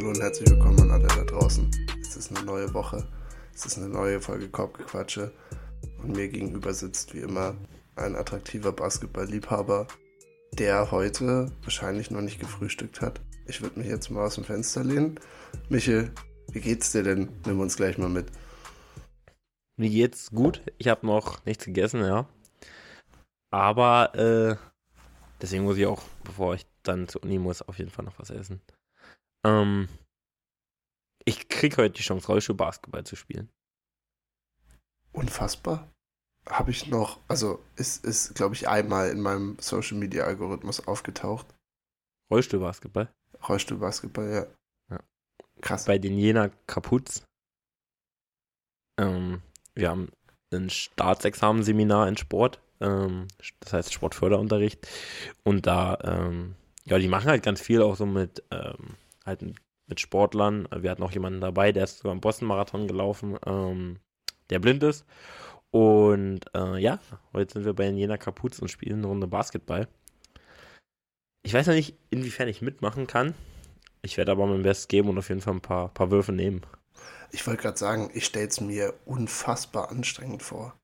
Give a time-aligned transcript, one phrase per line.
[0.00, 1.70] Hallo und herzlich willkommen an alle da draußen.
[2.00, 3.06] Es ist eine neue Woche,
[3.54, 5.30] es ist eine neue Folge Korbgequatsche
[5.98, 7.54] und mir gegenüber sitzt wie immer
[7.96, 9.88] ein attraktiver Basketballliebhaber,
[10.54, 13.20] der heute wahrscheinlich noch nicht gefrühstückt hat.
[13.46, 15.20] Ich würde mich jetzt mal aus dem Fenster lehnen.
[15.68, 16.10] Michel,
[16.50, 17.28] wie geht's dir denn?
[17.44, 18.28] Nimm uns gleich mal mit.
[19.76, 20.62] Mir geht's gut.
[20.78, 22.26] Ich habe noch nichts gegessen, ja.
[23.50, 24.56] Aber äh,
[25.42, 28.30] deswegen muss ich auch, bevor ich dann zur Uni muss, auf jeden Fall noch was
[28.30, 28.62] essen.
[29.44, 29.88] Ähm,
[31.30, 33.48] ich krieg heute die Chance, Rollstuhl-Basketball zu spielen.
[35.12, 35.90] Unfassbar.
[36.48, 41.46] Habe ich noch, also ist, ist glaube ich, einmal in meinem Social Media Algorithmus aufgetaucht.
[42.30, 43.12] Rollstuhl-Basketball?
[43.48, 44.46] Rollstuhl-Basketball, ja.
[44.90, 45.00] ja.
[45.60, 45.84] Krass.
[45.84, 47.22] Bei den Jena Kapuz.
[48.98, 49.42] Ähm,
[49.74, 50.10] wir haben
[50.52, 53.28] ein Staatsexamenseminar in Sport, ähm,
[53.60, 54.86] das heißt Sportförderunterricht.
[55.44, 59.56] Und da, ähm, ja, die machen halt ganz viel auch so mit, ähm, halt mit
[59.98, 60.68] Sportlern.
[60.74, 63.98] Wir hatten auch jemanden dabei, der ist sogar im Boston-Marathon gelaufen, ähm,
[64.50, 65.04] der blind ist.
[65.70, 66.98] Und äh, ja,
[67.32, 69.88] heute sind wir bei Jena Kapuz und spielen eine Runde Basketball.
[71.42, 73.34] Ich weiß noch nicht, inwiefern ich mitmachen kann.
[74.02, 76.62] Ich werde aber mein Bestes geben und auf jeden Fall ein paar, paar Würfe nehmen.
[77.32, 80.76] Ich wollte gerade sagen, ich stelle es mir unfassbar anstrengend vor.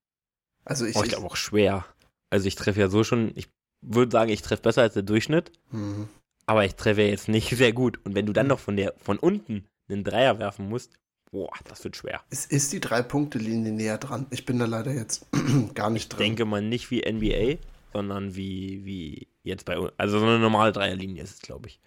[0.65, 1.85] Also ich, oh, ich glaube auch schwer.
[2.31, 3.49] Also ich treffe ja so schon, ich
[3.81, 5.53] würde sagen, ich treffe besser als der Durchschnitt.
[5.71, 6.09] Mhm.
[6.47, 8.01] Aber ich treffe jetzt nicht sehr gut.
[8.05, 10.99] Und wenn du dann noch von der von unten einen Dreier werfen musst,
[11.31, 12.23] boah, das wird schwer.
[12.31, 14.27] Es ist die Drei-Punkte-Linie näher dran.
[14.31, 15.27] Ich bin da leider jetzt
[15.75, 16.21] gar nicht drin.
[16.21, 17.59] Ich denke mal nicht wie NBA,
[17.93, 19.93] sondern wie, wie jetzt bei uns.
[19.97, 21.81] Also so eine normale Dreierlinie ist es, glaube ich.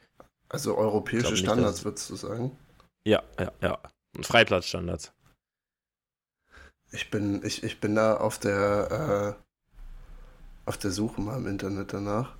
[0.49, 2.57] Also europäische Standards, würdest du sagen?
[3.05, 3.80] Ja, ja, ja.
[4.19, 5.13] Freiplatzstandards.
[6.91, 11.93] Ich bin, ich, ich bin da auf der, äh, auf der Suche mal im Internet
[11.93, 12.35] danach.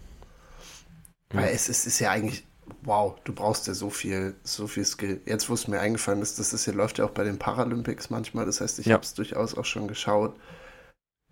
[1.34, 1.52] Weil ja.
[1.52, 2.46] es, es ist ja eigentlich,
[2.82, 5.22] wow, du brauchst ja so viel, so viel Skill.
[5.26, 8.10] Jetzt, wo es mir eingefallen ist, das ist hier läuft ja auch bei den Paralympics
[8.10, 8.46] manchmal.
[8.46, 8.94] Das heißt, ich ja.
[8.94, 10.36] habe es durchaus auch schon geschaut.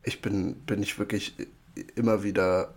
[0.03, 1.35] Ich bin, bin ich wirklich
[1.95, 2.73] immer wieder,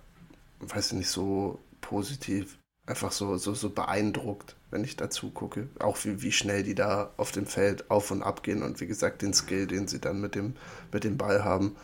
[0.61, 5.69] weiß ich nicht, so positiv, einfach so, so, so beeindruckt, wenn ich dazu gucke.
[5.79, 8.87] Auch wie, wie schnell die da auf dem Feld auf und ab gehen und wie
[8.87, 10.55] gesagt, den Skill, den sie dann mit dem,
[10.93, 11.77] mit dem Ball haben.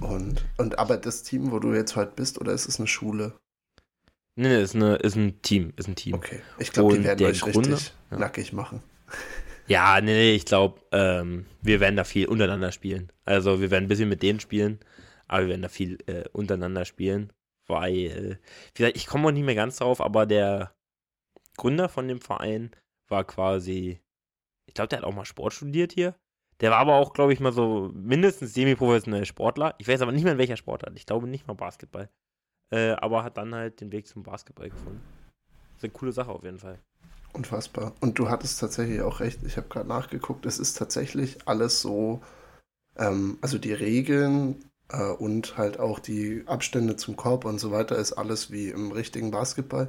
[0.00, 3.34] Und, und aber das Team, wo du jetzt heute bist, oder ist es eine Schule?
[4.34, 6.14] Nee, nee, ist, eine, ist ein Team, ist ein Team.
[6.14, 8.18] Okay, ich glaube, die werden euch Grunde, richtig ja.
[8.18, 8.82] nackig machen.
[9.66, 13.12] Ja, nee, nee ich glaube, ähm, wir werden da viel untereinander spielen.
[13.24, 14.80] Also wir werden ein bisschen mit denen spielen,
[15.28, 17.32] aber wir werden da viel äh, untereinander spielen,
[17.66, 18.40] weil,
[18.74, 20.74] wie gesagt, ich komme auch nicht mehr ganz drauf, aber der
[21.56, 22.70] Gründer von dem Verein
[23.08, 24.00] war quasi,
[24.66, 26.16] ich glaube, der hat auch mal Sport studiert hier.
[26.60, 29.74] Der war aber auch, glaube ich, mal so mindestens semi-professionell Sportler.
[29.78, 30.96] Ich weiß aber nicht mehr, in welcher Sportart.
[30.96, 32.08] Ich glaube nicht mal Basketball.
[32.72, 35.02] Äh, aber hat dann halt den Weg zum Basketball gefunden.
[35.74, 36.78] Das ist eine coole Sache auf jeden Fall.
[37.34, 37.92] Unfassbar.
[38.00, 39.40] Und du hattest tatsächlich auch recht.
[39.44, 40.46] Ich habe gerade nachgeguckt.
[40.46, 42.22] Es ist tatsächlich alles so,
[42.96, 47.96] ähm, also die Regeln äh, und halt auch die Abstände zum Korb und so weiter
[47.96, 49.88] ist alles wie im richtigen Basketball.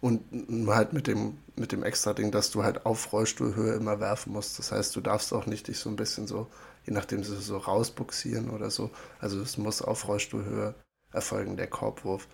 [0.00, 0.22] Und
[0.68, 4.58] halt mit dem, mit dem extra Ding, dass du halt auf Rollstuhlhöhe immer werfen musst.
[4.58, 6.46] Das heißt, du darfst auch nicht dich so ein bisschen so,
[6.86, 8.90] je nachdem, so rausbuxieren oder so.
[9.18, 10.74] Also es muss auf Rollstuhlhöhe
[11.12, 12.28] erfolgen, der Korbwurf.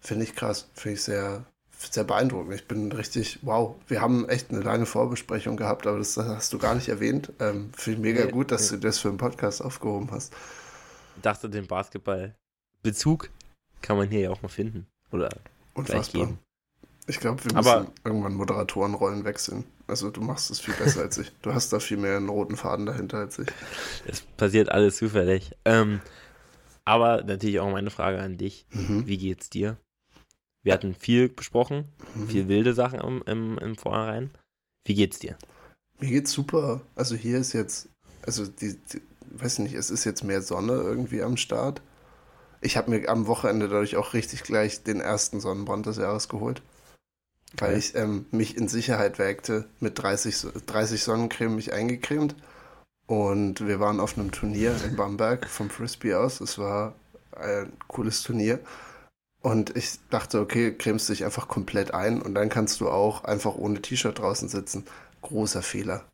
[0.00, 1.44] Finde ich krass, finde ich sehr,
[1.78, 2.54] sehr beeindruckend.
[2.54, 6.58] Ich bin richtig, wow, wir haben echt eine lange Vorbesprechung gehabt, aber das hast du
[6.58, 7.32] gar nicht erwähnt.
[7.40, 8.76] Ähm, finde ich mega nee, gut, dass nee.
[8.76, 10.32] du das für einen Podcast aufgehoben hast.
[11.16, 13.30] Ich dachte, den Basketball-Bezug
[13.82, 14.86] kann man hier ja auch mal finden.
[15.10, 15.30] Oder
[15.74, 16.36] Unfassbar.
[17.06, 19.64] Ich glaube, wir müssen aber, irgendwann Moderatorenrollen wechseln.
[19.86, 21.32] Also du machst es viel besser als ich.
[21.40, 23.48] Du hast da viel mehr einen roten Faden dahinter als ich.
[24.06, 25.52] Es passiert alles zufällig.
[25.64, 26.00] Ähm,
[26.88, 28.66] aber natürlich auch meine Frage an dich.
[28.70, 29.06] Mhm.
[29.06, 29.76] Wie geht's dir?
[30.62, 31.84] Wir hatten viel besprochen,
[32.14, 32.28] mhm.
[32.28, 34.30] viel wilde Sachen im, im, im Vorhinein.
[34.86, 35.36] Wie geht's dir?
[36.00, 36.80] Mir geht's super.
[36.94, 37.90] Also hier ist jetzt,
[38.24, 41.82] also die, die weiß nicht, es ist jetzt mehr Sonne irgendwie am Start.
[42.62, 46.62] Ich habe mir am Wochenende dadurch auch richtig gleich den ersten Sonnenbrand des Jahres geholt.
[47.58, 47.78] Weil okay.
[47.78, 52.34] ich ähm, mich in Sicherheit wägte, mit 30, 30 Sonnencreme mich eingecremt
[53.08, 56.42] und wir waren auf einem Turnier in Bamberg vom Frisbee aus.
[56.42, 56.94] Es war
[57.32, 58.60] ein cooles Turnier.
[59.40, 63.54] Und ich dachte, okay, cremst dich einfach komplett ein und dann kannst du auch einfach
[63.54, 64.84] ohne T-Shirt draußen sitzen.
[65.22, 66.04] Großer Fehler.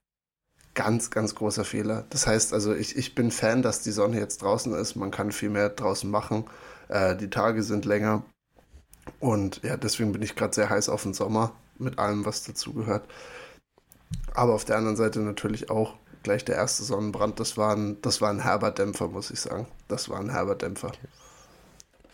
[0.75, 2.05] Ganz, ganz großer Fehler.
[2.11, 4.95] Das heißt also, ich, ich bin Fan, dass die Sonne jetzt draußen ist.
[4.95, 6.45] Man kann viel mehr draußen machen.
[6.89, 8.23] Äh, die Tage sind länger.
[9.19, 13.05] Und ja, deswegen bin ich gerade sehr heiß auf den Sommer mit allem, was dazugehört.
[14.33, 15.95] Aber auf der anderen Seite natürlich auch
[16.25, 19.69] gleich der erste Sonnenbrand, das war ein, das war ein herber Dämpfer, muss ich sagen.
[19.87, 20.91] Das war ein herber Dämpfer.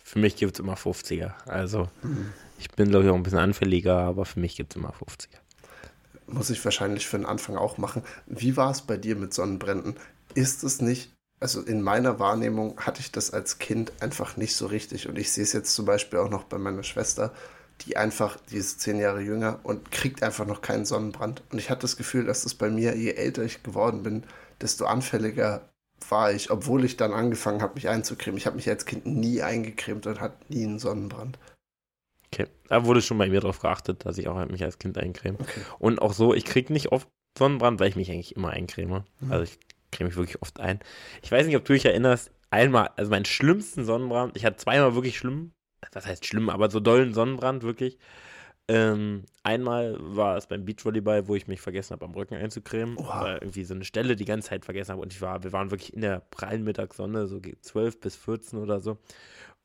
[0.05, 1.33] Für mich gibt es immer 50er.
[1.47, 2.33] Also mhm.
[2.59, 5.39] ich bin, glaube ich, auch ein bisschen anfälliger, aber für mich gibt es immer 50er.
[6.27, 8.03] muss ich wahrscheinlich für den Anfang auch machen.
[8.27, 9.97] Wie war es bei dir mit Sonnenbränden?
[10.35, 14.67] Ist es nicht, also in meiner Wahrnehmung hatte ich das als Kind einfach nicht so
[14.67, 15.09] richtig.
[15.09, 17.33] Und ich sehe es jetzt zum Beispiel auch noch bei meiner Schwester,
[17.82, 21.43] die einfach, die ist zehn Jahre jünger und kriegt einfach noch keinen Sonnenbrand.
[21.50, 24.25] Und ich hatte das Gefühl, dass das bei mir, je älter ich geworden bin,
[24.61, 25.69] desto anfälliger
[26.09, 28.38] war ich, obwohl ich dann angefangen habe, mich einzucremen.
[28.38, 31.38] Ich habe mich als Kind nie eingecremt und hatte nie einen Sonnenbrand.
[32.32, 35.37] Okay, da wurde schon bei mir darauf geachtet, dass ich auch mich als Kind eincreme.
[35.41, 35.61] Okay.
[35.79, 39.05] Und auch so, ich kriege nicht oft Sonnenbrand, weil ich mich eigentlich immer eincreme.
[39.21, 39.32] Mhm.
[39.32, 39.59] Also ich
[39.91, 40.81] creme mich wirklich oft ein.
[41.23, 44.94] Ich weiß nicht, ob du dich erinnerst, einmal, also meinen schlimmsten Sonnenbrand, ich hatte zweimal
[44.94, 45.53] wirklich schlimm,
[45.93, 47.99] was heißt schlimm, aber so dollen Sonnenbrand wirklich.
[48.69, 52.97] Ähm, einmal war es beim Beachvolleyball, wo ich mich vergessen habe, am Rücken einzucremen.
[52.99, 53.23] Oha.
[53.25, 55.03] Weil irgendwie so eine Stelle die ganze Zeit vergessen habe.
[55.03, 58.79] Und ich war, wir waren wirklich in der prallen Mittagssonne, so 12 bis 14 oder
[58.79, 58.99] so.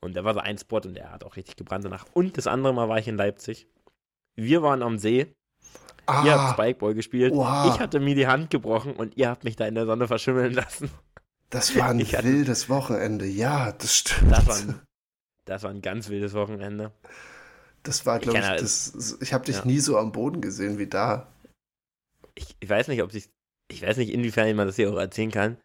[0.02, 2.06] Und da war so ein Spot und der hat auch richtig gebrannt danach.
[2.14, 3.68] Und das andere Mal war ich in Leipzig.
[4.36, 5.28] Wir waren am See.
[6.08, 7.32] Ihr habt Ah, Spikeball gespielt.
[7.34, 7.68] Oha.
[7.74, 10.54] Ich hatte mir die Hand gebrochen und ihr habt mich da in der Sonne verschimmeln
[10.54, 10.90] lassen.
[11.52, 13.26] das war ein Ich hatte- wildes Wochenende.
[13.26, 14.32] Ja, das stimmt.
[14.32, 14.82] Das war ein,
[15.46, 16.92] das war ein ganz wildes Wochenende.
[17.84, 19.66] Das war, glaube ich, kenn- das, ich habe dich Ja.
[19.66, 21.32] nie so am Boden gesehen wie da.
[22.34, 23.30] Ich, ich weiß nicht, ob sich,
[23.72, 25.58] ich weiß nicht, inwiefern man das hier auch erzählen kann.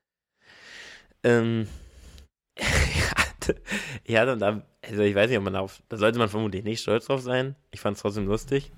[1.22, 1.66] Ähm,
[2.56, 3.60] ich hatte,
[4.04, 6.80] ich hatte da, also ich weiß nicht, ob man darauf, da sollte man vermutlich nicht
[6.82, 7.56] stolz drauf sein.
[7.70, 8.70] Ich fand es trotzdem lustig.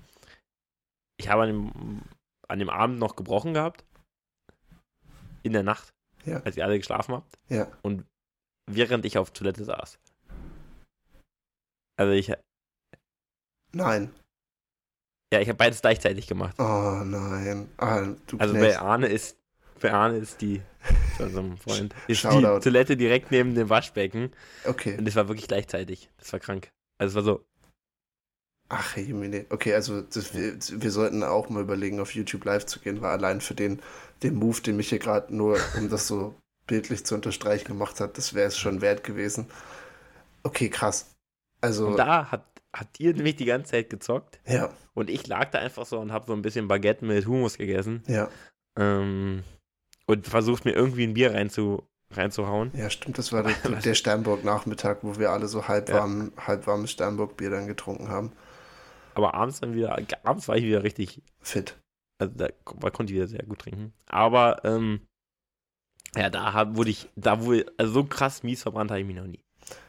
[1.17, 2.01] Ich habe an dem,
[2.47, 3.83] an dem Abend noch gebrochen gehabt.
[5.43, 5.89] In der Nacht,
[6.25, 6.39] Ja.
[6.43, 7.35] als ihr alle geschlafen habt.
[7.49, 7.69] Ja.
[7.81, 8.05] Und
[8.71, 9.99] während ich auf Toilette saß.
[11.97, 12.31] Also ich,
[13.73, 14.11] Nein.
[15.33, 16.55] ja, ich habe beides gleichzeitig gemacht.
[16.59, 17.69] Oh nein.
[17.77, 18.07] Ah,
[18.37, 19.37] Also bei Arne ist,
[19.81, 20.61] bei Arne ist die,
[21.17, 22.57] zu unserem Freund, ist Shoutout.
[22.59, 24.31] die Toilette direkt neben dem Waschbecken
[24.65, 24.97] Okay.
[24.97, 26.09] und es war wirklich gleichzeitig.
[26.17, 26.71] Das war krank.
[26.99, 27.45] Also es war so,
[28.69, 29.45] Ach, Jemine.
[29.49, 33.11] Okay, also das, wir, wir sollten auch mal überlegen, auf YouTube live zu gehen, weil
[33.11, 33.81] allein für den,
[34.23, 36.35] den Move, den mich hier gerade nur, um das so
[36.65, 39.47] bildlich zu unterstreichen, gemacht hat, das wäre es schon wert gewesen.
[40.43, 41.12] Okay, krass.
[41.63, 42.45] Also, und da hat,
[42.75, 46.11] hat ihr nämlich die ganze Zeit gezockt ja, und ich lag da einfach so und
[46.11, 48.29] habe so ein bisschen Baguette mit Hummus gegessen ja,
[48.77, 49.43] ähm,
[50.05, 52.71] und versucht mir irgendwie ein Bier reinzu, reinzuhauen.
[52.75, 53.17] ja, stimmt.
[53.17, 58.33] Das war der, der Sternburg-Nachmittag, wo wir alle so halbwarm, halbwarmes Sternburg-Bier dann getrunken haben.
[59.15, 61.79] Aber abends dann wieder, abends war ich wieder richtig Fit.
[62.19, 63.93] Also da ko- konnte ich wieder sehr gut trinken.
[64.07, 65.01] Aber ähm,
[66.15, 69.15] ja, da hab, wurde ich, da wurde, also so krass mies verbrannt habe ich mich
[69.15, 69.39] noch nie.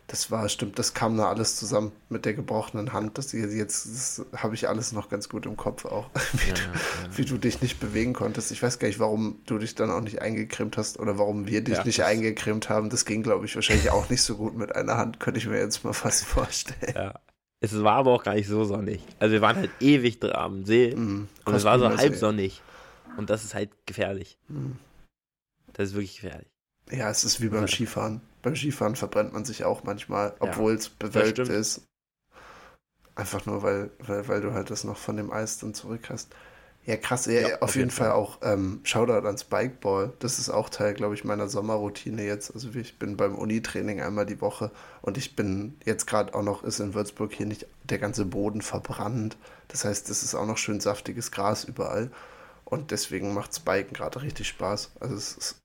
[0.07, 3.17] Das war, stimmt, das kam da alles zusammen mit der gebrochenen Hand.
[3.17, 6.11] Das jetzt habe ich alles noch ganz gut im Kopf auch.
[6.33, 8.51] Wie, Ja, du, ja, wie du dich nicht bewegen konntest.
[8.51, 11.65] Ich weiß gar nicht, warum du dich dann auch nicht eingecremt hast oder warum wir
[11.65, 12.91] dich Ja, nicht eingecremt haben.
[12.91, 15.59] Das ging, glaube ich, wahrscheinlich auch nicht so gut mit einer Hand, könnte ich mir
[15.59, 16.93] jetzt mal fast vorstellen.
[16.95, 17.15] ja.
[17.61, 19.01] Es war aber auch gar nicht so sonnig.
[19.21, 22.61] Also wir waren halt ewig dran am See Mm, und es war so halb sonnig.
[23.17, 24.37] Und das ist halt gefährlich.
[24.49, 24.73] Mm.
[25.73, 26.49] Das ist wirklich gefährlich.
[26.91, 27.67] Ja, es ist wie beim.
[27.67, 28.21] Skifahren.
[28.45, 31.87] Beim Skifahren verbrennt man sich auch manchmal, obwohl es bewölkt ist.
[33.15, 36.29] Einfach nur, weil, weil, weil du halt das noch von dem Eis dann zurück hast.
[36.85, 37.25] Ja, krass.
[37.25, 40.13] Ja, Ja, auf, jeden Fall, auch ähm, Shoutout ans Bikeball.
[40.19, 42.53] Das ist auch Teil, glaube ich, meiner Sommerroutine jetzt.
[42.53, 44.71] Also ich bin beim Unitraining einmal die Woche
[45.01, 48.61] und ich bin jetzt gerade auch noch, ist in Würzburg hier nicht der ganze Boden
[48.61, 49.39] verbrannt.
[49.69, 52.11] Das heißt, es ist auch noch schön saftiges Gras überall.
[52.67, 54.93] Und deswegen macht Spiken gerade richtig Spaß.
[55.01, 55.64] Also es ist,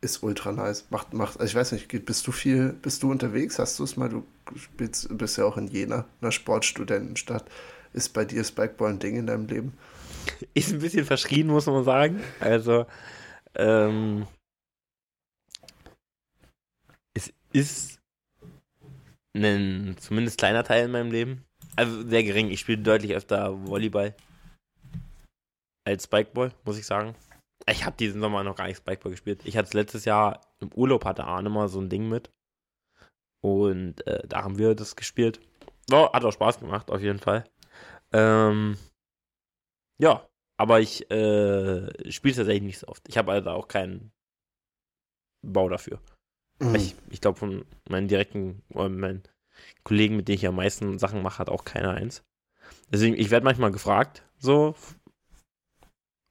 [0.00, 0.86] ist ultra nice.
[0.90, 3.58] Macht, macht, also ich weiß nicht, bist du viel, bist du unterwegs?
[3.58, 4.08] Hast du es mal?
[4.08, 4.24] Du
[4.56, 7.44] spielst, bist ja auch in Jena, einer Sportstudentenstadt.
[7.92, 9.72] Ist bei dir Spikeball ein Ding in deinem Leben?
[10.54, 12.22] Ist ein bisschen verschrien, muss man sagen.
[12.38, 12.86] Also,
[13.54, 14.26] ähm,
[17.14, 17.98] es ist
[19.34, 21.44] ein zumindest kleiner Teil in meinem Leben.
[21.76, 22.50] Also sehr gering.
[22.50, 24.14] Ich spiele deutlich öfter Volleyball
[25.84, 27.14] als Spikeball, muss ich sagen.
[27.68, 29.42] Ich habe diesen Sommer noch gar nicht Spikeball gespielt.
[29.44, 32.30] Ich hatte es letztes Jahr im Urlaub, hatte Arne mal so ein Ding mit.
[33.42, 35.40] Und äh, da haben wir das gespielt.
[35.92, 37.44] Oh, hat auch Spaß gemacht, auf jeden Fall.
[38.12, 38.76] Ähm,
[39.98, 43.08] ja, aber ich äh, spiele es tatsächlich nicht so oft.
[43.08, 44.12] Ich habe also auch keinen
[45.42, 46.00] Bau dafür.
[46.60, 46.74] Mhm.
[46.74, 49.22] Ich, ich glaube, von meinen direkten, oder meinen
[49.84, 52.22] Kollegen, mit denen ich am meisten Sachen mache, hat auch keiner eins.
[52.92, 54.74] Deswegen, ich werde manchmal gefragt, so.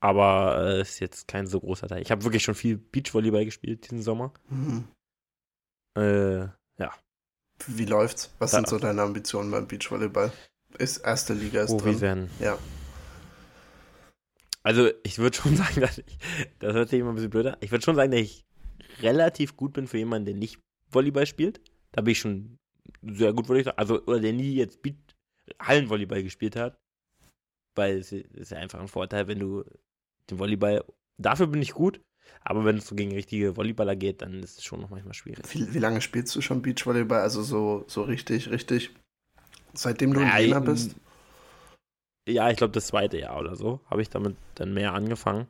[0.02, 2.02] Aber äh, ist jetzt kein so großer Teil.
[2.02, 4.34] Ich habe wirklich schon viel Beachvolleyball gespielt diesen Sommer.
[4.50, 4.88] Mhm.
[5.98, 6.48] Äh,
[7.68, 8.34] Wie läuft's?
[8.40, 10.32] Was Da- sind so deine Ambitionen beim Beachvolleyball?
[10.78, 12.02] Ist erste Liga ist Profis drin.
[12.02, 12.30] werden.
[12.40, 12.58] Ja.
[14.64, 16.18] Also, ich würde schon sagen, dass ich,
[16.60, 18.46] das hört sich immer ein bisschen blöder, ich würde schon sagen, dass ich
[19.02, 20.60] relativ gut bin für jemanden, der nicht
[20.92, 21.60] Volleyball spielt.
[21.92, 22.58] Da bin ich schon
[23.02, 23.78] sehr gut, würde ich sagen.
[23.78, 24.96] Also, oder der nie jetzt Beat
[25.62, 26.78] Hallenvolleyball gespielt hat.
[27.76, 29.64] weil es ist ja einfach ein Vorteil, wenn du
[30.32, 30.84] den Volleyball,
[31.18, 32.02] dafür bin ich gut,
[32.42, 35.44] aber wenn es so gegen richtige Volleyballer geht, dann ist es schon noch manchmal schwierig.
[35.54, 37.22] Wie, wie lange spielst du schon Beachvolleyball?
[37.22, 38.92] Also so, so richtig, richtig,
[39.74, 40.96] seitdem du in Jena bist?
[42.28, 45.48] Ja, ich glaube das zweite Jahr oder so habe ich damit dann mehr angefangen.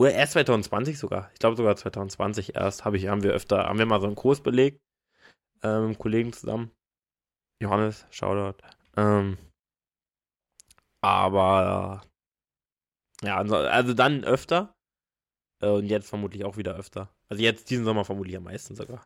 [0.00, 1.30] Oder erst 2020 sogar.
[1.34, 4.16] Ich glaube sogar 2020 erst habe ich, haben wir öfter, haben wir mal so einen
[4.16, 4.80] Kurs belegt,
[5.62, 6.70] ähm, Kollegen zusammen.
[7.62, 8.64] Johannes, Shoutout.
[8.96, 9.36] Ähm,
[11.02, 12.02] aber
[13.22, 14.74] ja, also, dann öfter.
[15.62, 17.10] Äh, und jetzt vermutlich auch wieder öfter.
[17.28, 19.02] Also jetzt diesen Sommer vermutlich am meisten sogar.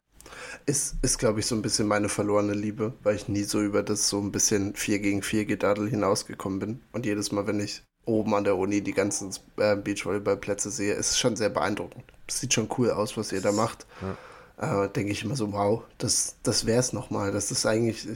[0.67, 3.83] Ist, ist glaube ich, so ein bisschen meine verlorene Liebe, weil ich nie so über
[3.83, 6.83] das so ein bisschen 4 gegen 4 Gedadel hinausgekommen bin.
[6.93, 11.11] Und jedes Mal, wenn ich oben an der Uni die ganzen äh, Beachvolleyballplätze sehe, ist
[11.11, 12.05] es schon sehr beeindruckend.
[12.31, 13.87] Sieht schon cool aus, was ihr da macht.
[14.01, 14.85] Ja.
[14.85, 17.33] Äh, Denke ich immer so, wow, das, das wäre es nochmal.
[17.33, 18.07] Das ist eigentlich,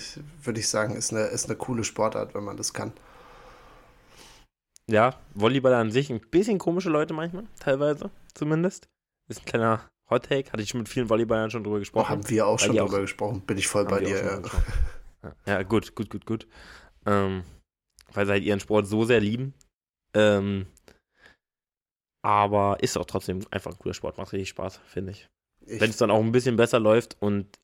[0.43, 2.93] würde ich sagen, ist eine, ist eine coole Sportart, wenn man das kann.
[4.91, 8.89] Ja, Volleyball an sich, ein bisschen komische Leute manchmal, teilweise zumindest.
[9.29, 12.09] Ist ein kleiner Hot Take, hatte ich schon mit vielen Volleyballern schon drüber gesprochen.
[12.09, 14.43] Haben wir auch schon drüber auch, gesprochen, bin ich voll bei dir.
[15.23, 15.33] Ja.
[15.47, 15.63] ja.
[15.63, 16.47] gut, gut, gut, gut.
[17.05, 17.45] Ähm,
[18.13, 19.53] weil sie halt ihren Sport so sehr lieben.
[20.15, 20.67] Ähm,
[22.23, 25.29] aber ist auch trotzdem einfach ein cooler Sport, macht richtig Spaß, finde ich.
[25.67, 27.59] ich Wenn es dann auch ein bisschen besser läuft und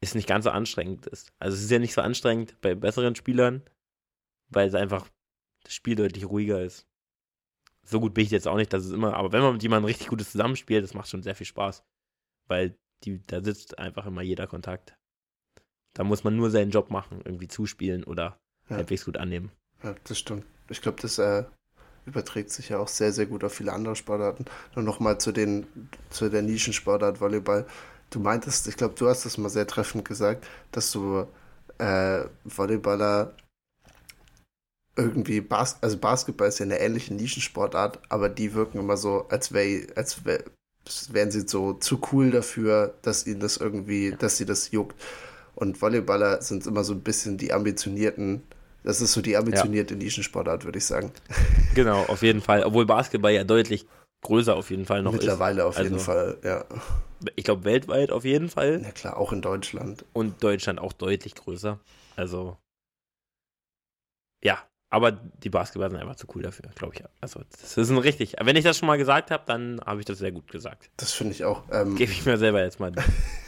[0.00, 1.32] es nicht ganz so anstrengend ist.
[1.40, 3.62] Also es ist ja nicht so anstrengend bei besseren Spielern,
[4.50, 5.08] weil es einfach
[5.64, 6.86] das Spiel deutlich ruhiger ist.
[7.82, 9.86] So gut bin ich jetzt auch nicht, dass es immer, aber wenn man mit jemandem
[9.86, 11.84] richtig gutes zusammenspielt, das macht schon sehr viel Spaß.
[12.46, 14.96] Weil die, da sitzt einfach immer jeder Kontakt.
[15.92, 18.76] Da muss man nur seinen Job machen, irgendwie zuspielen oder ja.
[18.76, 19.50] halbwegs gut annehmen.
[19.82, 20.44] Ja, das stimmt.
[20.70, 21.44] Ich glaube, das äh,
[22.06, 24.46] überträgt sich ja auch sehr, sehr gut auf viele andere Sportarten.
[24.74, 25.66] Nur nochmal zu den,
[26.10, 27.66] zu der Nischensportart Volleyball.
[28.10, 31.26] Du meintest, ich glaube, du hast das mal sehr treffend gesagt, dass du
[31.78, 33.34] äh, Volleyballer
[34.96, 39.52] irgendwie Bas also Basketball ist ja eine ähnliche Nischensportart, aber die wirken immer so, als
[39.52, 40.44] wäre, als wär,
[41.10, 45.00] wären sie so zu cool dafür, dass ihnen das irgendwie, dass sie das juckt.
[45.54, 48.42] Und Volleyballer sind immer so ein bisschen die ambitionierten,
[48.82, 49.98] das ist so die ambitionierte ja.
[49.98, 51.12] Nischensportart, würde ich sagen.
[51.74, 52.62] Genau, auf jeden Fall.
[52.62, 53.84] Obwohl Basketball ja deutlich
[54.22, 55.66] größer auf jeden Fall noch Mittlerweile ist.
[55.66, 56.64] auf jeden also, Fall, ja.
[57.34, 58.80] Ich glaube weltweit auf jeden Fall.
[58.80, 60.04] Ja klar, auch in Deutschland.
[60.12, 61.80] Und Deutschland auch deutlich größer.
[62.14, 62.56] Also
[64.40, 64.62] ja,
[64.94, 67.02] aber die Basketballer sind einfach zu cool dafür, glaube ich.
[67.20, 68.36] Also, das ist ein richtig.
[68.40, 70.88] Wenn ich das schon mal gesagt habe, dann habe ich das sehr gut gesagt.
[70.96, 71.64] Das finde ich auch.
[71.72, 72.92] Ähm, Gebe ich mir selber jetzt mal.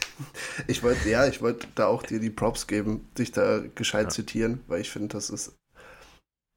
[0.67, 4.09] ich wollte, ja, ich wollte da auch dir die Props geben, dich da gescheit ja.
[4.09, 5.55] zitieren, weil ich finde, das ist,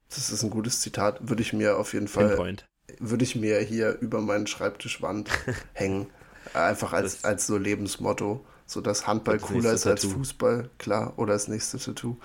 [0.09, 1.29] das ist ein gutes Zitat.
[1.29, 2.57] Würde ich mir auf jeden Fall,
[2.99, 5.29] würde ich mir hier über meinen Schreibtischwand
[5.73, 6.07] hängen.
[6.53, 8.45] Einfach als, als so Lebensmotto.
[8.65, 11.13] So, dass Handball das cooler ist als Fußball, klar.
[11.15, 12.17] Oder das nächste Tattoo.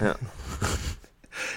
[0.00, 0.16] Ja.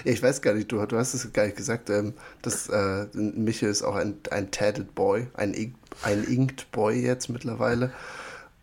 [0.04, 3.06] Ja, ich weiß gar nicht, du, du hast es gar nicht gesagt, ähm, dass äh,
[3.14, 7.92] Michael ist auch ein, ein Tatted Boy, ein, ein Inked Boy jetzt mittlerweile.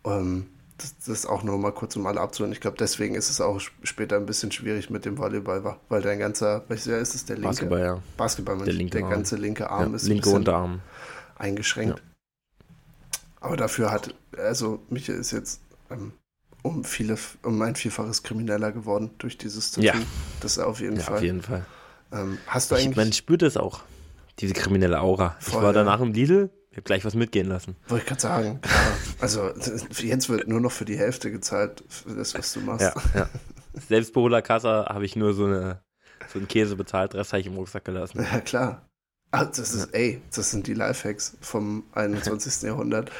[0.04, 0.46] Ähm,
[0.78, 2.52] das, das, ist auch nur mal kurz, um alle abzuholen.
[2.52, 6.18] Ich glaube, deswegen ist es auch später ein bisschen schwierig mit dem Volleyball, weil dein
[6.18, 7.48] ganzer, welches Jahr ist es, der linke?
[7.48, 8.02] Basketball, ja.
[8.16, 10.80] Basketball, der, linke der ganze linke Arm ja, ist linke Unterarm.
[11.38, 11.98] eingeschränkt.
[11.98, 12.04] Ja.
[13.40, 15.60] Aber dafür hat, also Michael ist jetzt
[15.90, 16.12] ähm,
[16.62, 19.86] um viele, um ein Vielfaches krimineller geworden durch dieses Tattoo.
[19.86, 19.94] Ja.
[20.40, 21.16] Das auf jeden ja, Fall.
[21.16, 21.66] Auf jeden Fall.
[22.12, 22.90] Ähm, hast du eigentlich.
[22.90, 23.80] Ich, man spürt es auch,
[24.38, 25.36] diese kriminelle Aura.
[25.40, 27.76] Voll, ich war danach im Lidl, ich habe gleich was mitgehen lassen.
[27.88, 28.60] Wollte ich gerade sagen.
[29.20, 29.50] Also
[29.98, 32.80] jetzt wird nur noch für die Hälfte gezahlt, für das, was du machst.
[32.80, 33.28] Ja, ja.
[33.88, 35.82] Selbstbeholerkasse habe ich nur so, eine,
[36.32, 38.26] so einen Käse bezahlt, Rest habe ich im Rucksack gelassen.
[38.30, 38.88] Ja, klar.
[39.30, 42.62] Ah, das ist, ey, das sind die Lifehacks vom 21.
[42.62, 43.10] Jahrhundert.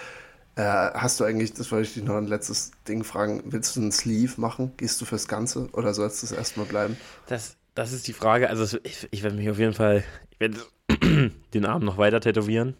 [0.54, 3.80] Äh, hast du eigentlich, das wollte ich dich noch ein letztes Ding fragen, willst du
[3.80, 4.72] einen Sleeve machen?
[4.76, 6.96] Gehst du fürs Ganze oder sollst du es erstmal bleiben?
[7.26, 8.50] Das, das ist die Frage.
[8.50, 10.60] Also ich, ich werde mich auf jeden Fall, ich werde
[11.54, 12.76] den Arm noch weiter tätowieren.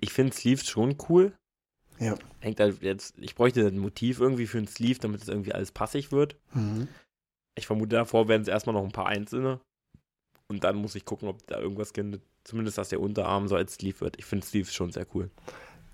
[0.00, 1.34] Ich finde Sleeves schon cool.
[1.98, 2.14] Ja.
[2.40, 5.72] Hängt halt jetzt, ich bräuchte ein Motiv irgendwie für ein Sleeve, damit es irgendwie alles
[5.72, 6.36] passig wird.
[6.54, 6.88] Mhm.
[7.58, 9.60] Ich vermute, davor werden es erstmal noch ein paar einzelne.
[10.48, 11.92] Und dann muss ich gucken, ob da irgendwas,
[12.44, 14.18] zumindest dass der Unterarm so als Sleeve wird.
[14.18, 15.30] Ich finde Sleeves schon sehr cool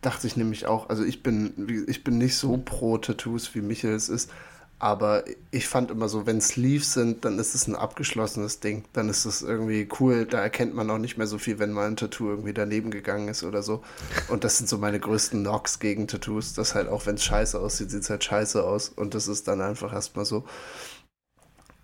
[0.01, 3.95] dachte ich nämlich auch, also ich bin, ich bin nicht so pro Tattoos, wie Michael
[3.95, 4.31] es ist,
[4.79, 8.85] aber ich fand immer so, wenn Sleeves sind, dann ist es ein abgeschlossenes Ding.
[8.93, 11.87] Dann ist es irgendwie cool, da erkennt man auch nicht mehr so viel, wenn mal
[11.87, 13.83] ein Tattoo irgendwie daneben gegangen ist oder so.
[14.29, 17.59] Und das sind so meine größten Knocks gegen Tattoos, dass halt auch wenn es scheiße
[17.59, 18.91] aussieht, sieht es halt scheiße aus.
[18.91, 20.45] Und das ist dann einfach erstmal so.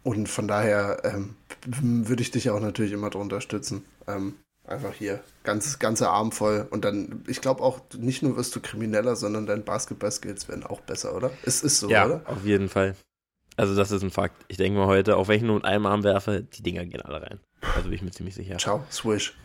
[0.02, 3.84] Und von daher ähm, würde ich dich auch natürlich immer drunter stützen.
[4.06, 6.68] Ähm, Einfach hier, ganz, ganze Arm voll.
[6.70, 10.80] Und dann, ich glaube auch, nicht nur wirst du krimineller, sondern deine Basketball-Skills werden auch
[10.80, 11.32] besser, oder?
[11.44, 12.22] Es ist so, ja, oder?
[12.26, 12.94] auf jeden Fall.
[13.56, 14.44] Also das ist ein Fakt.
[14.48, 17.20] Ich denke mal heute, auf welchen nur mit einem Arm werfe, die Dinger gehen alle
[17.20, 17.40] rein.
[17.60, 18.56] Also bin ich mir ziemlich sicher.
[18.58, 19.36] Ciao, Swish.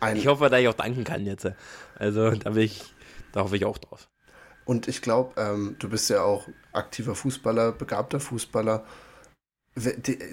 [0.00, 1.46] Ein ich hoffe, dass ich auch danken kann jetzt.
[1.98, 2.82] Also da, will ich,
[3.32, 4.08] da hoffe ich auch drauf.
[4.64, 8.84] Und ich glaube, ähm, du bist ja auch aktiver Fußballer, begabter Fußballer.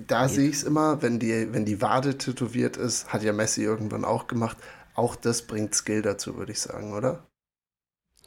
[0.07, 3.61] Da sehe ich es immer, wenn die, wenn die Wade tätowiert ist, hat ja Messi
[3.61, 4.57] irgendwann auch gemacht.
[4.95, 7.27] Auch das bringt Skill dazu, würde ich sagen, oder?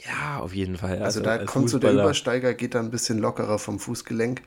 [0.05, 1.03] Ja, auf jeden Fall.
[1.03, 4.43] Also, also da kommt so der Übersteiger, geht da ein bisschen lockerer vom Fußgelenk.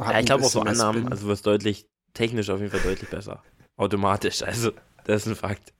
[0.00, 3.08] Ja, ich glaube auch so Annahmen, also wird es deutlich, technisch auf jeden Fall deutlich
[3.08, 3.42] besser.
[3.76, 4.72] Automatisch, also
[5.04, 5.72] das ist ein Fakt.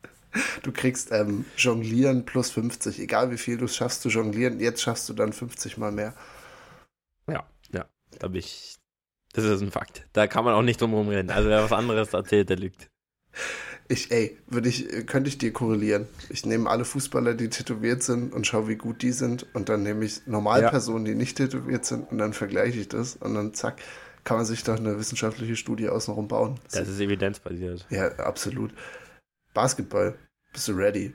[0.63, 5.09] Du kriegst ähm, Jonglieren plus 50, egal wie viel du schaffst zu jonglieren, jetzt schaffst
[5.09, 6.15] du dann 50 mal mehr.
[7.27, 7.87] Ja, ja,
[8.19, 8.77] da bin ich,
[9.45, 10.07] das ist ein Fakt.
[10.13, 11.31] Da kann man auch nicht drum rumrennen.
[11.31, 12.89] Also wer was anderes erzählt, der lügt.
[13.89, 16.09] Ich, ey, würde ich, könnte ich dir korrelieren.
[16.29, 19.47] Ich nehme alle Fußballer, die tätowiert sind und schaue, wie gut die sind.
[19.55, 21.13] Und dann nehme ich Normalpersonen, ja.
[21.13, 23.15] die nicht tätowiert sind und dann vergleiche ich das.
[23.17, 23.81] Und dann zack,
[24.25, 26.59] kann man sich doch eine wissenschaftliche Studie außenrum bauen.
[26.73, 27.87] Das ist evidenzbasiert.
[27.91, 28.73] Ja, absolut.
[29.55, 30.19] Basketball,
[30.53, 31.15] bist du ready?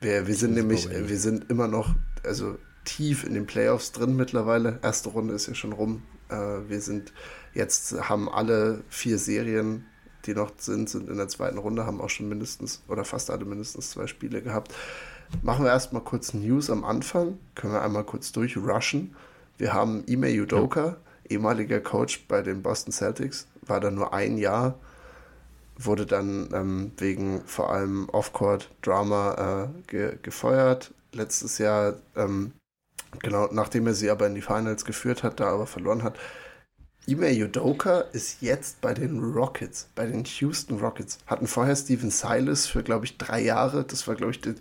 [0.00, 1.08] Wir, wir sind nämlich, ready.
[1.08, 4.80] wir sind immer noch, also tief in den Playoffs drin mittlerweile.
[4.82, 6.02] Erste Runde ist ja schon rum.
[6.28, 6.34] Äh,
[6.68, 7.12] wir sind
[7.54, 9.86] jetzt, haben alle vier Serien,
[10.26, 13.44] die noch sind, sind in der zweiten Runde, haben auch schon mindestens oder fast alle
[13.44, 14.74] mindestens zwei Spiele gehabt.
[15.42, 17.38] Machen wir erstmal kurz News am Anfang.
[17.54, 19.14] Können wir einmal kurz durchrushen.
[19.58, 20.86] Wir haben Ime Udoka.
[20.86, 20.96] Ja
[21.30, 24.78] ehemaliger Coach bei den Boston Celtics, war da nur ein Jahr,
[25.78, 30.92] wurde dann ähm, wegen vor allem Off-Court-Drama äh, ge gefeuert.
[31.12, 32.52] Letztes Jahr, ähm,
[33.20, 36.18] genau, nachdem er sie aber in die Finals geführt hat, da aber verloren hat.
[37.06, 41.18] Ime Udoka ist jetzt bei den Rockets, bei den Houston Rockets.
[41.26, 43.84] Hatten vorher Steven Silas für, glaube ich, drei Jahre.
[43.84, 44.54] Das war, glaube ich, der,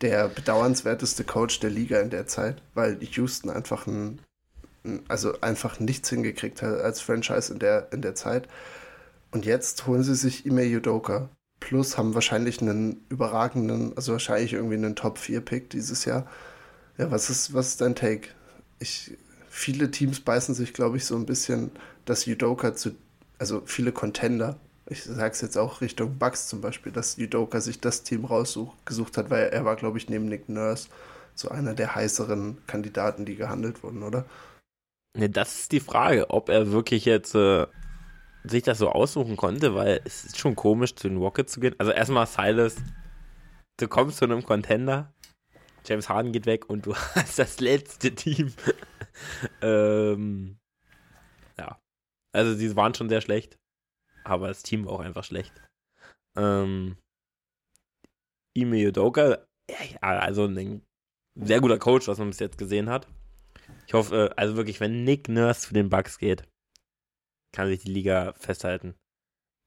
[0.00, 4.20] der bedauernswerteste Coach der Liga in der Zeit, weil Houston einfach ein
[5.08, 8.48] also einfach nichts hingekriegt hat als Franchise in der, in der Zeit.
[9.30, 11.28] Und jetzt holen sie sich Ime Yudoka.
[11.60, 16.26] Plus haben wahrscheinlich einen überragenden, also wahrscheinlich irgendwie einen Top-4-Pick dieses Jahr.
[16.96, 18.28] Ja, was ist, was ist dein Take?
[18.78, 19.16] Ich,
[19.50, 21.72] viele Teams beißen sich, glaube ich, so ein bisschen,
[22.06, 22.92] dass Yudoka zu,
[23.38, 27.80] also viele Contender, ich sage es jetzt auch Richtung Bucks zum Beispiel, dass Yudoka sich
[27.80, 30.88] das Team rausgesucht hat, weil er war, glaube ich, neben Nick Nurse
[31.34, 34.24] so einer der heißeren Kandidaten, die gehandelt wurden, oder?
[35.16, 37.66] Ne, das ist die Frage, ob er wirklich jetzt äh,
[38.44, 41.74] sich das so aussuchen konnte, weil es ist schon komisch, zu den Rockets zu gehen.
[41.78, 42.76] Also erstmal Silas,
[43.78, 45.12] du kommst zu einem Contender,
[45.84, 48.52] James Harden geht weg und du hast das letzte Team.
[49.62, 50.58] ähm,
[51.58, 51.80] ja.
[52.32, 53.58] Also sie waren schon sehr schlecht,
[54.24, 55.52] aber das Team war auch einfach schlecht.
[56.36, 56.96] Ähm,
[58.54, 60.82] Ime Yudoka, ja, also ein
[61.34, 63.08] sehr guter Coach, was man bis jetzt gesehen hat.
[63.86, 66.48] Ich hoffe, also wirklich, wenn Nick Nurse zu den Bucks geht,
[67.52, 68.94] kann sich die Liga festhalten.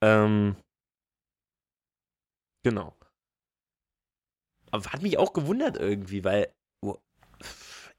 [0.01, 0.55] Ähm,
[2.63, 2.95] genau.
[4.73, 6.51] Aber hat mich auch gewundert irgendwie, weil
[6.83, 6.97] oh,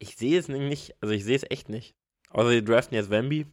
[0.00, 1.94] ich sehe es nicht, also ich sehe es echt nicht.
[2.30, 3.46] Außer die draften jetzt Wemby.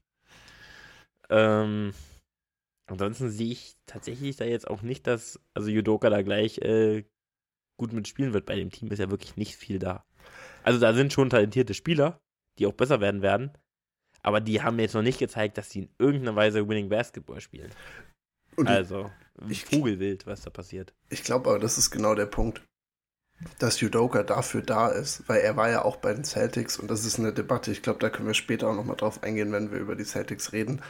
[1.30, 1.94] Ähm,
[2.90, 7.06] ansonsten sehe ich tatsächlich da jetzt auch nicht, dass also Judoka da gleich äh,
[7.80, 8.48] gut mitspielen wird.
[8.48, 10.04] Bei dem Team ist ja wirklich nicht viel da.
[10.64, 12.20] Also da sind schon talentierte Spieler,
[12.58, 13.52] die auch besser werden werden.
[14.24, 17.72] Aber die haben jetzt noch nicht gezeigt, dass sie in irgendeiner Weise Winning Basketball spielen.
[18.56, 19.12] Und also,
[19.48, 20.94] ich, Vogelwild, was da passiert.
[21.10, 22.64] Ich glaube aber, das ist genau der Punkt,
[23.60, 27.06] dass Judoka dafür da ist, weil er war ja auch bei den Celtics und das
[27.06, 27.72] ist eine Debatte.
[27.72, 30.54] Ich glaube, da können wir später auch nochmal drauf eingehen, wenn wir über die Celtics
[30.54, 30.82] reden.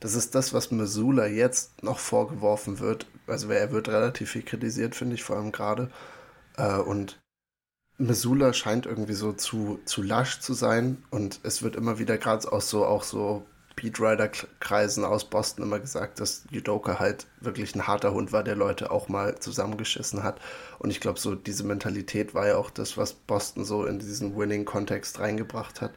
[0.00, 3.06] Das ist das, was Missoula jetzt noch vorgeworfen wird.
[3.26, 5.90] Also er wird relativ viel kritisiert, finde ich, vor allem gerade.
[6.56, 7.20] Äh, und
[7.98, 12.50] Missoula scheint irgendwie so zu, zu lasch zu sein und es wird immer wieder gerade
[12.50, 13.44] aus so auch so
[13.80, 18.90] Beatrider-Kreisen aus Boston immer gesagt, dass Judoka halt wirklich ein harter Hund war, der Leute
[18.90, 20.40] auch mal zusammengeschissen hat.
[20.78, 24.36] Und ich glaube, so diese Mentalität war ja auch das, was Boston so in diesen
[24.36, 25.92] Winning-Kontext reingebracht hat.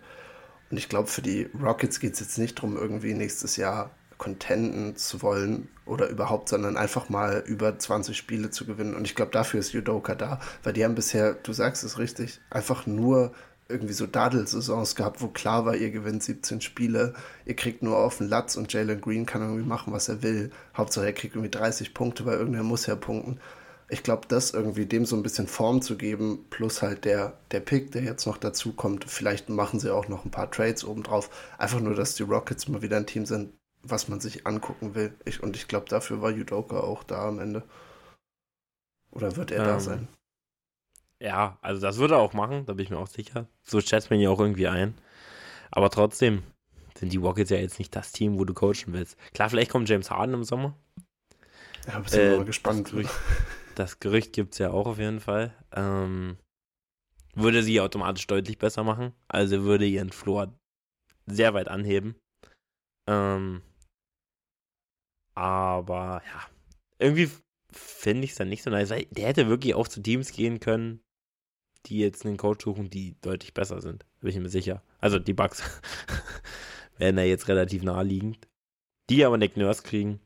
[0.71, 4.95] Und ich glaube, für die Rockets geht es jetzt nicht darum, irgendwie nächstes Jahr contenten
[4.95, 8.95] zu wollen oder überhaupt, sondern einfach mal über 20 Spiele zu gewinnen.
[8.95, 12.39] Und ich glaube, dafür ist Judoka da, weil die haben bisher, du sagst es richtig,
[12.49, 13.33] einfach nur
[13.69, 17.13] irgendwie so Dadel-Saisons gehabt, wo klar war, ihr gewinnt 17 Spiele,
[17.45, 20.51] ihr kriegt nur auf den Latz und Jalen Green kann irgendwie machen, was er will.
[20.75, 23.39] Hauptsache er kriegt irgendwie 30 Punkte, weil irgendwer muss ja punkten.
[23.89, 27.59] Ich glaube, das irgendwie dem so ein bisschen Form zu geben, plus halt der, der
[27.59, 31.29] Pick, der jetzt noch dazu kommt, vielleicht machen sie auch noch ein paar Trades obendrauf.
[31.57, 35.13] Einfach nur, dass die Rockets mal wieder ein Team sind, was man sich angucken will.
[35.25, 37.63] Ich, und ich glaube, dafür war Judoka auch da am Ende.
[39.11, 40.07] Oder wird er ähm, da sein?
[41.23, 43.47] Ja, also das wird er auch machen, da bin ich mir auch sicher.
[43.63, 44.93] So schätzt man ihn ja auch irgendwie ein.
[45.71, 46.43] Aber trotzdem,
[46.97, 49.17] sind die Rockets ja jetzt nicht das Team, wo du coachen willst.
[49.33, 50.77] Klar, vielleicht kommt James Harden im Sommer.
[51.87, 52.87] Ja, bist äh, mal gespannt.
[52.87, 53.13] Das Gerücht,
[53.75, 55.53] das Gerücht gibt es ja auch auf jeden Fall.
[55.71, 56.37] Ähm,
[57.35, 59.13] würde sie automatisch deutlich besser machen.
[59.29, 60.53] Also würde ihren Floor
[61.25, 62.15] sehr weit anheben.
[63.07, 63.61] Ähm,
[65.35, 66.41] aber ja,
[66.99, 67.31] irgendwie
[67.71, 68.89] finde ich es dann nicht so nice.
[68.89, 70.99] Der hätte wirklich auch zu Teams gehen können,
[71.85, 74.05] die jetzt einen Coach suchen, die deutlich besser sind.
[74.19, 74.81] Bin ich mir sicher.
[74.99, 75.63] Also die Bugs
[76.97, 78.47] wären da jetzt relativ naheliegend.
[79.09, 80.19] Die aber Nick Nurse kriegen.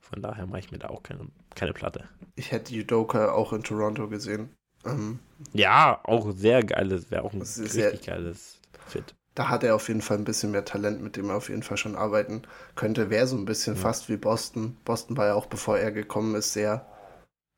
[0.00, 2.08] Von daher mache ich mir da auch keine, keine Platte.
[2.36, 4.50] Ich hätte Udoka auch in Toronto gesehen.
[4.84, 5.18] Ähm,
[5.52, 9.14] ja, auch sehr geiles, wäre auch ein richtig sehr, geiles Fit.
[9.34, 11.62] Da hat er auf jeden Fall ein bisschen mehr Talent, mit dem er auf jeden
[11.62, 12.42] Fall schon arbeiten
[12.76, 13.10] könnte.
[13.10, 13.80] Wäre so ein bisschen ja.
[13.80, 14.76] fast wie Boston.
[14.84, 16.86] Boston war ja auch, bevor er gekommen ist, sehr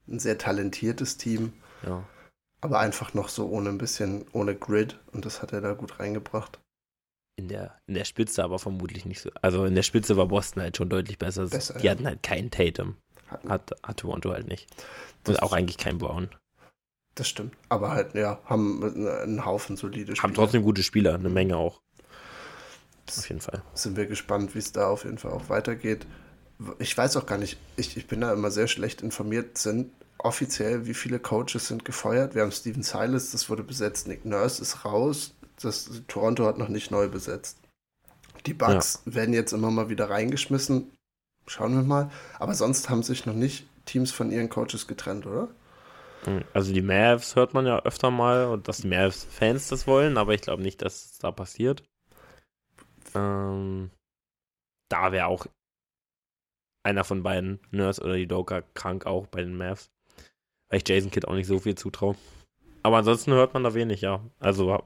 [0.08, 1.52] ein sehr talentiertes Team.
[1.84, 2.04] Ja.
[2.60, 4.98] Aber einfach noch so ohne ein bisschen, ohne Grid.
[5.12, 6.58] Und das hat er da gut reingebracht.
[7.38, 9.30] In der, in der Spitze aber vermutlich nicht so.
[9.42, 11.46] Also in der Spitze war Boston halt schon deutlich besser.
[11.46, 11.92] besser Die ja.
[11.92, 12.96] hatten halt keinen Tatum.
[13.28, 13.48] Hatten.
[13.48, 14.66] Hat, hat Toronto halt nicht.
[15.26, 16.30] Und auch eigentlich kein Brown.
[17.14, 17.54] Das stimmt.
[17.68, 20.22] Aber halt, ja, haben einen Haufen solide Spieler.
[20.22, 21.80] Haben trotzdem gute Spieler, eine Menge auch.
[23.06, 23.62] Das auf jeden Fall.
[23.74, 26.06] Sind wir gespannt, wie es da auf jeden Fall auch weitergeht.
[26.78, 29.90] Ich weiß auch gar nicht, ich, ich bin da immer sehr schlecht informiert, sind
[30.26, 32.34] offiziell, wie viele Coaches sind gefeuert.
[32.34, 36.68] Wir haben Steven Silas, das wurde besetzt, Nick Nurse ist raus, das, Toronto hat noch
[36.68, 37.58] nicht neu besetzt.
[38.44, 39.14] Die Bugs ja.
[39.14, 40.92] werden jetzt immer mal wieder reingeschmissen.
[41.46, 42.10] Schauen wir mal.
[42.38, 45.48] Aber sonst haben sich noch nicht Teams von ihren Coaches getrennt, oder?
[46.24, 50.18] Hm, also die Mavs hört man ja öfter mal und dass die Mavs-Fans das wollen,
[50.18, 51.84] aber ich glaube nicht, dass es da passiert.
[53.14, 53.90] Ähm,
[54.88, 55.46] da wäre auch
[56.84, 59.90] einer von beiden, Nurse oder die Doka, krank auch bei den Mavs.
[60.68, 62.16] Weil ich Jason Kidd auch nicht so viel zutraue.
[62.82, 64.20] Aber ansonsten hört man da wenig, ja.
[64.38, 64.82] Also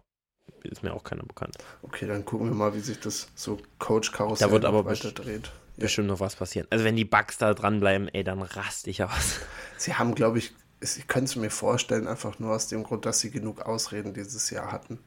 [0.64, 1.56] ist mir auch keiner bekannt.
[1.82, 5.50] Okay, dann gucken wir mal, wie sich das so Coach-Karussell da wird aber weiter dreht.
[5.76, 6.66] Bestimmt noch was passieren.
[6.70, 9.40] Also wenn die Bugs da dranbleiben, ey, dann raste ich aus.
[9.78, 13.20] Sie haben, glaube ich, ich könnte es mir vorstellen, einfach nur aus dem Grund, dass
[13.20, 14.98] sie genug Ausreden dieses Jahr hatten.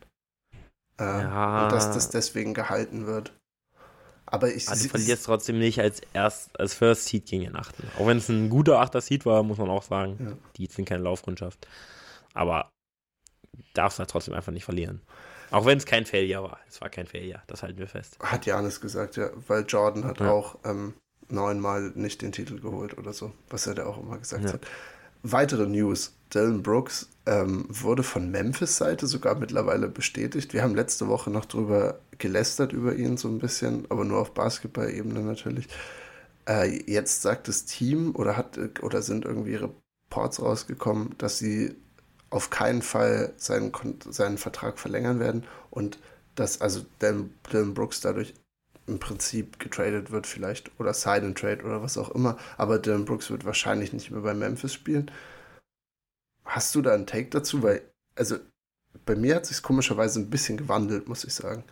[0.99, 1.63] Äh, ja.
[1.63, 3.33] Und dass das deswegen gehalten wird.
[4.25, 7.87] Aber ich also, du verlierst trotzdem nicht als erst als First Seed gegen den Achten.
[7.99, 10.37] Auch wenn es ein guter Achter Seed war, muss man auch sagen, ja.
[10.57, 11.67] die sind keine Laufkundschaft.
[12.33, 12.71] Aber
[13.73, 15.01] darfst halt trotzdem einfach nicht verlieren.
[15.51, 16.59] Auch wenn es kein Failure war.
[16.67, 18.17] Es war kein Failure, das halten wir fest.
[18.19, 20.31] Hat Janis gesagt, ja, weil Jordan hat ja.
[20.31, 20.95] auch ähm,
[21.29, 24.53] neunmal nicht den Titel geholt oder so, was er da auch immer gesagt ja.
[24.53, 24.61] hat.
[25.21, 26.15] Weitere News.
[26.33, 30.53] Dylan Brooks ähm, wurde von Memphis-Seite sogar mittlerweile bestätigt.
[30.53, 34.33] Wir haben letzte Woche noch drüber gelästert über ihn so ein bisschen, aber nur auf
[34.33, 35.67] Basketball-Ebene natürlich.
[36.47, 41.75] Äh, jetzt sagt das Team oder hat oder sind irgendwie Reports rausgekommen, dass sie
[42.29, 43.71] auf keinen Fall seinen,
[44.09, 45.99] seinen Vertrag verlängern werden und
[46.35, 48.33] dass also Dylan, Brooks dadurch
[48.87, 53.05] im Prinzip getradet wird vielleicht oder Sign and Trade oder was auch immer, aber Dylan
[53.05, 55.11] Brooks wird wahrscheinlich nicht mehr bei Memphis spielen.
[56.43, 57.63] Hast du da einen Take dazu?
[57.63, 57.81] Weil,
[58.15, 58.37] also
[59.05, 61.63] bei mir hat sich komischerweise ein bisschen gewandelt, muss ich sagen.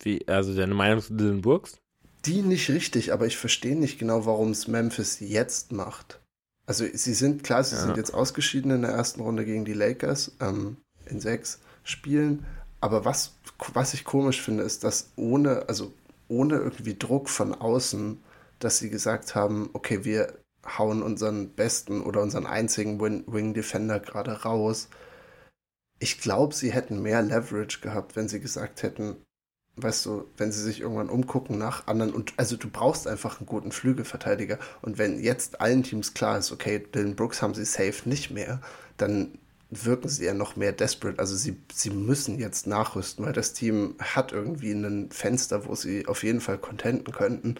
[0.00, 1.76] Wie, also deine Meinung zu Dylan Brooks?
[2.24, 6.20] Die nicht richtig, aber ich verstehe nicht genau, warum es Memphis jetzt macht.
[6.66, 7.82] Also sie sind, klar, sie ja.
[7.82, 12.46] sind jetzt ausgeschieden in der ersten Runde gegen die Lakers ähm, in sechs Spielen,
[12.80, 13.32] aber was,
[13.72, 15.92] was ich komisch finde, ist, dass ohne, also
[16.28, 18.22] ohne irgendwie Druck von außen,
[18.58, 20.34] dass sie gesagt haben, okay, wir
[20.66, 24.88] hauen unseren besten oder unseren einzigen Wing Defender gerade raus.
[25.98, 29.16] Ich glaube, sie hätten mehr Leverage gehabt, wenn sie gesagt hätten,
[29.76, 33.46] weißt du, wenn sie sich irgendwann umgucken nach anderen und also du brauchst einfach einen
[33.46, 38.08] guten Flügelverteidiger und wenn jetzt allen Teams klar ist, okay, Dylan Brooks haben sie safe
[38.08, 38.60] nicht mehr,
[38.96, 39.38] dann
[39.70, 41.18] wirken sie ja noch mehr desperate.
[41.18, 46.06] Also sie, sie müssen jetzt nachrüsten, weil das Team hat irgendwie ein Fenster, wo sie
[46.06, 47.56] auf jeden Fall contenten könnten.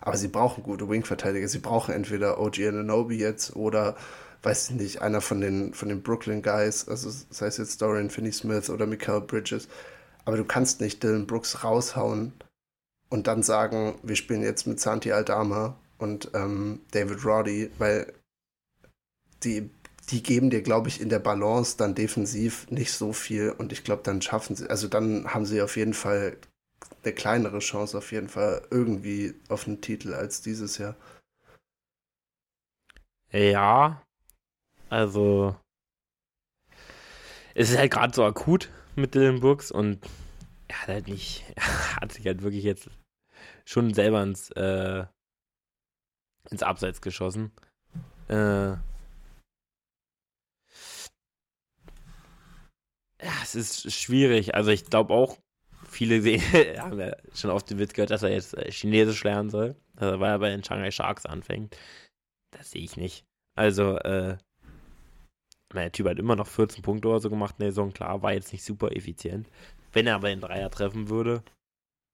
[0.00, 1.48] Aber sie brauchen gute Wing-Verteidiger.
[1.48, 3.96] Sie brauchen entweder OG Ananobi jetzt oder,
[4.42, 8.10] weiß ich nicht, einer von den, von den Brooklyn Guys, also sei es jetzt Dorian
[8.10, 9.68] Finney-Smith oder Mikael Bridges.
[10.28, 12.34] Aber du kannst nicht Dylan Brooks raushauen
[13.08, 18.12] und dann sagen, wir spielen jetzt mit Santi Aldama und ähm, David Roddy, weil
[19.42, 19.70] die
[20.10, 23.84] die geben dir, glaube ich, in der Balance dann defensiv nicht so viel und ich
[23.84, 26.36] glaube, dann schaffen sie, also dann haben sie auf jeden Fall
[27.02, 30.94] eine kleinere Chance, auf jeden Fall irgendwie auf einen Titel als dieses Jahr.
[33.32, 34.02] Ja,
[34.90, 35.56] also
[37.54, 40.04] es ist halt gerade so akut mit Dylan Brooks und
[40.68, 41.44] er hat halt nicht,
[42.00, 42.90] hat sich halt wirklich jetzt
[43.64, 45.04] schon selber ins, äh,
[46.50, 47.52] ins Abseits geschossen.
[48.28, 48.78] Äh, ja,
[53.42, 54.54] es ist schwierig.
[54.54, 55.38] Also ich glaube auch,
[55.88, 56.40] viele sehen,
[56.78, 60.20] haben ja schon oft den Witz gehört, dass er jetzt äh, Chinesisch lernen soll, also
[60.20, 61.76] weil er bei den Shanghai Sharks anfängt.
[62.50, 63.24] Das sehe ich nicht.
[63.54, 64.38] Also, äh,
[65.74, 67.92] der Typ hat immer noch 14 Punkte oder so gemacht in der Saison.
[67.92, 69.48] Klar, war jetzt nicht super effizient.
[69.92, 71.42] Wenn er aber den Dreier treffen würde,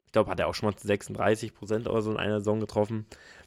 [0.06, 3.06] ich glaube, hat er auch schon mal 36 Prozent oder so in einer Saison getroffen,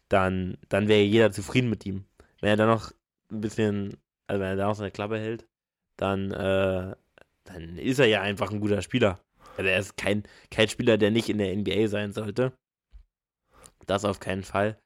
[0.10, 2.06] dann, dann wäre jeder zufrieden mit ihm.
[2.40, 2.92] Wenn er dann noch
[3.32, 5.46] ein bisschen, also wenn er da noch seine Klappe hält,
[5.98, 6.96] dann, äh,
[7.44, 9.20] dann ist er ja einfach ein guter Spieler.
[9.58, 12.54] Also er ist kein, kein Spieler, der nicht in der NBA sein sollte.
[13.86, 14.78] Das auf keinen Fall.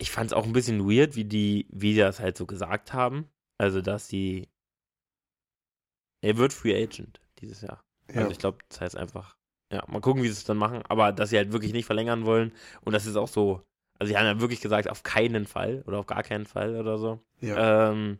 [0.00, 2.92] Ich fand es auch ein bisschen weird, wie die, wie die das halt so gesagt
[2.92, 3.28] haben.
[3.58, 4.48] Also, dass sie.
[6.20, 7.84] Er wird Free Agent dieses Jahr.
[8.10, 8.22] Ja.
[8.22, 9.36] Also ich glaube, das heißt einfach,
[9.72, 12.24] ja, mal gucken, wie sie es dann machen, aber dass sie halt wirklich nicht verlängern
[12.24, 13.62] wollen und das ist auch so,
[13.98, 16.98] also sie haben ja wirklich gesagt, auf keinen Fall oder auf gar keinen Fall oder
[16.98, 17.20] so.
[17.40, 17.90] Ja.
[17.90, 18.18] Ähm,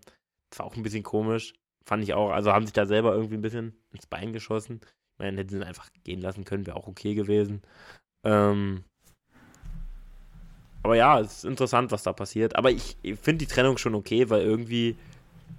[0.50, 3.36] das war auch ein bisschen komisch, fand ich auch, also haben sich da selber irgendwie
[3.36, 4.80] ein bisschen ins Bein geschossen.
[4.82, 7.62] Ich meine, hätten sie ihn einfach gehen lassen können, wäre auch okay gewesen.
[8.24, 8.84] Ähm,
[10.82, 12.56] aber ja, es ist interessant, was da passiert.
[12.56, 14.96] Aber ich, ich finde die Trennung schon okay, weil irgendwie,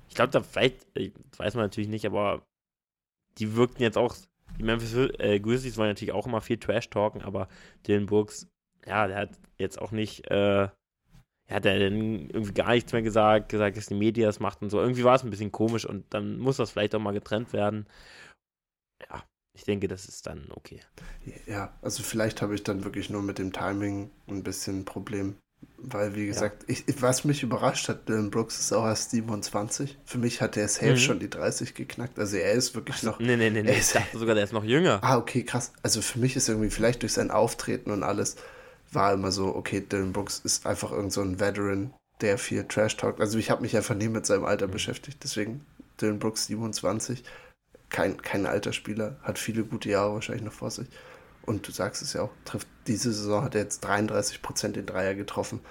[0.09, 0.87] ich glaube, da vielleicht,
[1.37, 2.43] weiß man natürlich nicht, aber
[3.37, 4.15] die wirkten jetzt auch,
[4.57, 7.47] die Memphis äh, Grizzlies wollen natürlich auch immer viel Trash-Talken, aber
[7.87, 8.47] Dylan Brooks,
[8.85, 10.67] ja, der hat jetzt auch nicht, äh,
[11.49, 14.69] hat er denn irgendwie gar nichts mehr gesagt, gesagt, dass die Media das macht und
[14.69, 14.79] so.
[14.79, 17.87] Irgendwie war es ein bisschen komisch und dann muss das vielleicht auch mal getrennt werden.
[19.09, 19.23] Ja,
[19.55, 20.81] ich denke, das ist dann okay.
[21.47, 25.37] Ja, also vielleicht habe ich dann wirklich nur mit dem Timing ein bisschen ein Problem.
[25.81, 26.75] Weil, wie gesagt, ja.
[26.87, 29.97] ich, was mich überrascht hat, Dylan Brooks ist auch erst 27.
[30.03, 30.97] Für mich hat er safe mhm.
[30.97, 32.19] schon die 30 geknackt.
[32.19, 33.19] Also er ist wirklich noch.
[33.19, 33.71] Nee, nee, nee, nee.
[33.71, 34.99] Ich dachte sogar, der ist noch jünger.
[35.01, 35.71] Ah, okay, krass.
[35.81, 38.35] Also für mich ist irgendwie vielleicht durch sein Auftreten und alles
[38.91, 42.97] war immer so, okay, Dylan Brooks ist einfach irgend so ein Veteran, der viel Trash
[42.97, 43.21] talkt.
[43.21, 44.71] Also ich habe mich einfach nie mit seinem Alter mhm.
[44.71, 45.19] beschäftigt.
[45.23, 45.65] Deswegen
[46.01, 47.23] Dylan Brooks 27.
[47.89, 50.87] Kein, kein alter Spieler, hat viele gute Jahre wahrscheinlich noch vor sich.
[51.45, 54.85] Und du sagst es ja auch, trifft diese Saison hat er jetzt 33 Prozent den
[54.85, 55.61] Dreier getroffen.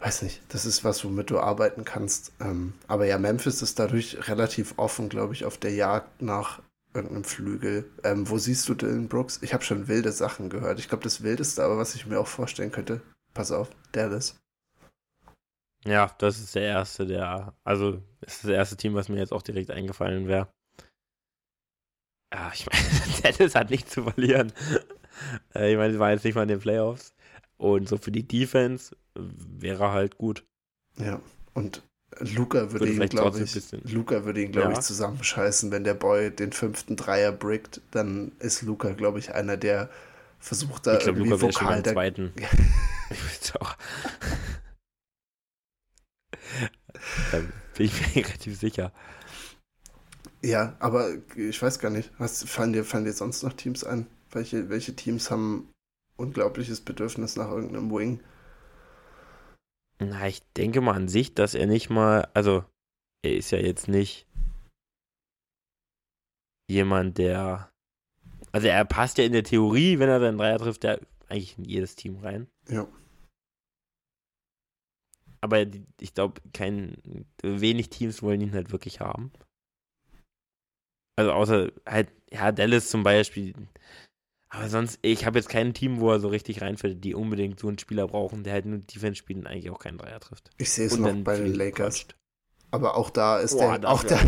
[0.00, 2.32] Weiß nicht, das ist was, womit du arbeiten kannst.
[2.40, 6.60] Ähm, aber ja, Memphis ist dadurch relativ offen, glaube ich, auf der Jagd nach
[6.92, 7.90] irgendeinem Flügel.
[8.02, 9.38] Ähm, wo siehst du Dylan Brooks?
[9.42, 10.78] Ich habe schon wilde Sachen gehört.
[10.78, 13.00] Ich glaube, das Wildeste, aber was ich mir auch vorstellen könnte,
[13.32, 14.36] pass auf, Dallas.
[15.84, 19.42] Ja, das ist der erste, der, also, ist das erste Team, was mir jetzt auch
[19.42, 20.48] direkt eingefallen wäre.
[22.34, 22.84] Ja, ich meine,
[23.36, 24.52] Dallas hat nichts zu verlieren.
[25.54, 27.14] Äh, ich meine, sie waren jetzt nicht mal in den Playoffs.
[27.56, 30.44] Und so für die Defense wäre halt gut.
[30.98, 31.20] Ja,
[31.54, 31.82] und
[32.18, 34.78] Luca würde, ihn, glaube ich, Luca würde ihn, glaube ja.
[34.78, 39.56] ich, zusammenscheißen, wenn der Boy den fünften Dreier brickt, dann ist Luca, glaube ich, einer,
[39.56, 39.88] der
[40.38, 42.32] versucht da ich glaub, irgendwie Luca vokal der zweiten.
[43.10, 43.52] ich
[47.32, 47.38] da
[47.76, 48.92] bin ich mir relativ sicher.
[50.44, 52.12] Ja, aber ich weiß gar nicht.
[52.18, 54.06] Was, fallen, dir, fallen dir sonst noch Teams ein?
[54.30, 55.72] Welche, welche Teams haben
[56.16, 58.20] unglaubliches Bedürfnis nach irgendeinem Wing?
[60.00, 62.62] Na, ich denke mal an sich, dass er nicht mal, also
[63.22, 64.26] er ist ja jetzt nicht
[66.68, 67.70] jemand, der,
[68.52, 71.64] also er passt ja in der Theorie, wenn er seinen Dreier trifft, der eigentlich in
[71.64, 72.48] jedes Team rein.
[72.68, 72.86] Ja.
[75.40, 75.64] Aber
[76.00, 79.32] ich glaube, kein, wenig Teams wollen ihn halt wirklich haben.
[81.16, 83.54] Also außer halt, ja, Dallas zum Beispiel.
[84.48, 87.68] Aber sonst, ich habe jetzt kein Team, wo er so richtig reinfällt, die unbedingt so
[87.68, 90.50] einen Spieler brauchen, der halt nur Defense spielt und eigentlich auch keinen Dreier trifft.
[90.58, 91.96] Ich sehe es noch bei den Lakers.
[91.96, 92.16] Quatscht.
[92.70, 94.18] Aber auch da ist Boah, der, auch der,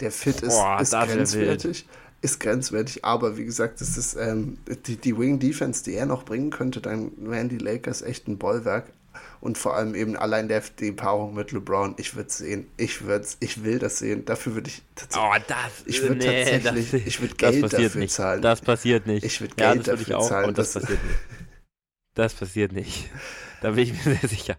[0.00, 1.86] der Fit ist, Boah, ist grenzwertig.
[2.22, 6.24] Ist grenzwertig, aber wie gesagt, das ist ähm, die, die Wing Defense, die er noch
[6.24, 8.92] bringen könnte, dann wären die Lakers echt ein Bollwerk
[9.40, 13.26] und vor allem eben allein der, die Paarung mit LeBron, ich würde sehen, ich würde
[13.40, 17.00] ich will das sehen, dafür würde ich tatsächlich, oh, das, ich würde nee, tatsächlich, das,
[17.06, 18.14] ich würde Geld dafür nicht.
[18.14, 18.42] zahlen.
[18.42, 19.24] Das passiert nicht.
[19.24, 20.48] Ich würde Geld ja, das dafür auch, zahlen.
[20.48, 21.18] Und das, das passiert nicht.
[22.14, 23.10] Das passiert nicht.
[23.62, 24.56] Da bin ich mir sehr sicher.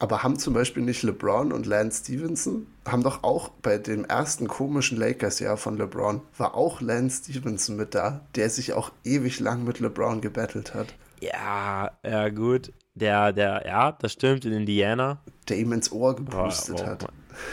[0.00, 4.46] Aber haben zum Beispiel nicht LeBron und Lance Stevenson, haben doch auch bei dem ersten
[4.46, 9.64] komischen Lakers-Jahr von LeBron, war auch Lance Stevenson mit da, der sich auch ewig lang
[9.64, 10.94] mit LeBron gebettelt hat.
[11.20, 12.72] Ja, ja, gut.
[12.98, 15.22] Der, der, ja, das stimmt, in Indiana.
[15.48, 17.06] Der ihm ins Ohr gepustet oh, hat.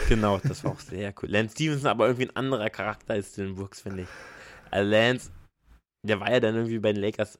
[0.08, 1.30] Genau, das war auch sehr cool.
[1.30, 4.08] Lance Stevenson, aber irgendwie ein anderer Charakter als Dylan Brooks, finde ich.
[4.70, 5.30] Also Lance,
[6.02, 7.38] der war ja dann irgendwie bei den Lakers.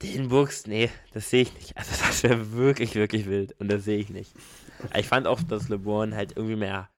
[0.00, 1.76] Den Brooks, nee, das sehe ich nicht.
[1.76, 3.58] Also das wäre wirklich, wirklich wild.
[3.58, 4.32] Und das sehe ich nicht.
[4.96, 6.88] Ich fand auch, dass LeBron halt irgendwie mehr.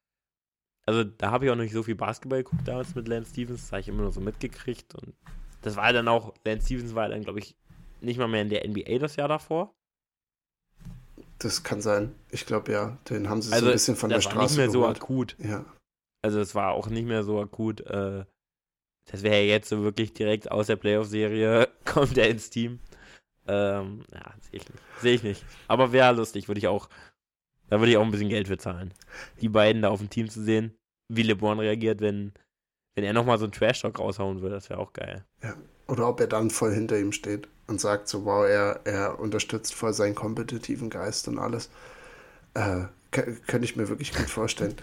[0.87, 3.62] Also da habe ich auch noch nicht so viel Basketball geguckt damals mit Lance Stevens.
[3.62, 4.95] Das habe ich immer nur so mitgekriegt.
[4.95, 5.14] Und
[5.62, 7.57] das war dann auch, Lance Stevens war dann, glaube ich,
[8.01, 9.75] nicht mal mehr in der NBA das Jahr davor.
[11.45, 12.15] Das kann sein.
[12.31, 12.97] Ich glaube ja.
[13.11, 14.97] Den haben sie also, so ein bisschen von der Straße war nicht mehr geholt.
[14.97, 15.37] so akut.
[15.39, 15.67] Ja.
[16.23, 18.25] Also es war auch nicht mehr so akut, äh,
[19.11, 22.81] Das wäre ja jetzt so wirklich direkt aus der Playoff-Serie, kommt er ins Team.
[23.47, 24.83] Ähm, ja, sehe ich nicht.
[25.03, 25.45] Sehe ich nicht.
[25.69, 26.89] Aber wäre lustig, würde ich auch.
[27.69, 28.95] Da würde ich auch ein bisschen Geld für zahlen.
[29.43, 30.75] Die beiden da auf dem Team zu sehen,
[31.09, 32.33] wie LeBron reagiert, wenn,
[32.95, 35.27] wenn er nochmal so einen Trash-Talk raushauen würde, das wäre auch geil.
[35.43, 35.55] Ja.
[35.89, 39.74] Oder ob er dann voll hinter ihm steht und sagt so, wow, er, er unterstützt
[39.74, 41.70] voll seinen kompetitiven Geist und alles.
[42.55, 44.74] Äh, könnte ich mir wirklich gut vorstellen.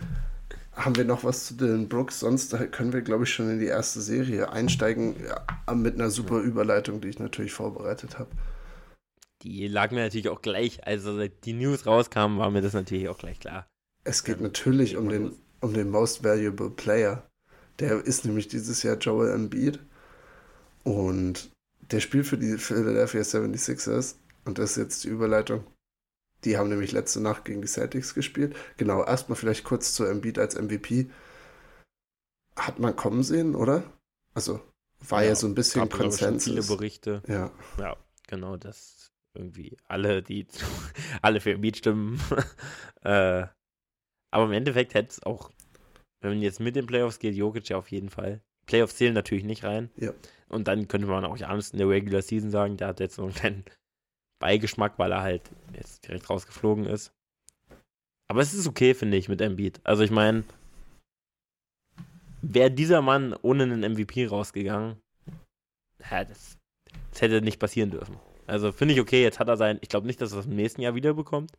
[0.73, 2.21] Haben wir noch was zu den Brooks?
[2.21, 6.39] Sonst können wir, glaube ich, schon in die erste Serie einsteigen ja, mit einer super
[6.39, 8.29] Überleitung, die ich natürlich vorbereitet habe.
[9.43, 13.17] Die lag mir natürlich auch gleich, also die News rauskamen, war mir das natürlich auch
[13.17, 13.67] gleich klar.
[14.03, 17.23] Es geht natürlich um den, um den Most Valuable Player.
[17.79, 19.79] Der ist nämlich dieses Jahr Joel Embiid.
[20.83, 21.51] Und
[21.91, 24.15] der spielt für die Philadelphia 76ers.
[24.45, 25.65] Und das ist jetzt die Überleitung.
[26.43, 28.55] Die haben nämlich letzte Nacht gegen die Celtics gespielt.
[28.77, 31.09] Genau, erstmal vielleicht kurz zu Embiid als MVP.
[32.55, 33.83] Hat man kommen sehen, oder?
[34.33, 34.59] Also
[35.07, 36.43] war ja, ja so ein bisschen gab, Konsensus.
[36.43, 37.23] viele Berichte.
[37.27, 37.51] Ja.
[37.77, 40.47] Ja, genau, dass irgendwie alle, die
[41.21, 42.19] alle für Embiid stimmen.
[43.01, 43.45] äh,
[44.31, 45.51] aber im Endeffekt hätte es auch,
[46.21, 48.41] wenn man jetzt mit den Playoffs geht, Jokic ja auf jeden Fall.
[48.65, 49.89] Playoffs zählen natürlich nicht rein.
[49.97, 50.13] Ja.
[50.49, 53.23] Und dann könnte man auch Janis in der Regular Season sagen, der hat jetzt so
[53.23, 53.65] einen kleinen
[54.39, 57.13] Beigeschmack, weil er halt jetzt direkt rausgeflogen ist.
[58.27, 59.79] Aber es ist okay, finde ich, mit Embiid.
[59.83, 60.43] Also ich meine,
[62.41, 64.97] wäre dieser Mann ohne einen MVP rausgegangen,
[66.09, 66.57] ja, das,
[67.11, 68.17] das hätte nicht passieren dürfen.
[68.47, 70.55] Also finde ich okay, jetzt hat er sein, ich glaube nicht, dass er das im
[70.55, 71.51] nächsten Jahr wiederbekommt.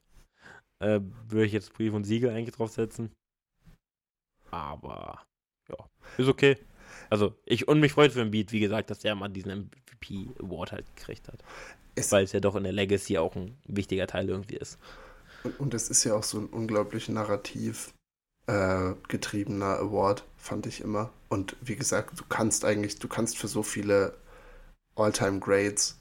[0.81, 3.13] Äh, Würde ich jetzt Brief und Siegel eigentlich draufsetzen.
[4.51, 5.23] Aber
[5.69, 5.77] ja,
[6.19, 6.59] ist okay.
[7.13, 10.73] Also ich und mich freut für Beat, wie gesagt, dass der mal diesen MVP Award
[10.73, 11.43] halt gekriegt hat
[12.11, 14.79] weil es ja doch in der Legacy auch ein wichtiger Teil irgendwie ist.
[15.59, 17.93] Und, es ist ja auch so ein unglaublich narrativ
[18.47, 21.13] äh, getriebener Award, fand ich immer.
[21.29, 24.17] Und wie gesagt, du kannst eigentlich, du kannst für so viele
[24.95, 25.99] All-Time Grades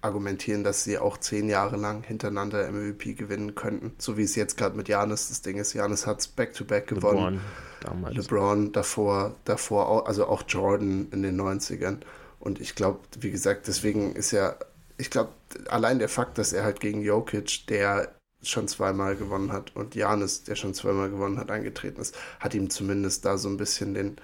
[0.00, 3.92] argumentieren, dass sie auch zehn Jahre lang hintereinander MVP gewinnen könnten.
[3.98, 5.72] So wie es jetzt gerade mit Janis das Ding ist.
[5.74, 7.34] Janis hat es back-to-back gewonnen.
[7.34, 7.40] LeBron,
[7.80, 8.16] damals.
[8.16, 11.98] LeBron davor, davor auch, also auch Jordan in den 90ern.
[12.40, 14.54] Und ich glaube, wie gesagt, deswegen ist ja
[14.98, 15.30] ich glaube,
[15.68, 20.44] allein der Fakt, dass er halt gegen Jokic, der schon zweimal gewonnen hat, und Janis,
[20.44, 24.16] der schon zweimal gewonnen hat, angetreten ist, hat ihm zumindest da so ein bisschen den,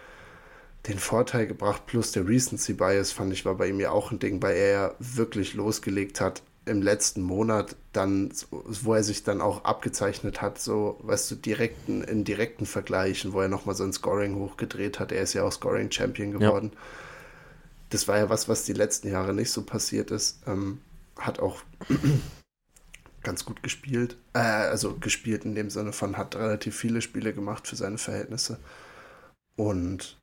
[0.89, 1.87] den Vorteil gebracht.
[1.87, 4.71] Plus der Recency Bias, fand ich, war bei ihm ja auch ein Ding, weil er
[4.71, 10.59] ja wirklich losgelegt hat im letzten Monat, dann, wo er sich dann auch abgezeichnet hat,
[10.59, 15.13] so, weißt du, direkten, in direkten Vergleichen, wo er nochmal so ein Scoring hochgedreht hat.
[15.13, 16.71] Er ist ja auch Scoring Champion geworden.
[16.73, 16.81] Ja
[17.95, 20.43] das war ja was, was die letzten Jahre nicht so passiert ist.
[20.47, 20.81] Ähm,
[21.17, 21.63] hat auch
[23.23, 24.17] ganz gut gespielt.
[24.33, 28.59] Äh, also gespielt in dem Sinne von, hat relativ viele Spiele gemacht für seine Verhältnisse.
[29.57, 30.21] Und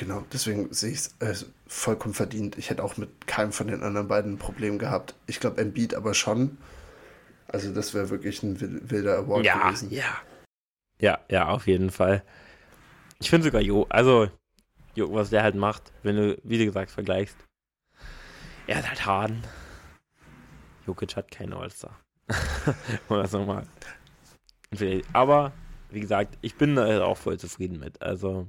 [0.00, 2.56] genau, deswegen sehe ich es äh, vollkommen verdient.
[2.56, 5.14] Ich hätte auch mit keinem von den anderen beiden ein Problem gehabt.
[5.26, 6.56] Ich glaube, Embiid aber schon.
[7.48, 9.90] Also das wäre wirklich ein wilder Award ja, gewesen.
[9.90, 10.16] Ja,
[11.00, 12.22] ja, ja, auf jeden Fall.
[13.20, 14.28] Ich finde sogar, Jo, also
[14.96, 17.36] was der halt macht, wenn du, wie gesagt, vergleichst.
[18.66, 19.42] Er hat halt Harden.
[20.86, 21.98] Jokic hat keinen All-Star.
[23.08, 23.66] Oder so mal.
[25.12, 25.52] Aber,
[25.90, 28.00] wie gesagt, ich bin da auch voll zufrieden mit.
[28.02, 28.48] Also,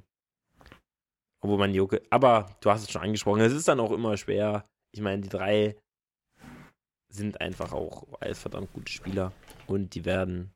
[1.41, 4.65] obwohl man Jokic, aber du hast es schon angesprochen, es ist dann auch immer schwer.
[4.93, 5.75] Ich meine, die drei
[7.11, 9.33] sind einfach auch alles verdammt gute Spieler
[9.67, 10.51] und die werden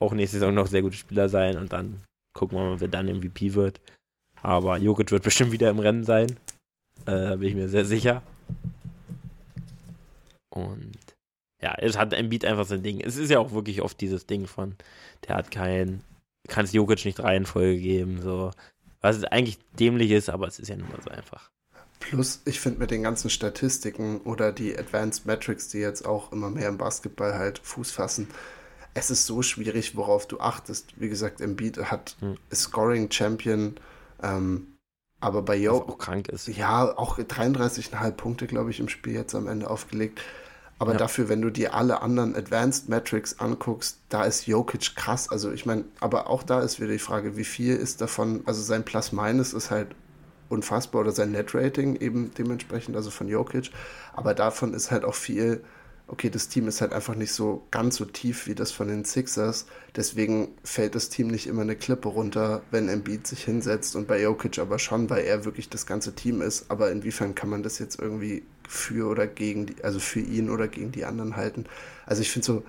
[0.00, 2.02] auch nächste Saison noch sehr gute Spieler sein und dann
[2.34, 3.80] gucken wir mal, wer dann MVP wird.
[4.42, 6.38] Aber Jokic wird bestimmt wieder im Rennen sein.
[7.06, 8.22] Äh, bin ich mir sehr sicher.
[10.50, 10.96] Und
[11.60, 13.00] ja, es hat Embiid einfach sein Ding.
[13.00, 14.76] Es ist ja auch wirklich oft dieses Ding von,
[15.26, 16.02] der hat kein,
[16.46, 18.52] kann es Jokic nicht Reihenfolge geben, so.
[19.00, 21.50] Was eigentlich dämlich ist, aber es ist ja nun mal so einfach.
[22.00, 26.50] Plus, ich finde mit den ganzen Statistiken oder die Advanced Metrics, die jetzt auch immer
[26.50, 28.28] mehr im Basketball halt Fuß fassen,
[28.94, 31.00] es ist so schwierig, worauf du achtest.
[31.00, 32.36] Wie gesagt, Embiid hat hm.
[32.52, 33.78] Scoring Champion
[34.22, 34.78] ähm,
[35.20, 35.78] aber bei Jo.
[35.78, 36.46] auch krank ist.
[36.48, 40.20] Ja, auch 33,5 Punkte, glaube ich, im Spiel jetzt am Ende aufgelegt.
[40.78, 40.98] Aber ja.
[40.98, 45.28] dafür, wenn du dir alle anderen Advanced Metrics anguckst, da ist Jokic krass.
[45.28, 48.62] Also ich meine, aber auch da ist wieder die Frage, wie viel ist davon, also
[48.62, 49.88] sein Plus-Minus ist halt
[50.48, 53.70] unfassbar oder sein Net-Rating eben dementsprechend, also von Jokic.
[54.14, 55.64] Aber davon ist halt auch viel
[56.08, 59.04] okay, das Team ist halt einfach nicht so ganz so tief wie das von den
[59.04, 59.66] Sixers.
[59.94, 64.20] Deswegen fällt das Team nicht immer eine Klippe runter, wenn Embiid sich hinsetzt und bei
[64.20, 66.70] Jokic aber schon, weil er wirklich das ganze Team ist.
[66.70, 70.66] Aber inwiefern kann man das jetzt irgendwie für oder gegen die, also für ihn oder
[70.66, 71.66] gegen die anderen halten?
[72.06, 72.62] Also ich finde so,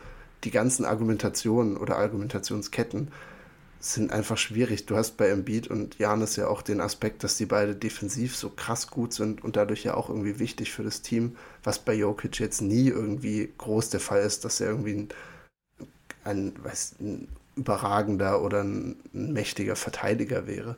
[0.43, 3.09] die ganzen Argumentationen oder Argumentationsketten
[3.79, 4.85] sind einfach schwierig.
[4.85, 8.49] Du hast bei Embiid und Janis ja auch den Aspekt, dass die beide defensiv so
[8.49, 12.39] krass gut sind und dadurch ja auch irgendwie wichtig für das Team, was bei Jokic
[12.39, 15.09] jetzt nie irgendwie groß der Fall ist, dass er irgendwie ein,
[16.23, 20.77] ein, weiß, ein überragender oder ein, ein mächtiger Verteidiger wäre.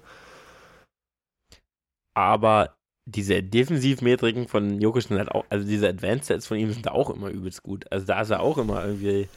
[2.13, 2.75] Aber
[3.05, 6.91] diese Defensivmetriken von Jokic sind halt auch, also diese Advanced Sets von ihm sind da
[6.91, 7.91] auch immer übelst gut.
[7.91, 9.27] Also da ist er auch immer irgendwie,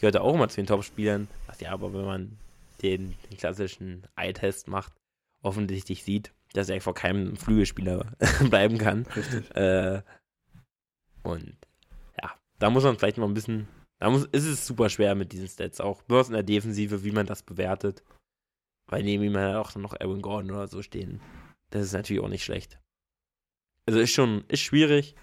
[0.00, 1.28] gehört er auch immer zu den Top-Spielern.
[1.60, 2.38] Ja, aber wenn man
[2.82, 4.92] den, den klassischen Eye-Test macht,
[5.42, 8.12] offensichtlich sieht, dass er vor keinem Flügelspieler
[8.50, 9.06] bleiben kann.
[9.14, 9.54] Richtig.
[9.54, 10.02] Äh,
[11.24, 11.56] und
[12.22, 13.66] ja, da muss man vielleicht mal ein bisschen,
[13.98, 17.12] da muss, ist es super schwer mit diesen Stats, auch besonders in der Defensive, wie
[17.12, 18.04] man das bewertet.
[18.86, 21.20] Weil neben ihm halt auch noch Aaron Gordon oder so stehen.
[21.70, 22.78] Das ist natürlich auch nicht schlecht.
[23.86, 25.16] Also ist schon, ist schwierig.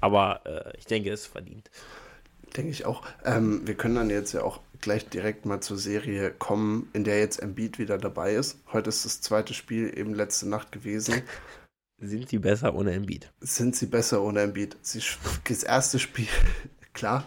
[0.00, 1.70] Aber äh, ich denke, es ist verdient.
[2.56, 3.02] Denke ich auch.
[3.24, 7.18] Ähm, wir können dann jetzt ja auch gleich direkt mal zur Serie kommen, in der
[7.18, 8.60] jetzt Embiid wieder dabei ist.
[8.72, 11.22] Heute ist das zweite Spiel eben letzte Nacht gewesen.
[12.06, 13.30] Sind sie besser ohne Embiid?
[13.40, 14.76] Sind sie besser ohne Embiid?
[14.82, 15.00] Sie,
[15.48, 16.28] das erste Spiel,
[16.92, 17.24] klar,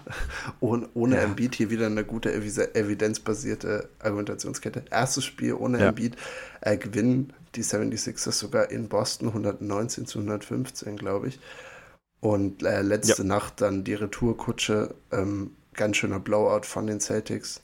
[0.60, 1.22] ohne, ohne ja.
[1.24, 4.86] Embiid hier wieder eine gute evidenzbasierte Argumentationskette.
[4.92, 5.90] Erstes Spiel ohne ja.
[5.90, 6.16] Embiid
[6.62, 11.40] äh, gewinnen die 76ers sogar in Boston 119 zu 115, glaube ich.
[12.20, 13.28] Und äh, letzte ja.
[13.28, 17.62] Nacht dann die Retourkutsche, ähm, ganz schöner Blowout von den Celtics.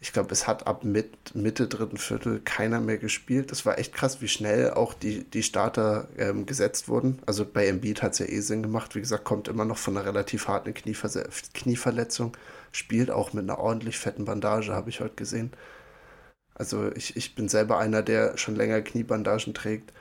[0.00, 3.50] Ich glaube, es hat ab mit, Mitte dritten Viertel keiner mehr gespielt.
[3.50, 7.20] Das war echt krass, wie schnell auch die, die Starter ähm, gesetzt wurden.
[7.26, 8.94] Also bei Embiid hat es ja eh Sinn gemacht.
[8.94, 11.08] Wie gesagt, kommt immer noch von einer relativ harten Kniever
[11.52, 12.36] Knieverletzung.
[12.70, 15.52] Spielt auch mit einer ordentlich fetten Bandage, habe ich heute gesehen.
[16.54, 19.92] Also ich, ich bin selber einer, der schon länger Kniebandagen trägt.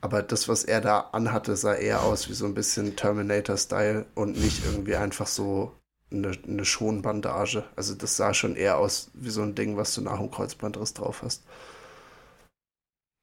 [0.00, 4.36] Aber das, was er da anhatte, sah eher aus wie so ein bisschen Terminator-Style und
[4.38, 5.72] nicht irgendwie einfach so
[6.12, 7.64] eine, eine Schonbandage.
[7.76, 10.94] Also das sah schon eher aus wie so ein Ding, was du nach dem Kreuzbandriss
[10.94, 11.44] drauf hast.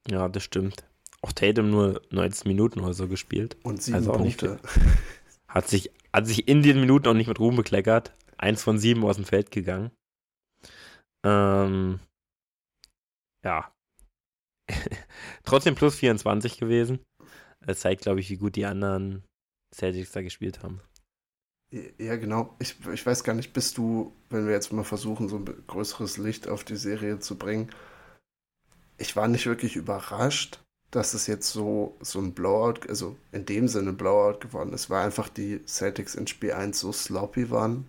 [0.10, 0.84] Ja, das stimmt.
[1.22, 3.58] Auch Tatum nur 19 Minuten oder so gespielt.
[3.64, 4.60] Und sieben also Punkte.
[5.48, 8.14] Hat, sich, hat sich in den Minuten auch nicht mit Ruhm bekleckert.
[8.38, 9.92] Eins von sieben aus dem Feld gegangen.
[11.26, 12.00] Ähm,
[13.44, 13.72] ja.
[15.44, 17.00] Trotzdem plus 24 gewesen.
[17.66, 19.24] Das zeigt, glaube ich, wie gut die anderen
[19.74, 20.82] Celtics da gespielt haben.
[21.72, 22.56] Ja, genau.
[22.60, 26.18] Ich, ich weiß gar nicht, bist du, wenn wir jetzt mal versuchen, so ein größeres
[26.18, 27.70] Licht auf die Serie zu bringen,
[28.98, 30.62] ich war nicht wirklich überrascht,
[30.92, 35.06] dass es jetzt so, so ein Blowout, also in dem Sinne Blowout geworden ist, weil
[35.06, 37.88] einfach die Celtics in Spiel 1 so sloppy waren.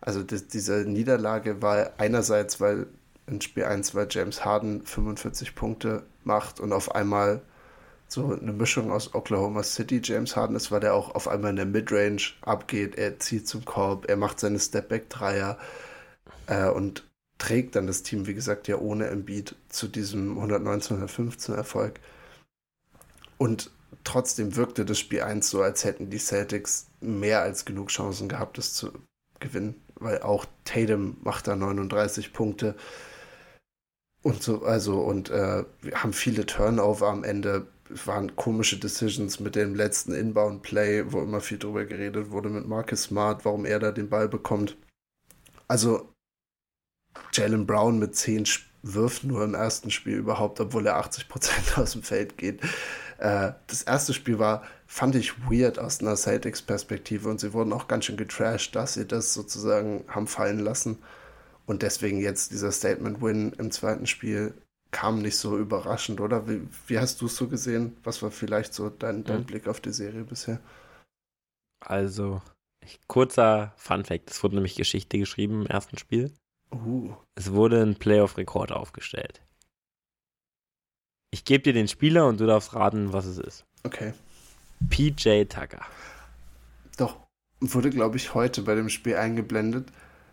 [0.00, 2.86] Also die, diese Niederlage war einerseits, weil
[3.26, 7.42] in Spiel 1, weil James Harden 45 Punkte macht und auf einmal
[8.14, 11.56] so eine Mischung aus Oklahoma City, James Harden ist, weil der auch auf einmal in
[11.56, 15.58] der Midrange abgeht, er zieht zum Korb, er macht seine Stepback-Dreier
[16.46, 17.04] äh, und
[17.38, 22.00] trägt dann das Team, wie gesagt, ja ohne Embiid zu diesem 119-115 Erfolg.
[23.36, 23.70] Und
[24.04, 28.58] trotzdem wirkte das Spiel 1 so, als hätten die Celtics mehr als genug Chancen gehabt,
[28.58, 28.92] es zu
[29.40, 32.76] gewinnen, weil auch Tatum macht da 39 Punkte
[34.22, 39.54] und so, also und äh, wir haben viele Turnover am Ende waren komische Decisions mit
[39.54, 43.92] dem letzten Inbound-Play, wo immer viel drüber geredet wurde mit Marcus Smart, warum er da
[43.92, 44.76] den Ball bekommt.
[45.68, 46.08] Also
[47.32, 48.44] Jalen Brown mit 10
[48.82, 52.60] wirft nur im ersten Spiel überhaupt, obwohl er 80% aus dem Feld geht.
[53.18, 57.88] Äh, das erste Spiel war, fand ich weird aus einer Celtics-Perspektive und sie wurden auch
[57.88, 60.98] ganz schön getrashed, dass sie das sozusagen haben fallen lassen.
[61.66, 64.54] Und deswegen jetzt dieser Statement-Win im zweiten Spiel
[64.94, 66.48] kam nicht so überraschend, oder?
[66.48, 67.96] Wie, wie hast du es so gesehen?
[68.04, 69.46] Was war vielleicht so dein, dein mhm.
[69.46, 70.60] Blick auf die Serie bisher?
[71.80, 72.40] Also,
[73.08, 76.32] kurzer Fun-Fact: Es wurde nämlich Geschichte geschrieben im ersten Spiel.
[76.70, 77.12] Uh.
[77.34, 79.42] Es wurde ein Playoff-Rekord aufgestellt.
[81.32, 83.64] Ich gebe dir den Spieler und du darfst raten, was es ist.
[83.82, 84.14] Okay.
[84.90, 85.84] PJ Tucker.
[86.96, 87.16] Doch,
[87.60, 89.88] wurde, glaube ich, heute bei dem Spiel eingeblendet.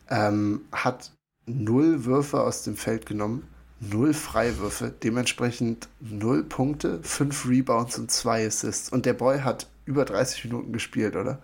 [0.08, 1.12] Ähm, hat
[1.48, 3.51] null Würfe aus dem Feld genommen
[3.82, 8.90] null Freiwürfe, dementsprechend null Punkte, fünf Rebounds und zwei Assists.
[8.90, 11.44] Und der Boy hat über 30 Minuten gespielt, oder?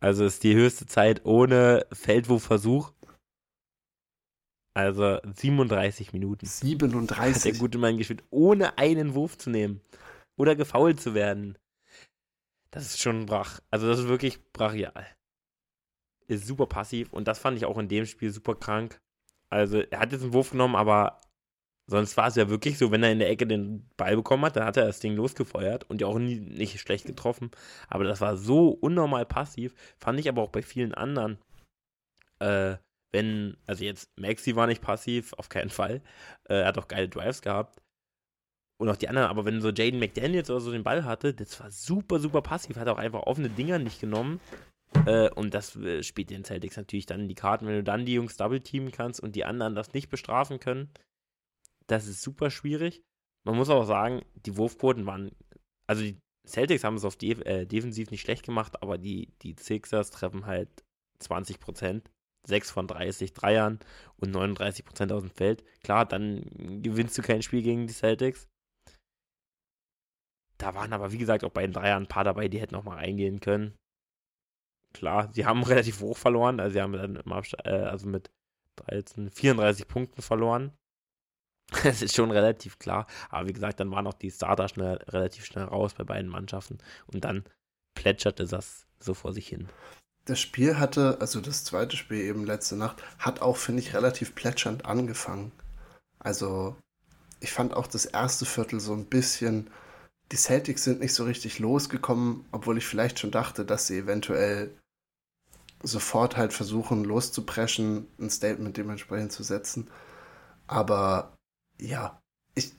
[0.00, 2.92] Also ist die höchste Zeit ohne Feldwurfversuch.
[4.74, 6.46] Also 37 Minuten.
[6.46, 7.34] 37.
[7.34, 9.80] Hat der gute Mann gespielt, ohne einen Wurf zu nehmen.
[10.36, 11.58] Oder gefault zu werden.
[12.70, 13.60] Das ist schon brach.
[13.70, 15.06] Also das ist wirklich brachial.
[16.28, 19.00] Ist super passiv und das fand ich auch in dem Spiel super krank.
[19.48, 21.20] Also er hat jetzt einen Wurf genommen, aber
[21.88, 24.56] Sonst war es ja wirklich so, wenn er in der Ecke den Ball bekommen hat,
[24.56, 27.50] dann hat er das Ding losgefeuert und ja auch nie, nicht schlecht getroffen.
[27.88, 31.38] Aber das war so unnormal passiv, fand ich aber auch bei vielen anderen
[32.38, 32.76] äh,
[33.12, 36.02] wenn, also jetzt Maxi war nicht passiv, auf keinen Fall.
[36.48, 37.80] Äh, er hat auch geile Drives gehabt.
[38.78, 41.58] Und auch die anderen, aber wenn so Jaden McDaniels oder so den Ball hatte, das
[41.60, 44.38] war super, super passiv, hat auch einfach offene Dinger nicht genommen.
[45.06, 48.04] Äh, und das äh, spielt den Celtics natürlich dann in die Karten, wenn du dann
[48.04, 50.90] die Jungs double teamen kannst und die anderen das nicht bestrafen können.
[51.88, 53.02] Das ist super schwierig.
[53.44, 55.30] Man muss auch sagen, die Wurfquoten waren,
[55.86, 59.54] also die Celtics haben es auf def äh, defensiv nicht schlecht gemacht, aber die, die
[59.58, 60.84] Sixers treffen halt
[61.20, 62.10] 20 Prozent.
[62.46, 63.80] 6 von 30 Dreiern
[64.18, 65.64] und 39 Prozent aus dem Feld.
[65.82, 68.48] Klar, dann gewinnst du kein Spiel gegen die Celtics.
[70.58, 72.84] Da waren aber, wie gesagt, auch bei den Dreiern ein paar dabei, die hätten auch
[72.84, 73.76] mal reingehen können.
[74.94, 78.30] Klar, sie haben relativ hoch verloren, also sie haben dann im äh, also mit
[78.76, 80.72] 13, 34 Punkten verloren.
[81.82, 83.06] Das ist schon relativ klar.
[83.28, 86.78] Aber wie gesagt, dann waren auch die Starter schnell, relativ schnell raus bei beiden Mannschaften.
[87.06, 87.44] Und dann
[87.94, 89.68] plätscherte das so vor sich hin.
[90.26, 94.34] Das Spiel hatte, also das zweite Spiel eben letzte Nacht, hat auch, finde ich, relativ
[94.34, 95.52] plätschernd angefangen.
[96.18, 96.76] Also,
[97.40, 99.70] ich fand auch das erste Viertel so ein bisschen.
[100.32, 104.76] Die Celtics sind nicht so richtig losgekommen, obwohl ich vielleicht schon dachte, dass sie eventuell
[105.82, 109.88] sofort halt versuchen loszupreschen, ein Statement dementsprechend zu setzen.
[110.66, 111.35] Aber
[111.80, 112.20] ja,
[112.54, 112.72] ich,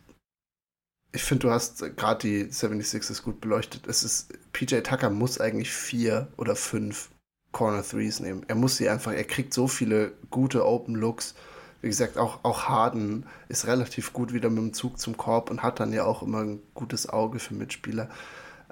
[1.11, 3.87] ich finde, du hast gerade die 76ers gut beleuchtet.
[3.87, 7.09] Es ist, PJ Tucker muss eigentlich vier oder fünf
[7.51, 8.43] Corner Threes nehmen.
[8.47, 11.35] Er muss sie einfach, er kriegt so viele gute Open Looks.
[11.81, 15.63] Wie gesagt, auch, auch Harden ist relativ gut wieder mit dem Zug zum Korb und
[15.63, 18.09] hat dann ja auch immer ein gutes Auge für Mitspieler.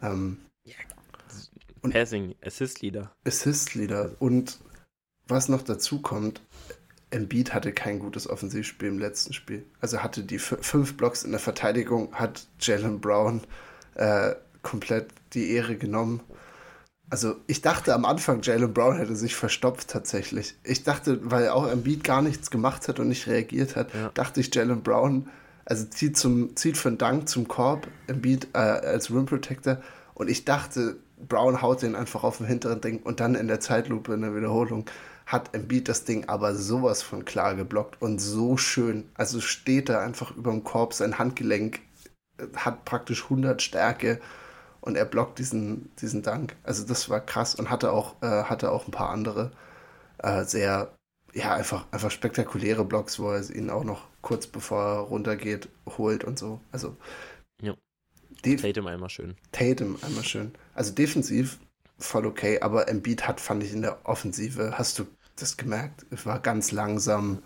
[0.01, 0.75] Ähm, ja.
[1.81, 3.11] Passing, Assist Leader.
[3.25, 4.11] Assist Leader.
[4.19, 4.59] Und
[5.27, 6.41] was noch dazu kommt,
[7.11, 9.65] Embiid hatte kein gutes Offensivspiel im letzten Spiel.
[9.79, 13.41] Also hatte die fünf Blocks in der Verteidigung, hat Jalen Brown
[13.95, 16.21] äh, komplett die Ehre genommen.
[17.09, 20.55] Also ich dachte am Anfang, Jalen Brown hätte sich verstopft tatsächlich.
[20.63, 24.09] Ich dachte, weil auch Embiid gar nichts gemacht hat und nicht reagiert hat, ja.
[24.13, 25.29] dachte ich, Jalen Brown,
[25.65, 29.81] also zieht, zum, zieht für einen Dank zum Korb, Embiid äh, als Rim Protector
[30.15, 33.59] und ich dachte, Brown haut den einfach auf den hinteren Ding und dann in der
[33.59, 34.85] Zeitlupe in der Wiederholung
[35.25, 39.09] hat Embiid das Ding aber sowas von klar geblockt und so schön.
[39.15, 41.79] Also steht er einfach über dem Korb, sein Handgelenk
[42.55, 44.19] hat praktisch 100 Stärke
[44.81, 46.55] und er blockt diesen, diesen Dank.
[46.63, 49.51] Also das war krass und hatte auch, äh, hatte auch ein paar andere
[50.19, 50.95] äh, sehr,
[51.33, 56.23] ja, einfach, einfach spektakuläre Blocks, wo er ihn auch noch kurz bevor er runtergeht, holt
[56.23, 56.61] und so.
[56.71, 56.97] Also
[57.61, 57.73] ja.
[58.41, 59.35] Tatum einmal schön.
[59.51, 60.53] Tatum einmal schön.
[60.75, 61.57] Also defensiv
[61.97, 66.05] voll okay, aber Embiid hat, fand ich, in der Offensive, hast du das gemerkt?
[66.11, 67.41] Es war ganz langsam.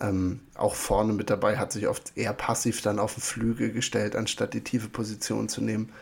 [0.00, 4.16] Ähm, auch vorne mit dabei, hat sich oft eher passiv dann auf den Flügel gestellt,
[4.16, 5.92] anstatt die tiefe Position zu nehmen.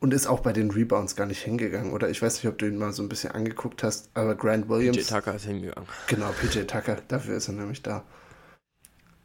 [0.00, 1.92] Und ist auch bei den Rebounds gar nicht hingegangen.
[1.92, 4.68] Oder ich weiß nicht, ob du ihn mal so ein bisschen angeguckt hast, aber Grant
[4.68, 4.98] Williams.
[4.98, 5.88] PJ Tucker ist hingegangen.
[6.08, 8.04] Genau, PJ Tucker, dafür ist er nämlich da.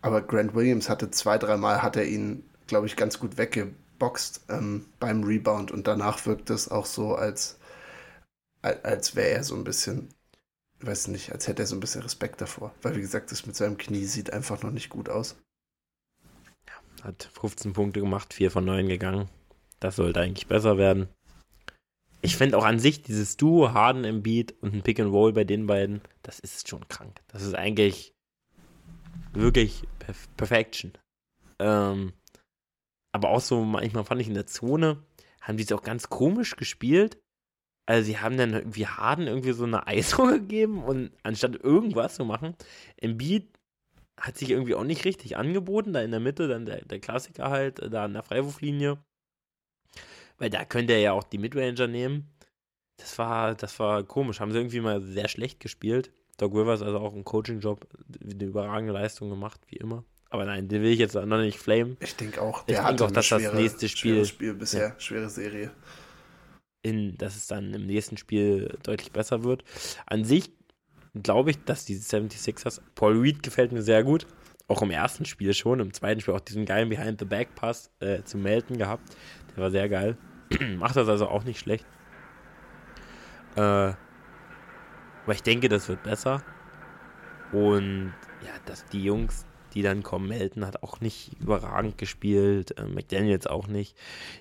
[0.02, 4.46] Aber Grant Williams hatte zwei, dreimal, hat er ihn, glaube ich, ganz gut wegge boxt
[4.50, 7.60] ähm, beim Rebound und danach wirkt es auch so, als,
[8.62, 10.10] als wäre er so ein bisschen,
[10.80, 12.74] weiß nicht, als hätte er so ein bisschen Respekt davor.
[12.82, 15.36] Weil, wie gesagt, das mit seinem Knie sieht einfach noch nicht gut aus.
[17.04, 19.30] Hat 15 Punkte gemacht, 4 von 9 gegangen.
[19.80, 21.08] Das sollte eigentlich besser werden.
[22.22, 25.32] Ich finde auch an sich dieses Duo Harden im Beat und ein Pick and Roll
[25.32, 27.22] bei den beiden, das ist schon krank.
[27.28, 28.14] Das ist eigentlich
[29.32, 30.94] wirklich Perf Perfection.
[31.60, 32.14] Ähm,
[33.12, 35.04] aber auch so, manchmal fand ich in der Zone,
[35.42, 37.18] haben die es auch ganz komisch gespielt.
[37.86, 42.26] Also sie haben dann irgendwie Harden irgendwie so eine ISO gegeben und anstatt irgendwas zu
[42.26, 42.56] machen,
[42.98, 43.50] Embiid
[44.20, 47.50] hat sich irgendwie auch nicht richtig angeboten, da in der Mitte, dann der, der Klassiker
[47.50, 48.98] halt, da an der Freiwurflinie.
[50.38, 52.30] Weil da könnte er ja auch die Midranger nehmen.
[52.98, 54.40] Das war, das war komisch.
[54.40, 56.12] Haben sie irgendwie mal sehr schlecht gespielt.
[56.38, 57.88] Doc Rivers also auch einen Coaching-Job,
[58.22, 60.04] eine überragende Leistung gemacht, wie immer.
[60.30, 61.98] Aber nein, den will ich jetzt noch nicht flamen.
[62.00, 64.26] Ich denke auch, der ich denke auch, dass schwere, das nächste Spiel.
[64.26, 65.00] Spiel bisher, ja.
[65.00, 65.72] schwere Serie.
[66.82, 69.64] In, dass es dann im nächsten Spiel deutlich besser wird.
[70.06, 70.52] An sich
[71.14, 74.28] glaube ich, dass die 76ers, Paul Reed gefällt mir sehr gut.
[74.68, 78.78] Auch im ersten Spiel schon, im zweiten Spiel auch diesen geilen Behind-the-Back-Pass äh, zu Melton
[78.78, 79.02] gehabt.
[79.56, 80.16] Der war sehr geil.
[80.78, 81.86] Macht das also auch nicht schlecht.
[83.56, 86.44] Äh, aber ich denke, das wird besser.
[87.52, 88.14] Und
[88.46, 90.28] ja, dass die Jungs die dann kommen.
[90.28, 93.98] Melton hat auch nicht überragend gespielt, äh, McDaniels auch nicht.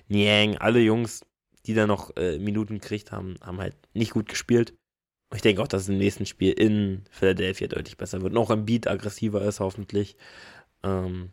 [0.07, 1.25] Niang, alle Jungs,
[1.65, 4.73] die da noch äh, Minuten gekriegt haben, haben halt nicht gut gespielt.
[5.33, 8.33] Ich denke auch, dass es im nächsten Spiel in Philadelphia deutlich besser wird.
[8.33, 10.17] Noch ein Beat aggressiver ist, hoffentlich.
[10.83, 11.31] Ähm,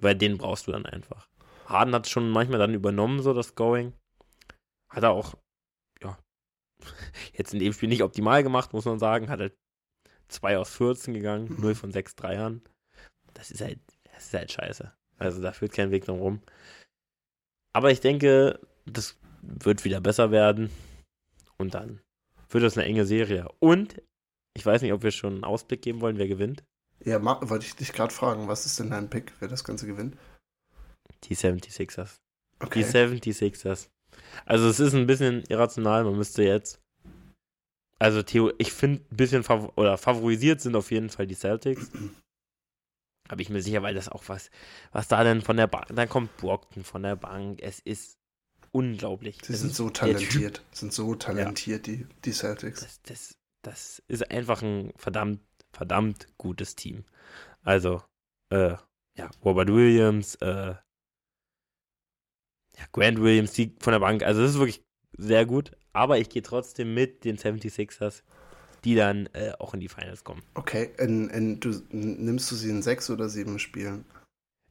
[0.00, 1.28] weil den brauchst du dann einfach.
[1.66, 3.92] Harden hat schon manchmal dann übernommen, so das Going.
[4.90, 5.34] Hat er auch,
[6.02, 6.18] ja,
[7.32, 9.30] jetzt in dem Spiel nicht optimal gemacht, muss man sagen.
[9.30, 9.52] Hat er
[10.28, 12.62] 2 aus 14 gegangen, 0 von 6 Dreiern.
[13.38, 13.78] Das ist halt,
[14.12, 14.92] das ist halt scheiße.
[15.18, 16.42] Also da führt kein Weg drum rum.
[17.72, 20.70] Aber ich denke, das wird wieder besser werden.
[21.56, 22.00] Und dann
[22.50, 23.48] wird das eine enge Serie.
[23.60, 24.02] Und
[24.54, 26.64] ich weiß nicht, ob wir schon einen Ausblick geben wollen, wer gewinnt.
[27.04, 30.16] Ja, wollte ich dich gerade fragen, was ist denn dein Pick, wer das Ganze gewinnt?
[31.24, 32.16] Die 76ers.
[32.60, 32.82] Die Okay.
[32.82, 33.88] 76ers.
[34.46, 36.80] Also es ist ein bisschen irrational, man müsste jetzt.
[38.00, 41.90] Also Theo, ich finde ein bisschen fav oder favorisiert sind auf jeden Fall die Celtics.
[43.28, 44.50] Aber ich mir sicher, weil das auch was,
[44.92, 47.60] was da denn von der Bank, dann kommt Brockton von der Bank.
[47.62, 48.18] Es ist
[48.72, 49.38] unglaublich.
[49.42, 52.80] Sie sind so talentiert, sind so talentiert, die, die Celtics.
[52.80, 55.40] Das, das, das ist einfach ein verdammt,
[55.72, 57.04] verdammt gutes Team.
[57.62, 58.02] Also,
[58.50, 58.76] äh,
[59.16, 60.74] ja, Robert Williams, äh,
[62.76, 64.22] ja, Grant Williams, die von der Bank.
[64.22, 64.82] Also, das ist wirklich
[65.16, 65.72] sehr gut.
[65.92, 68.22] Aber ich gehe trotzdem mit den 76ers,
[68.84, 70.42] die dann äh, auch in die Finals kommen.
[70.54, 74.04] Okay, in, in, du, nimmst du sie in sechs oder sieben Spielen?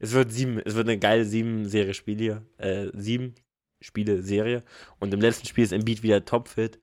[0.00, 3.34] Es wird sieben, es wird eine geile sieben Serie Spiele hier, äh, sieben
[3.80, 4.62] Spiele Serie.
[4.98, 6.80] Und im letzten Spiel ist Embiid wieder topfit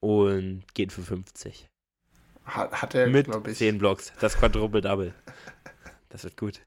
[0.00, 1.68] und geht für 50.
[2.44, 4.12] Hat, hat er, mit ich, 10 Blocks.
[4.20, 5.14] Das Quadruple Double.
[6.10, 6.62] Das wird gut.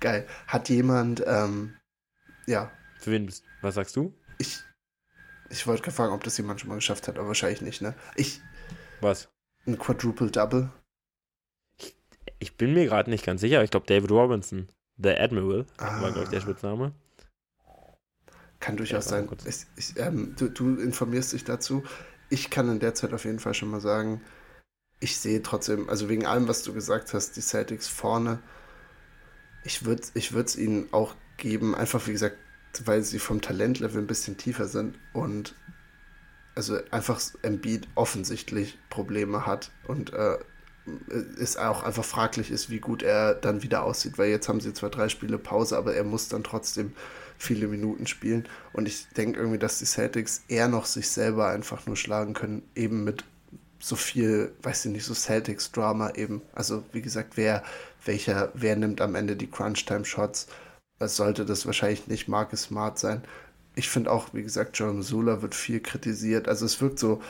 [0.00, 0.26] geil.
[0.46, 1.78] Hat jemand, ähm,
[2.46, 4.12] ja, Für wen bist Was sagst du?
[4.36, 4.60] ich,
[5.48, 7.94] ich wollte gerade fragen, ob das jemand schon mal geschafft hat, aber wahrscheinlich nicht, ne?
[8.16, 8.42] Ich,
[9.00, 9.28] Was?
[9.66, 10.70] ein Quadruple-Double.
[12.38, 13.62] Ich bin mir gerade nicht ganz sicher.
[13.62, 16.00] Ich glaube, David Robinson, The Admiral, Ah.
[16.00, 16.92] war, glaube ich, der Spitzname.
[18.60, 19.28] Kann durchaus Ja, sein.
[19.44, 21.82] Ich, ich, ähm, du, du informierst dich dazu.
[22.30, 24.20] Ich kann in der Zeit auf jeden Fall schon mal sagen,
[25.00, 28.40] ich sehe trotzdem, also wegen allem, was du gesagt hast, die Celtics vorne.
[29.64, 32.36] Ich würde ich es ihnen auch geben, einfach wie gesagt,
[32.84, 35.54] weil sie vom Talentlevel ein bisschen tiefer sind und
[36.58, 40.38] also einfach Embiid offensichtlich Probleme hat und äh,
[41.40, 44.72] es auch einfach fraglich ist, wie gut er dann wieder aussieht, weil jetzt haben sie
[44.72, 46.94] zwar drei Spiele Pause, aber er muss dann trotzdem
[47.38, 51.86] viele Minuten spielen und ich denke irgendwie, dass die Celtics eher noch sich selber einfach
[51.86, 53.22] nur schlagen können, eben mit
[53.78, 56.42] so viel, weiß ich nicht, so Celtics-Drama eben.
[56.52, 57.62] Also wie gesagt, wer,
[58.04, 60.48] welcher, wer nimmt am Ende die Crunch-Time-Shots?
[60.98, 63.22] Sollte das wahrscheinlich nicht Marcus Smart sein.
[63.78, 66.48] Ich finde auch, wie gesagt, Joe Mazzulla wird viel kritisiert.
[66.48, 67.22] Also es wirkt so,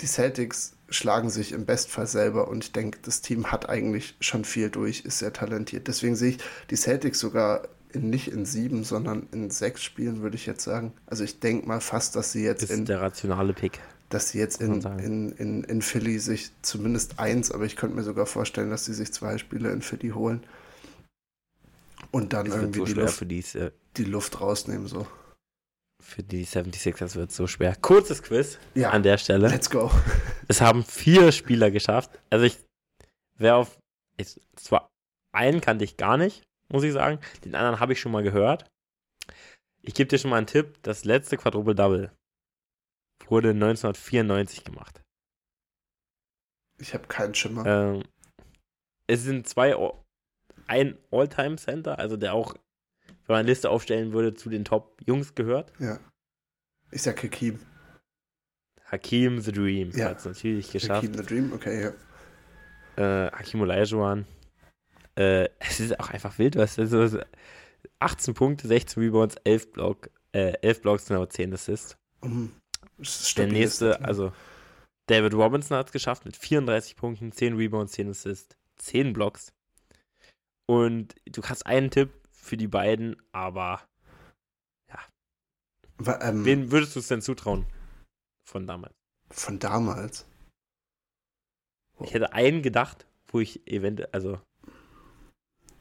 [0.00, 4.44] die Celtics schlagen sich im Bestfall selber und ich denke, das Team hat eigentlich schon
[4.44, 5.88] viel durch, ist sehr talentiert.
[5.88, 6.38] Deswegen sehe ich
[6.70, 10.92] die Celtics sogar in, nicht in sieben, sondern in sechs Spielen, würde ich jetzt sagen.
[11.06, 13.80] Also ich denke mal fast, dass sie jetzt Ist in der rationale Pick.
[14.10, 18.04] dass sie jetzt in, in, in, in Philly sich zumindest eins, aber ich könnte mir
[18.04, 20.44] sogar vorstellen, dass sie sich zwei Spiele in Philly holen
[22.10, 24.86] und dann Es irgendwie so die Luft, die, äh, die Luft rausnehmen.
[24.86, 25.06] So.
[26.00, 27.76] Für die 76ers wird so schwer.
[27.76, 29.48] Kurzes Quiz Ja, an der Stelle.
[29.48, 29.90] let's go.
[30.48, 32.10] Es haben vier Spieler geschafft.
[32.30, 32.58] Also ich
[33.36, 33.78] wäre auf.
[34.16, 34.90] Ich, zwar
[35.32, 37.20] einen kannte ich gar nicht, muss ich sagen.
[37.44, 38.64] Den anderen habe ich schon mal gehört.
[39.82, 40.78] Ich gebe dir schon mal einen Tipp.
[40.82, 42.10] Das letzte Quadruple Double
[43.28, 45.00] wurde 1994 gemacht.
[46.78, 47.64] Ich habe keinen Schimmer.
[47.66, 48.02] Ähm,
[49.06, 49.76] es sind zwei,
[50.66, 52.54] ein All-Time-Center, also der auch,
[53.30, 55.72] wenn man eine Liste aufstellen würde, zu den Top-Jungs gehört.
[55.78, 56.00] Ja.
[56.90, 57.60] Ich sag Hakim.
[58.90, 60.06] Hakim the Dream Ja.
[60.06, 61.04] hat es natürlich geschafft.
[61.04, 61.92] Hakim the Dream, okay,
[62.96, 63.26] ja.
[63.26, 64.26] äh, Hakim Olajuwon.
[65.16, 67.20] Äh, es ist auch einfach wild, was also
[68.00, 71.96] 18 Punkte, 16 Rebounds, 11 Block, äh, 11 Blocks aber 10 Assists.
[72.24, 72.52] Mhm.
[72.98, 74.04] Ist Der nächste, Team.
[74.04, 74.32] also
[75.06, 79.52] David Robinson hat es geschafft mit 34 Punkten, 10 Rebounds, 10 Assists, 10 Blocks.
[80.66, 82.10] Und du hast einen Tipp
[82.40, 83.80] für die beiden, aber
[86.02, 87.66] Wa- ähm, wen würdest du es denn zutrauen
[88.42, 88.94] von damals?
[89.30, 90.24] Von damals.
[92.02, 94.40] Ich hätte einen gedacht, wo ich eventuell, also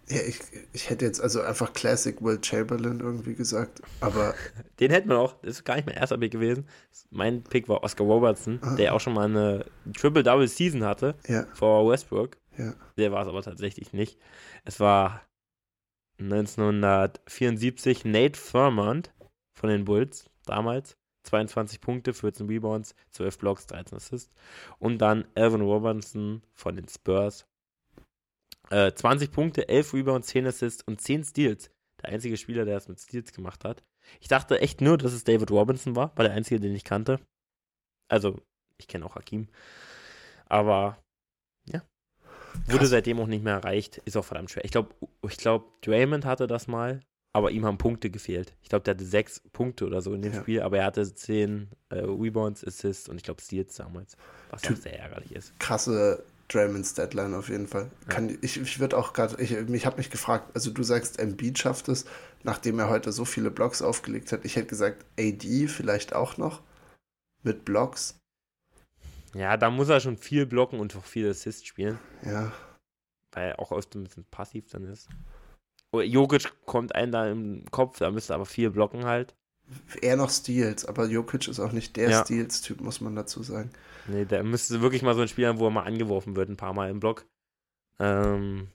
[0.09, 0.39] Ja, ich,
[0.73, 4.33] ich hätte jetzt also einfach Classic Will Chamberlain irgendwie gesagt, aber
[4.81, 6.67] Den hätten wir auch, das ist gar nicht mein erster Pick gewesen.
[7.11, 8.75] Mein Pick war Oscar Robertson, Ah.
[8.75, 12.35] der auch schon mal eine Triple-Double-Season hatte ja, vor Westbrook.
[12.57, 12.73] ja.
[12.97, 14.19] Der war es aber tatsächlich nicht.
[14.65, 15.21] Es war
[16.19, 19.13] 1974 Nate Thurmond
[19.53, 20.97] von den Bulls damals.
[21.23, 24.33] 22 Punkte, 14 Rebounds, 12 Blocks, 13 Assists.
[24.79, 27.45] Und dann Alvin Robinson von den Spurs.
[28.69, 31.71] Äh, 20 Punkte, 11 Rebounds, 10 Assists und 10 Steals.
[32.01, 33.83] Der einzige Spieler, der es mit Steals gemacht hat.
[34.19, 37.19] Ich dachte echt nur, dass es David Robinson war, war der einzige, den ich kannte.
[38.07, 38.41] Also,
[38.77, 39.49] ich kenne auch Hakim.
[40.45, 40.97] Aber,
[41.65, 41.83] ja.
[42.65, 42.89] Wurde Krass.
[42.89, 44.01] seitdem auch nicht mehr erreicht.
[44.05, 44.65] Ist auch verdammt schwer.
[44.65, 44.89] Ich glaube,
[45.27, 47.01] ich glaub, Draymond hatte das mal,
[47.33, 48.53] aber ihm haben Punkte gefehlt.
[48.61, 50.41] Ich glaube, der hatte sechs Punkte oder so in dem Ja.
[50.41, 54.17] Spiel, aber er hatte zehn äh, Rebounds, Assists und ich glaube Steals damals.
[54.49, 55.57] Was Typ- sehr ärgerlich ist.
[55.59, 57.91] krasse Draymonds Deadline auf jeden Fall.
[58.07, 61.59] Kann, ich ich würde auch gerade, ich, ich habe mich gefragt, also du sagst, Embiid
[61.59, 62.05] schafft es,
[62.43, 64.43] nachdem er heute so viele Blocks aufgelegt hat.
[64.45, 66.63] Ich hätte gesagt, AD vielleicht auch noch
[67.43, 68.18] mit Blocks.
[69.33, 71.99] Ja, da muss er schon viel blocken und auch viel Assist spielen.
[72.25, 72.51] Ja.
[73.31, 75.07] Weil er auch oft ein bisschen passiv dann ist.
[75.91, 79.35] Oh, Jokic kommt einem da im Kopf, da müsste aber viel blocken halt.
[80.01, 82.25] Eher noch Steals, aber Jokic ist auch nicht der Ja.
[82.25, 83.71] Steals-Typ, muss man dazu sagen.
[84.07, 86.57] Nee, der müsste wirklich mal so ein Spiel haben, wo er mal angeworfen wird, ein
[86.57, 87.25] paar Mal im Block.
[87.99, 88.69] Ähm,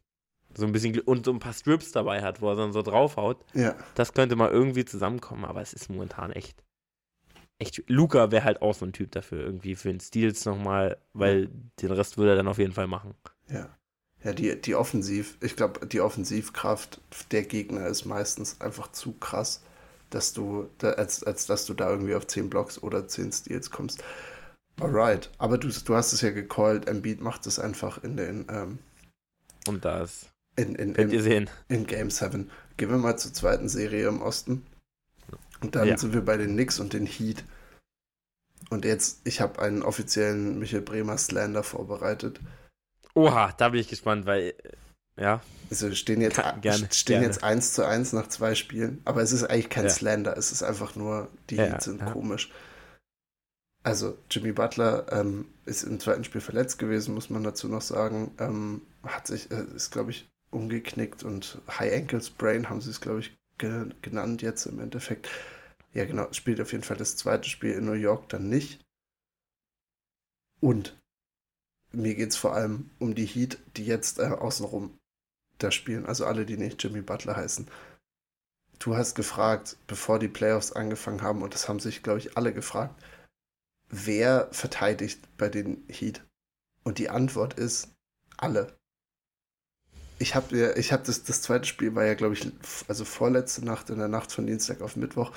[0.57, 3.44] so ein bisschen und so ein paar Strips dabei hat, wo er dann so draufhaut.
[3.55, 6.64] Ja, Das könnte mal irgendwie zusammenkommen, aber es ist momentan echt.
[7.59, 7.82] Echt.
[7.88, 11.48] Luca wäre halt auch so ein Typ dafür, irgendwie für den Steals nochmal, weil
[11.80, 13.14] den Rest würde er dann auf jeden Fall machen.
[13.48, 13.68] ja.
[14.22, 16.98] Ja, die, die Offensiv, ich glaube, die Offensivkraft
[17.30, 19.62] der Gegner ist meistens einfach zu krass,
[20.09, 23.70] dass du, da, als, als dass du da irgendwie auf 10 Blocks oder 10 Steals
[23.70, 24.02] kommst.
[24.80, 28.78] Alright, aber du, du hast es ja gecallt, Embiid macht es einfach in den, ähm,
[29.66, 31.50] Und das in, in, könnt ihr in, sehen.
[31.68, 32.50] in Game 7.
[32.76, 34.66] Gehen wir mal zur zweiten Serie im Osten.
[35.65, 35.97] Und dann Ja.
[35.97, 37.43] sind wir bei den Knicks und den Heat.
[38.69, 42.39] Und jetzt, ich habe einen offiziellen Michael Bremer Slander vorbereitet.
[43.15, 45.41] Oha, da bin ich gespannt, weil, äh, ja,
[45.71, 47.27] Also stehen jetzt, Kann- gerne, stehen gerne.
[47.27, 49.01] jetzt 1 zu 1 nach zwei Spielen.
[49.07, 49.91] Aber es ist eigentlich kein Ja.
[49.91, 52.11] Slander, es ist einfach nur, die Ja, Heat sind ja.
[52.12, 52.53] komisch.
[53.83, 58.35] Also Jimmy Butler ähm, ist im zweiten Spiel verletzt gewesen, muss man dazu noch sagen.
[58.39, 63.01] Ähm, hat sich, äh, ist glaube ich umgeknickt und High Ankle Sprain haben sie es
[63.01, 65.29] glaube ich ge genannt jetzt im Endeffekt.
[65.95, 68.84] Ja genau, spielt auf jeden Fall das zweite Spiel in New York dann nicht.
[70.61, 70.99] Und
[71.92, 74.99] mir geht es vor allem um die Heat, die jetzt äh, außenrum
[75.59, 77.68] da spielen, also alle, die nicht Jimmy Butler heißen.
[78.80, 82.53] Du hast gefragt, bevor die Playoffs angefangen haben, und das haben sich, glaube ich, alle
[82.53, 83.01] gefragt,
[83.88, 86.24] wer verteidigt bei den Heat?
[86.82, 87.88] Und die Antwort ist
[88.36, 88.76] alle.
[90.18, 92.51] Ich habe ich habe das, das zweite Spiel war ja, glaube ich,
[92.88, 95.32] also vorletzte Nacht, in der Nacht von Dienstag auf Mittwoch.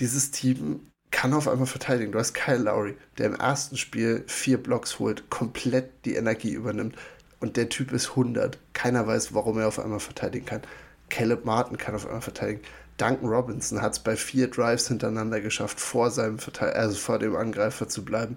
[0.00, 2.12] Dieses Team kann auf einmal verteidigen.
[2.12, 6.96] Du hast Kyle Lowry, der im ersten Spiel vier Blocks holt, komplett die Energie übernimmt.
[7.38, 8.58] Und der Typ ist 100.
[8.72, 10.62] Keiner weiß, warum er auf einmal verteidigen kann.
[11.10, 12.62] Caleb Martin kann auf einmal verteidigen.
[12.96, 17.34] Duncan Robinson hat es bei vier Drives hintereinander geschafft, vor seinem Verteid also vor dem
[17.36, 18.36] Angreifer zu bleiben.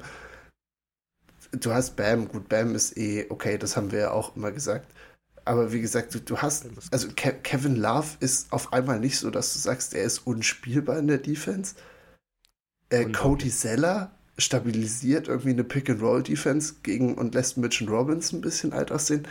[1.51, 4.87] Du hast Bam, gut, Bam ist eh, okay, das haben wir ja auch immer gesagt.
[5.45, 9.29] Aber wie gesagt, du, du hast, also Ke Kevin Love ist auf einmal nicht so,
[9.29, 11.75] dass du sagst, er ist unspielbar in der Defense.
[12.89, 13.05] Äh.
[13.11, 19.27] Cody Zeller stabilisiert irgendwie eine Pick-and-Roll-Defense gegen und lässt Mitch Robbins ein bisschen alt aussehen.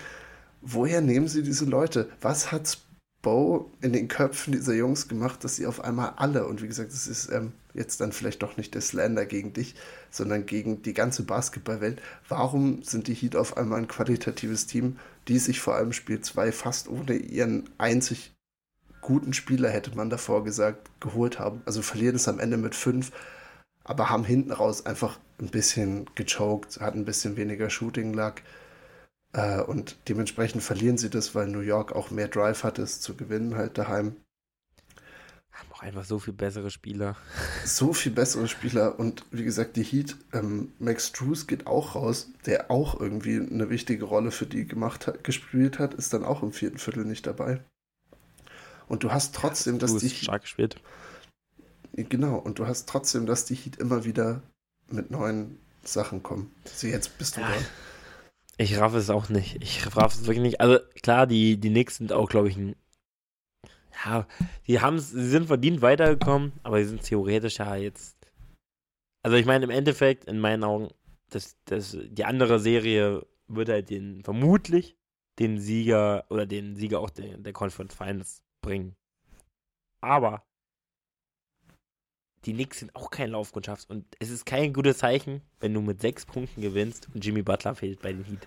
[0.60, 2.08] Woher nehmen sie diese Leute?
[2.20, 2.78] Was hat
[3.22, 6.92] Bo in den Köpfen dieser Jungs gemacht, dass sie auf einmal alle, und wie gesagt,
[6.92, 9.76] das ist ähm, jetzt dann vielleicht doch nicht der Slander gegen dich,
[10.10, 12.02] sondern gegen die ganze Basketballwelt.
[12.28, 14.98] Warum sind die Heat auf einmal ein qualitatives Team,
[15.28, 18.32] die sich vor allem Spiel 2 fast ohne ihren einzig
[19.00, 21.62] guten Spieler, hätte man davor gesagt, geholt haben?
[21.64, 23.12] Also verlieren es am Ende mit 5,
[23.84, 28.34] aber haben hinten raus einfach ein bisschen gechoked, hatten ein bisschen weniger Shooting Luck.
[29.32, 33.14] Äh, und dementsprechend verlieren sie das, weil New York auch mehr Drive hat, es zu
[33.14, 34.16] gewinnen, halt daheim.
[35.52, 37.16] Haben auch einfach so viel bessere Spieler.
[37.64, 42.28] So viel bessere Spieler und wie gesagt, die Heat, ähm, Max Drews geht auch raus,
[42.44, 46.42] der auch irgendwie eine wichtige Rolle für die gemacht hat, gespielt hat, ist dann auch
[46.42, 47.60] im vierten Viertel nicht dabei.
[48.88, 50.76] Und du hast trotzdem, dass die hast stark gespielt.
[51.94, 54.42] Genau, und du hast trotzdem, dass die Heat immer wieder
[54.88, 56.50] mit neuen Sachen kommen.
[56.64, 57.48] Also jetzt bist du Ja.
[57.48, 57.54] da.
[58.62, 59.60] Ich raff es auch nicht.
[59.60, 60.60] Ich raff es wirklich nicht.
[60.60, 62.76] Also klar, die, die Knicks sind auch, glaube ich, ein.
[64.04, 64.26] Ja,
[64.66, 68.16] die haben sie sind verdient weitergekommen, aber die sind theoretisch ja jetzt.
[69.24, 70.88] Also ich meine, im Endeffekt, in meinen Augen,
[71.30, 74.96] das, das, die andere Serie wird halt den vermutlich
[75.38, 78.94] den Sieger oder den Sieger auch der, der Conference Finals bringen.
[80.00, 80.44] Aber
[82.44, 86.00] die Knicks sind auch keine Laufkundschaft und es ist kein gutes Zeichen, wenn du mit
[86.00, 88.46] sechs Punkten gewinnst und Jimmy Butler fehlt bei den Heat.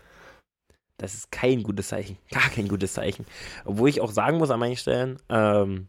[0.98, 2.18] Das ist kein gutes Zeichen.
[2.32, 3.26] Gar kein gutes Zeichen.
[3.64, 5.88] Obwohl ich auch sagen muss an manchen Stellen, ähm,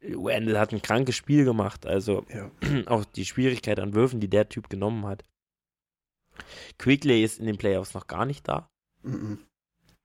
[0.00, 1.86] Wendell hat ein krankes Spiel gemacht.
[1.86, 2.50] Also Ja.
[2.86, 5.24] auch die Schwierigkeit an Würfen, die der Typ genommen hat.
[6.78, 8.70] Quigley ist in den Playoffs noch gar nicht da.
[9.02, 9.38] Mhm.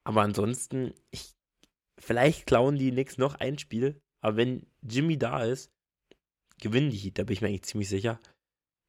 [0.03, 1.33] Aber ansonsten, ich,
[1.97, 4.01] vielleicht klauen die Knicks noch ein Spiel.
[4.21, 5.71] Aber wenn Jimmy da ist,
[6.61, 8.19] gewinnen die Heat, da bin ich mir eigentlich ziemlich sicher.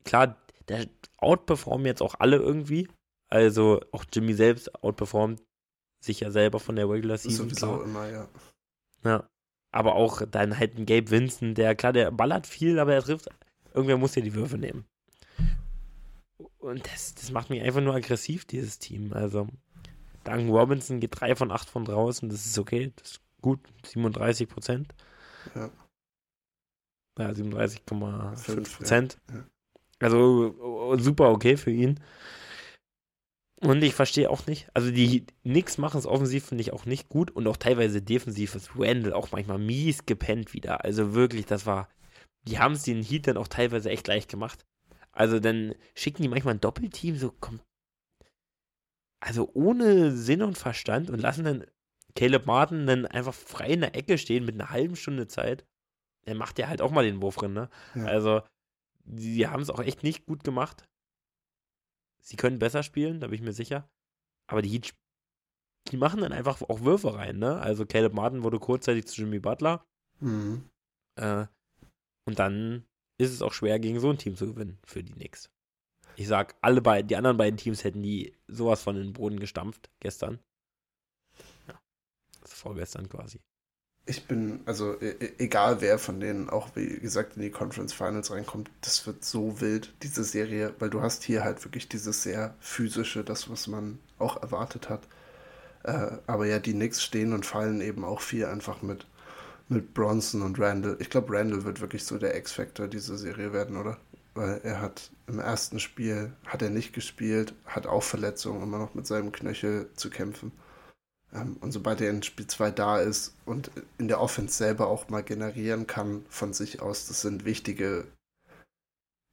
[0.04, 0.36] Klar,
[0.68, 0.86] der
[1.18, 2.88] outperformen jetzt auch alle irgendwie.
[3.28, 5.42] Also auch Jimmy selbst outperformt
[6.00, 7.48] sich ja selber von der Regular Season.
[7.48, 8.28] Sowieso immer, ja.
[9.04, 9.28] Ja.
[9.72, 13.28] Aber auch dann halt ein Gabe Vincent, der, klar, der ballert viel, aber er trifft.
[13.74, 14.86] Irgendwer muss ja die Würfe nehmen.
[16.58, 19.12] und das, das macht mich einfach nur aggressiv, dieses Team.
[19.12, 19.48] Also,
[20.24, 24.48] Duncan Robinson geht 3 von 8 von draußen, das ist okay, das ist gut, 37
[24.48, 24.94] Prozent.
[25.54, 25.70] Ja.
[27.18, 29.18] Ja, 37,5 Fünf, Prozent.
[29.32, 29.44] ja.
[29.98, 32.00] Also super okay für ihn.
[33.62, 37.08] Und ich verstehe auch nicht, also die Knicks machen es offensiv, finde ich auch nicht
[37.08, 40.84] gut und auch teilweise defensiv ist Randall auch manchmal mies gepennt wieder.
[40.84, 41.88] Also wirklich, das war,
[42.46, 44.66] die haben es den Heat dann auch teilweise echt leicht gemacht.
[45.12, 47.60] Also dann schicken die manchmal ein Doppelteam so, komm,
[49.20, 51.64] also ohne Sinn und Verstand und lassen dann
[52.14, 55.64] Caleb Martin dann einfach frei in der Ecke stehen mit einer halben Stunde Zeit.
[56.26, 57.70] Dann macht der halt auch mal den Wurf drin, ne?
[57.94, 58.04] Ja.
[58.04, 58.42] Also,
[59.04, 60.84] die haben es auch echt nicht gut gemacht.
[62.20, 63.88] Sie können besser spielen, da bin ich mir sicher.
[64.48, 64.94] Aber die Heat,
[65.88, 67.60] die machen dann einfach auch Würfe rein, ne?
[67.60, 69.84] Also Caleb Martin wurde kurzzeitig zu Jimmy Butler.
[70.18, 70.68] Mhm.
[71.14, 71.46] Äh,
[72.26, 72.84] und dann
[73.18, 75.50] ist es auch schwer, gegen so ein Team zu gewinnen für die Knicks.
[76.16, 79.90] Ich sag, alle beiden, die anderen beiden Teams hätten die sowas von den Boden gestampft
[80.00, 80.40] gestern.
[81.68, 81.80] Ja.
[82.40, 83.40] Das ist vorgestern quasi.
[84.08, 87.92] Ich bin, also e e- egal wer von denen auch, wie gesagt, in die Conference
[87.92, 92.22] Finals reinkommt, das wird so wild, diese Serie, weil du hast hier halt wirklich dieses
[92.22, 95.08] sehr physische, das, was man auch erwartet hat.
[95.84, 99.06] Äh, aber ja, die Knicks stehen und fallen eben auch viel einfach mit,
[99.68, 100.96] mit Bronson und Randall.
[101.00, 103.98] Ich glaube, Randall wird wirklich so der X-Factor dieser Serie werden, oder?
[104.34, 108.94] Weil er hat im ersten Spiel, hat er nicht gespielt, hat auch Verletzungen, immer noch
[108.94, 110.52] mit seinem Knöchel zu kämpfen.
[111.34, 115.08] Ähm, und sobald er in Spiel 2 da ist und in der Offense selber auch
[115.08, 118.06] mal generieren kann von sich aus, das sind wichtige,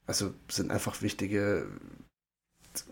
[0.06, 1.68] also sind einfach wichtige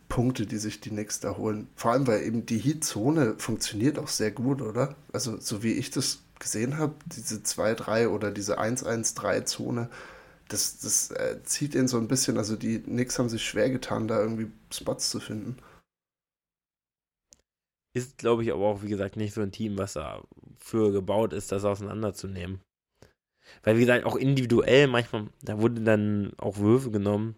[0.10, 1.68] Punkte, die sich die Knicks da holen.
[1.76, 4.96] Vor allem, weil eben die Heat-Zone funktioniert auch sehr gut, oder?
[5.12, 9.90] Also, so wie ich das gesehen habe, diese 2-3 oder diese 1-1-3-Zone,
[10.50, 14.08] das, das äh, zieht ihn so ein bisschen, also die Knicks haben sich schwer getan,
[14.08, 15.58] da irgendwie Spots zu finden.
[17.94, 21.52] Ist, glaube ich, aber auch, wie gesagt, nicht so ein Team, was dafür gebaut ist,
[21.52, 22.62] das auseinanderzunehmen.
[23.64, 27.36] Weil, wie gesagt, auch individuell manchmal, da wurde dann auch Würfe genommen.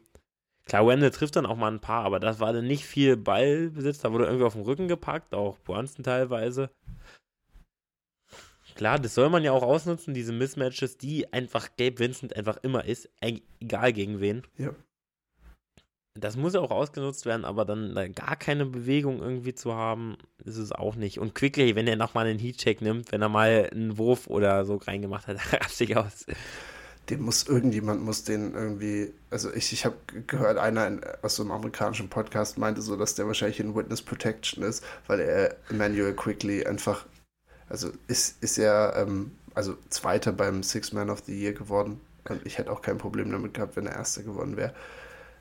[0.65, 3.99] Klar, Wendell trifft dann auch mal ein paar, aber das war dann nicht viel Ballbesitz.
[3.99, 6.69] Da wurde irgendwie auf den Rücken gepackt, auch Brunson teilweise.
[8.75, 12.85] Klar, das soll man ja auch ausnutzen, diese Mismatches, die einfach Gabe Vincent einfach immer
[12.85, 14.43] ist, egal gegen wen.
[14.57, 14.73] Ja.
[16.19, 20.15] Das muss ja auch ausgenutzt werden, aber dann da gar keine Bewegung irgendwie zu haben,
[20.45, 21.17] ist es auch nicht.
[21.17, 24.75] Und Quickly, wenn er nochmal einen Heatcheck nimmt, wenn er mal einen Wurf oder so
[24.75, 26.27] reingemacht hat, raste ich aus.
[27.09, 29.95] Den muss irgendjemand muss den irgendwie, also ich, ich habe
[30.27, 34.01] gehört, einer in, aus so einem amerikanischen Podcast meinte so, dass der wahrscheinlich in Witness
[34.03, 37.07] Protection ist, weil er Emmanuel Quickly einfach,
[37.69, 41.99] also ist, ist er, ähm, also Zweiter beim Six Man of the Year geworden
[42.29, 44.73] und ich hätte auch kein Problem damit gehabt, wenn er Erster geworden wäre.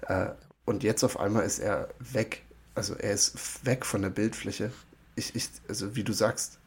[0.09, 0.31] Äh,
[0.65, 2.43] und jetzt auf einmal ist er weg,
[2.75, 4.73] also er ist weg von der Bildfläche.
[5.15, 6.59] Ich, ich, also wie du sagst,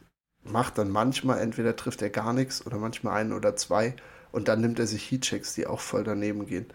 [0.43, 3.95] macht dann manchmal, entweder trifft er gar nichts oder manchmal einen oder zwei
[4.31, 6.67] und dann nimmt er sich Heatchecks, die auch voll daneben gehen.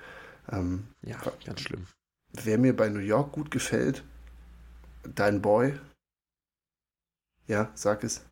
[0.51, 1.87] Ähm, Ja, ganz schlimm.
[2.33, 4.03] wer mir bei New York gut gefällt,
[5.15, 5.79] dein Boy.
[7.47, 8.25] Ja, sag es.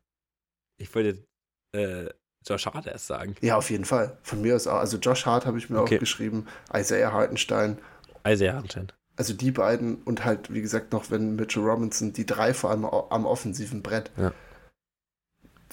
[0.81, 1.25] Ich wollte
[1.73, 2.09] äh,
[2.47, 3.35] Josh Hart erst sagen.
[3.41, 4.17] Ja, auf jeden Fall.
[4.23, 4.79] Von mir aus auch.
[4.79, 5.97] Also Josh Hart habe ich mir Okay.
[5.97, 7.79] aufgeschrieben, Isaiah Hartenstein.
[8.27, 8.93] Isaiah Hartenstein.
[9.17, 12.85] Also die beiden und halt, wie gesagt, noch wenn Mitchell Robinson, die drei vor allem
[12.85, 14.33] am offensiven Brett, Ja.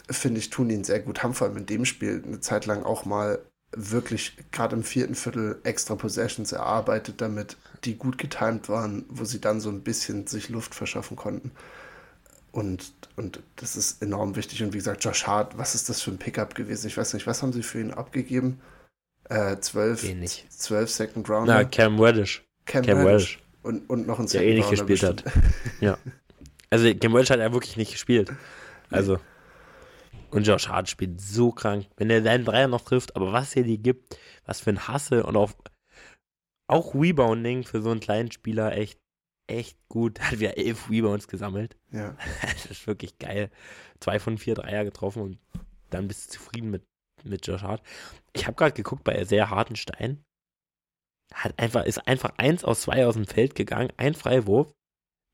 [0.09, 1.23] finde ich, tun ihn sehr gut.
[1.23, 3.39] Haben vor allem in dem Spiel eine Zeit lang auch mal
[3.75, 9.41] wirklich gerade im vierten Viertel extra Possessions erarbeitet, damit die gut getimed waren, wo sie
[9.41, 11.51] dann so ein bisschen sich Luft verschaffen konnten.
[12.51, 14.63] Und, und das ist enorm wichtig.
[14.63, 16.87] Und wie gesagt, Josh Hart, was ist das für ein Pickup gewesen?
[16.87, 18.59] Ich weiß nicht, was haben sie für ihn abgegeben?
[19.29, 20.45] Äh, 12, Wenig.
[20.49, 21.53] 12 Second Rounder.
[21.53, 22.43] Na, Cam Reddish.
[22.65, 23.11] Cam, Cam Reddish.
[23.13, 23.39] Reddish.
[23.63, 25.23] Und, und noch ein Der eh nicht Rounder gespielt hat.
[25.23, 25.45] bestimmt.
[25.81, 25.97] Ja.
[26.69, 28.31] Also Cam Reddish hat ja wirklich nicht gespielt.
[28.89, 29.19] Also.
[30.31, 31.87] Und Josh Hart spielt so krank.
[31.97, 35.23] Wenn er seinen Dreier noch trifft, aber was er dir gibt, was für ein Hasse
[35.23, 35.51] und auch,
[36.67, 38.99] auch Rebounding für so einen kleinen Spieler echt,
[39.47, 40.19] echt gut.
[40.19, 41.77] Hat wieder elf Rebounds gesammelt.
[41.91, 42.17] Ja.
[42.41, 43.49] Das ist wirklich geil.
[43.99, 45.39] Zwei von vier Dreier getroffen und
[45.89, 46.83] dann bist du zufrieden mit,
[47.25, 47.81] mit Josh Hart.
[48.33, 50.23] Ich habe gerade geguckt bei sehr harten Stein.
[51.33, 54.73] Hat einfach, ist einfach eins aus zwei aus dem Feld gegangen, ein Freiwurf,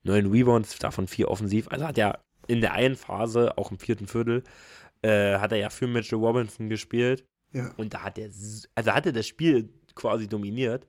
[0.03, 1.67] neun Rebounds, davon vier offensiv.
[1.69, 4.43] Also hat er in der einen Phase, auch im vierten Viertel,
[5.01, 7.25] äh, hat er ja für Mitchell Robinson gespielt.
[7.53, 7.73] Ja.
[7.77, 8.29] Und da hat er,
[8.75, 10.87] also hat er das Spiel quasi dominiert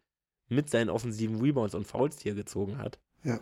[0.48, 2.98] mit seinen offensiven Rebounds und Fouls, die er gezogen hat.
[3.24, 3.40] Ja.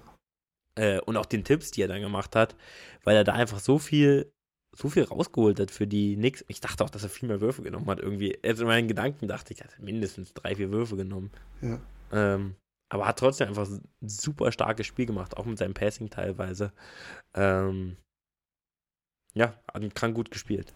[0.76, 2.56] Äh, und auch den Tipps, die er dann gemacht hat,
[3.04, 4.32] weil er da einfach so viel,
[4.76, 6.44] so viel rausgeholt hat für die Knicks.
[6.48, 8.38] Ich dachte auch, dass er viel mehr Würfe genommen hat irgendwie.
[8.44, 11.30] Also in meinen Gedanken dachte ich, er hat mindestens drei, vier Würfe genommen.
[11.60, 11.80] Ja.
[12.12, 12.54] Ähm,
[12.88, 16.72] aber hat trotzdem einfach ein super starkes Spiel gemacht, auch mit seinem Passing teilweise.
[17.34, 17.96] Ähm,
[19.34, 19.54] ja,
[19.94, 20.72] kann gut gespielt.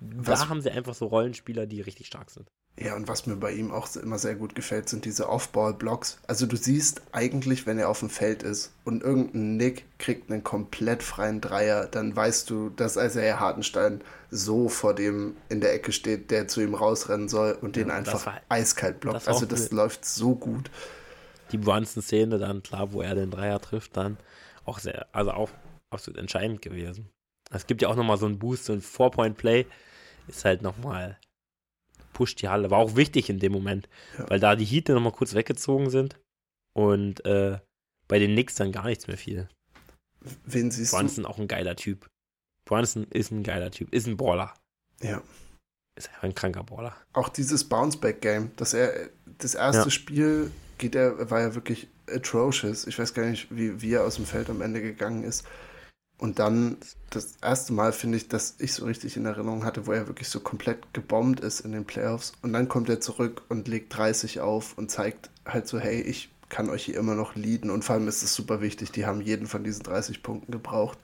[0.00, 2.48] Was, da haben sie einfach so Rollenspieler, die richtig stark sind.
[2.80, 6.18] Ja, und was mir bei ihm auch immer sehr gut gefällt, sind diese Off-Ball-Blocks.
[6.28, 10.44] Also du siehst eigentlich, wenn er auf dem Feld ist und irgendein Nick kriegt einen
[10.44, 14.00] komplett freien Dreier, dann weißt du, dass Isaiah Hartenstein
[14.30, 17.90] so vor dem in der Ecke steht, der zu ihm rausrennen soll und ja, den
[17.90, 19.16] einfach war, eiskalt blockt.
[19.16, 20.70] Das also das läuft so gut.
[21.50, 24.18] Die Brunson-Szene dann, klar, wo er den Dreier trifft, dann
[24.64, 25.50] auch sehr, also auch
[25.90, 27.08] absolut entscheidend gewesen.
[27.50, 29.66] Es gibt ja auch nochmal so einen Boost, so ein Four-Point-Play
[30.28, 31.18] ist halt nochmal
[32.18, 32.72] pusht die Halle.
[32.72, 33.88] War auch wichtig in dem Moment,
[34.18, 34.28] ja.
[34.28, 36.18] weil da die Heat nochmal kurz weggezogen sind
[36.72, 37.60] und äh,
[38.08, 39.48] bei den Knicks dann gar nichts mehr fiel.
[40.44, 41.30] Wen siehst Brunson du?
[41.30, 42.10] auch ein geiler Typ.
[42.64, 44.52] Brunson ist ein geiler Typ, ist ein Baller.
[45.00, 45.22] Ja.
[45.94, 46.96] Ist einfach ein kranker Baller.
[47.12, 49.90] Auch dieses Bounceback-Game, dass er das erste ja.
[49.90, 52.88] Spiel geht er, war ja wirklich atrocious.
[52.88, 55.46] Ich weiß gar nicht, wie, wie er aus dem Feld am Ende gegangen ist.
[56.18, 56.78] Und dann
[57.10, 60.28] das erste Mal, finde ich, dass ich so richtig in Erinnerung hatte, wo er wirklich
[60.28, 62.32] so komplett gebombt ist in den Playoffs.
[62.42, 66.28] Und dann kommt er zurück und legt 30 auf und zeigt halt so, hey, ich
[66.48, 67.70] kann euch hier immer noch leaden.
[67.70, 70.98] Und vor allem ist es super wichtig, die haben jeden von diesen 30 Punkten gebraucht.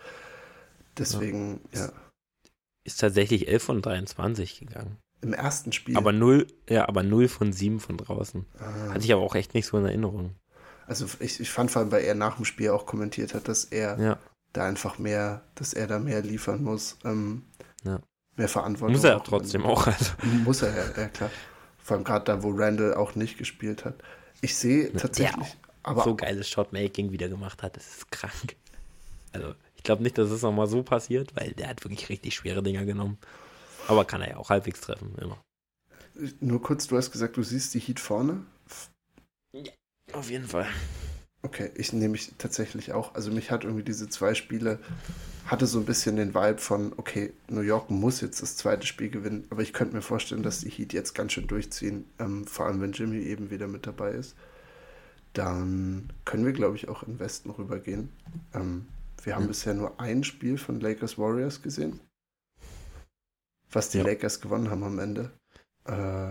[0.98, 1.86] Deswegen, ja.
[1.86, 1.92] ja.
[2.82, 4.98] Ist tatsächlich 11 von 23 gegangen.
[5.22, 5.96] Im ersten Spiel.
[5.96, 8.44] Aber 0, ja, aber 0 von 7 von draußen.
[8.58, 8.94] Ah.
[8.94, 10.34] Hatte ich aber auch echt nicht so in Erinnerung.
[10.86, 13.64] Also ich, ich fand vor allem, weil er nach dem Spiel auch kommentiert hat, dass
[13.64, 14.18] er ja
[14.54, 16.96] da einfach mehr, dass er da mehr liefern muss.
[17.04, 17.44] Ähm,
[17.84, 18.00] ja.
[18.36, 18.96] Mehr Verantwortung.
[18.96, 19.86] Muss er auch trotzdem auch.
[19.86, 20.12] Also.
[20.44, 21.30] Muss er, ja, ja klar.
[21.78, 23.96] Vor allem gerade da, wo Randall auch nicht gespielt hat.
[24.40, 25.56] Ich sehe tatsächlich.
[25.82, 28.56] aber so geiles Shotmaking wieder gemacht hat, das ist krank.
[29.32, 32.62] Also, ich glaube nicht, dass es nochmal so passiert, weil der hat wirklich richtig schwere
[32.62, 33.18] Dinger genommen.
[33.88, 35.38] Aber kann er ja auch halbwegs treffen, immer.
[36.40, 38.46] Nur kurz, du hast gesagt, du siehst die Heat vorne.
[39.52, 39.72] Ja,
[40.12, 40.68] auf jeden Fall.
[41.44, 43.14] Okay, ich nehme mich tatsächlich auch.
[43.14, 44.78] Also mich hat irgendwie diese zwei Spiele,
[45.44, 49.10] hatte so ein bisschen den Vibe von, okay, New York muss jetzt das zweite Spiel
[49.10, 52.64] gewinnen, aber ich könnte mir vorstellen, dass die Heat jetzt ganz schön durchziehen, ähm, vor
[52.64, 54.36] allem wenn Jimmy eben wieder mit dabei ist.
[55.34, 58.08] Dann können wir, glaube ich, auch in Westen rübergehen.
[58.54, 58.86] Ähm,
[59.22, 59.48] wir haben mhm.
[59.48, 62.00] bisher nur ein Spiel von Lakers Warriors gesehen,
[63.70, 64.04] was die ja.
[64.04, 65.30] Lakers gewonnen haben am Ende.
[65.84, 66.30] Äh,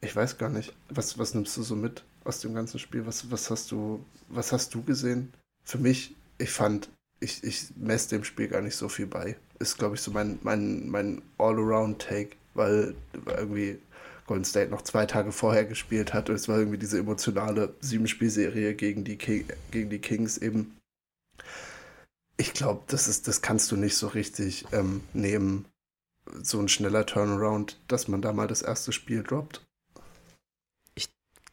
[0.00, 0.74] ich weiß gar nicht.
[0.88, 2.02] Was, was nimmst du so mit?
[2.24, 3.06] Aus dem ganzen Spiel?
[3.06, 5.32] Was, was hast du, was hast du gesehen?
[5.64, 6.90] Für mich, ich fand,
[7.20, 9.36] ich, ich messe dem Spiel gar nicht so viel bei.
[9.58, 12.94] Ist, glaube ich, so mein, mein, mein All-Around-Take, weil
[13.26, 13.78] irgendwie
[14.26, 18.74] Golden State noch zwei Tage vorher gespielt hat und es war irgendwie diese emotionale Sieben-Spielserie
[18.74, 20.76] gegen die, gegen die Kings eben.
[22.36, 25.66] Ich glaube, das das kannst du nicht so richtig ähm, nehmen,
[26.42, 29.66] so ein schneller Turnaround, dass man da mal das erste Spiel droppt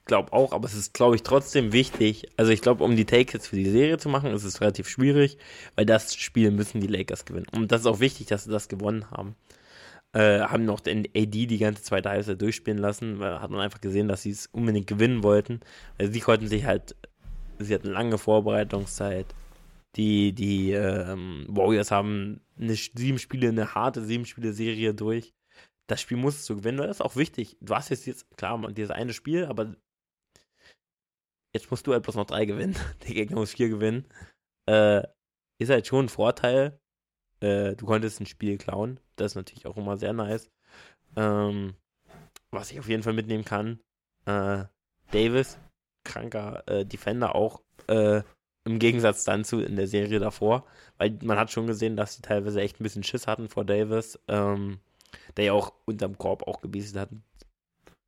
[0.08, 2.28] glaube auch, aber es ist, glaube ich, trotzdem wichtig.
[2.38, 5.38] Also ich glaube, um die Take-Hits für die Serie zu machen, ist es relativ schwierig,
[5.76, 7.47] weil das Spiel müssen die Lakers gewinnen.
[7.55, 9.36] Und das ist auch wichtig, dass sie das gewonnen haben.
[10.14, 13.82] Äh, haben noch den AD die ganze zweite Halbzeit durchspielen lassen, weil hat man einfach
[13.82, 15.60] gesehen, dass sie es unbedingt gewinnen wollten.
[15.99, 16.95] Also sie konnten sich halt,
[17.60, 19.28] sie hatten lange Vorbereitungszeit.
[19.95, 25.34] Die, die ähm, Warriors haben eine sieben Spiele, eine harte sieben Spiele Serie durch
[25.88, 26.78] das Spiel musst du gewinnen.
[26.78, 27.58] Das ist auch wichtig.
[27.62, 29.76] Du hast jetzt, jetzt klar, dieses eine Spiel, aber
[31.58, 32.76] jetzt musst du halt bloß noch drei gewinnen.
[33.03, 34.05] Der Gegner muss vier gewinnen.
[34.68, 35.03] Äh,
[35.60, 36.80] ist halt schon ein Vorteil.
[37.39, 38.99] Äh, du konntest ein Spiel klauen.
[39.16, 40.49] Das ist natürlich auch immer sehr nice.
[41.16, 41.76] Ähm,
[42.51, 43.80] was ich auf jeden Fall mitnehmen kann.
[44.26, 44.66] Äh,
[45.12, 45.58] Davis,
[46.03, 47.62] kranker äh, Defender auch.
[47.88, 48.22] Äh,
[48.66, 50.66] Im Gegensatz dann zu in der Serie davor.
[50.97, 54.20] Weil man hat schon gesehen, dass sie teilweise echt ein bisschen Schiss hatten vor Davis.
[54.28, 54.80] Ähm,
[55.38, 57.10] der ja auch unterm Korb auch gebieselt hat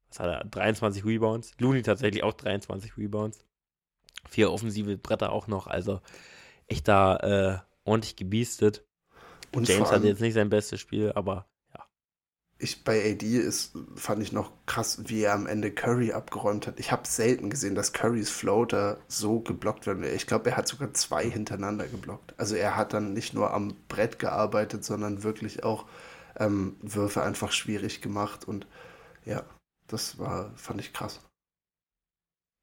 [0.10, 1.54] was hat er, 23 Rebounds.
[1.60, 3.46] Looney tatsächlich auch 23 Rebounds.
[4.28, 6.02] Vier offensive Bretter auch noch, also
[6.68, 8.86] echt da äh, ordentlich gebiestet.
[9.54, 11.84] Und James hatte jetzt nicht sein bestes Spiel, aber ja.
[12.60, 16.80] Ich, bei AD ist, fand ich noch krass, wie er am Ende Curry abgeräumt hat.
[16.80, 20.04] Ich habe selten gesehen, dass Currys Floater so geblockt werden.
[20.04, 22.36] Ich glaube, er hat sogar zwei hintereinander geblockt.
[22.38, 25.86] Also er hat dann nicht nur am Brett gearbeitet, sondern wirklich auch
[26.38, 28.68] ähm, Würfe einfach schwierig gemacht und
[29.26, 29.44] ja,
[29.90, 31.20] das war, fand ich krass.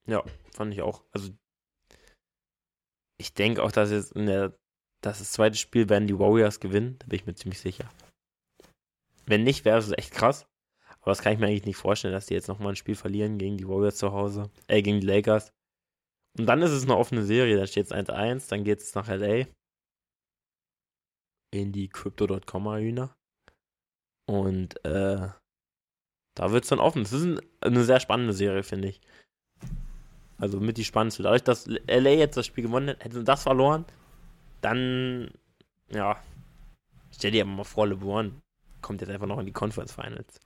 [0.09, 1.05] Ja, fand ich auch.
[1.13, 1.33] Also,
[3.19, 4.57] ich denke auch, dass jetzt in der,
[5.03, 7.91] dass das zweite Spiel werden die Warriors gewinnen, da bin ich mir ziemlich sicher.
[9.27, 10.47] Wenn nicht, wäre es echt krass.
[11.01, 13.39] Aber das kann ich mir eigentlich nicht vorstellen, dass die jetzt nochmal ein Spiel verlieren
[13.39, 15.53] gegen die Warriors zu Hause, äh, gegen die Lakers.
[16.39, 19.09] Und dann ist es eine offene Serie, da steht es 1-1, dann geht es nach
[19.09, 19.47] LA.
[21.53, 23.17] In die Crypto.com Arena.
[24.29, 25.29] Und, äh,
[26.37, 27.03] da wird es dann offen.
[27.03, 29.01] Es ist eine sehr spannende Serie, finde ich.
[30.39, 31.25] Also mit die spannendste.
[31.25, 33.85] Dadurch, dass LA jetzt das Spiel gewonnen hat, hätten sie das verloren,
[34.61, 35.31] dann,
[35.91, 36.17] ja,
[37.11, 38.41] stell dir aber mal vor, LeBron
[38.83, 40.39] kommt jetzt einfach noch in die Conference Finals.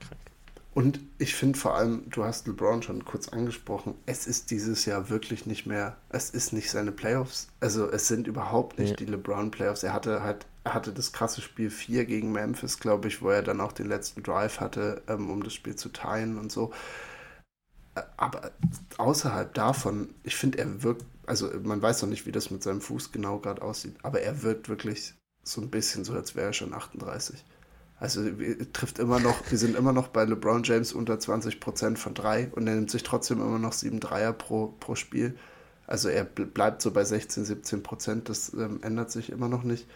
[0.00, 0.20] Krank.
[0.74, 5.08] Und ich finde vor allem, du hast LeBron schon kurz angesprochen, es ist dieses Jahr
[5.08, 7.48] wirklich nicht mehr, es ist nicht seine Playoffs.
[7.60, 8.96] Also es sind überhaupt nicht ja.
[8.96, 9.84] die LeBron Playoffs.
[9.84, 13.60] Er hatte halt, hatte das krasse Spiel 4 gegen Memphis, glaube ich, wo er dann
[13.60, 16.72] auch den letzten Drive hatte, ähm, um das Spiel zu teilen und so.
[18.16, 18.50] Aber
[18.98, 22.80] außerhalb davon, ich finde, er wirkt, also man weiß noch nicht, wie das mit seinem
[22.80, 26.52] Fuß genau gerade aussieht, aber er wirkt wirklich so ein bisschen so, als wäre er
[26.52, 27.44] schon 38.
[28.00, 28.22] Also
[28.72, 32.66] trifft immer noch, wir sind immer noch bei LeBron James unter 20% von drei und
[32.66, 35.36] er nimmt sich trotzdem immer noch sieben Dreier pro, pro Spiel.
[35.86, 39.86] Also er bleibt so bei 16, 17% das ähm, ändert sich immer noch nicht.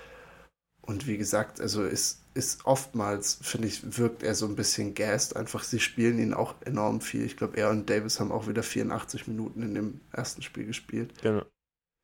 [0.89, 5.37] Und wie gesagt, also ist, ist oftmals, finde ich, wirkt er so ein bisschen gassed.
[5.37, 7.27] Einfach, sie spielen ihn auch enorm viel.
[7.27, 11.13] Ich glaube, er und Davis haben auch wieder 84 Minuten in dem ersten Spiel gespielt.
[11.21, 11.43] Genau.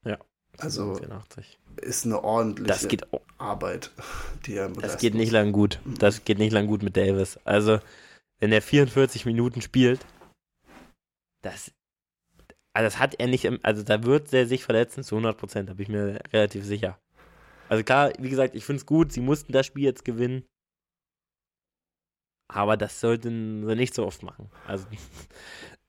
[0.04, 0.18] Ja.
[0.58, 1.58] Also 84.
[1.80, 3.06] ist eine ordentliche geht,
[3.38, 3.90] Arbeit,
[4.44, 5.80] die er Das geht nicht lang gut.
[5.98, 7.38] Das geht nicht lang gut mit Davis.
[7.44, 7.80] Also,
[8.38, 10.04] wenn er 44 Minuten spielt,
[11.40, 11.72] das,
[12.74, 15.72] also das hat er nicht, also da wird er sich verletzen zu 100 Prozent, da
[15.72, 16.98] bin ich mir relativ sicher.
[17.68, 20.44] Also klar, wie gesagt, ich finde es gut, sie mussten das Spiel jetzt gewinnen.
[22.48, 24.50] Aber das sollten sie nicht so oft machen.
[24.66, 24.86] Also,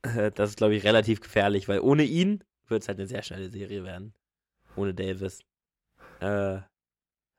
[0.36, 3.50] das ist, glaube ich, relativ gefährlich, weil ohne ihn wird es halt eine sehr schnelle
[3.50, 4.14] Serie werden
[4.78, 5.42] ohne Davis.
[6.20, 6.60] Äh,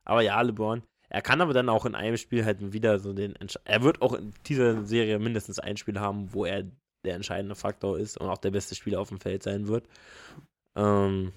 [0.04, 0.82] aber ja, LeBron.
[1.08, 3.36] Er kann aber dann auch in einem Spiel halt wieder so den.
[3.36, 6.64] Entsch er wird auch in dieser Serie mindestens ein Spiel haben, wo er
[7.04, 9.86] der entscheidende Faktor ist und auch der beste Spieler auf dem Feld sein wird.
[10.74, 11.32] Ähm,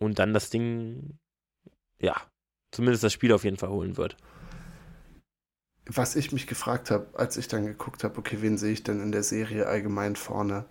[0.00, 1.18] und dann das Ding,
[2.00, 2.16] ja,
[2.72, 4.16] zumindest das Spiel auf jeden Fall holen wird.
[5.86, 9.00] Was ich mich gefragt habe, als ich dann geguckt habe, okay, wen sehe ich denn
[9.00, 10.64] in der Serie allgemein vorne?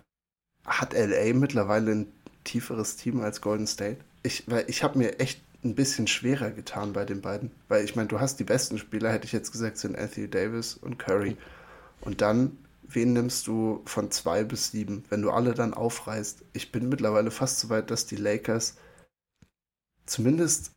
[0.66, 2.12] Hat LA mittlerweile ein
[2.44, 3.98] tieferes Team als Golden State.
[4.22, 7.50] Ich, weil ich habe mir echt ein bisschen schwerer getan bei den beiden.
[7.68, 10.74] Weil ich meine, du hast die besten Spieler, hätte ich jetzt gesagt, sind Anthony Davis
[10.74, 11.36] und Curry.
[12.00, 16.44] Und dann, wen nimmst du von zwei bis sieben, wenn du alle dann aufreißt?
[16.54, 18.76] Ich bin mittlerweile fast so weit, dass die Lakers
[20.10, 20.72] zumindest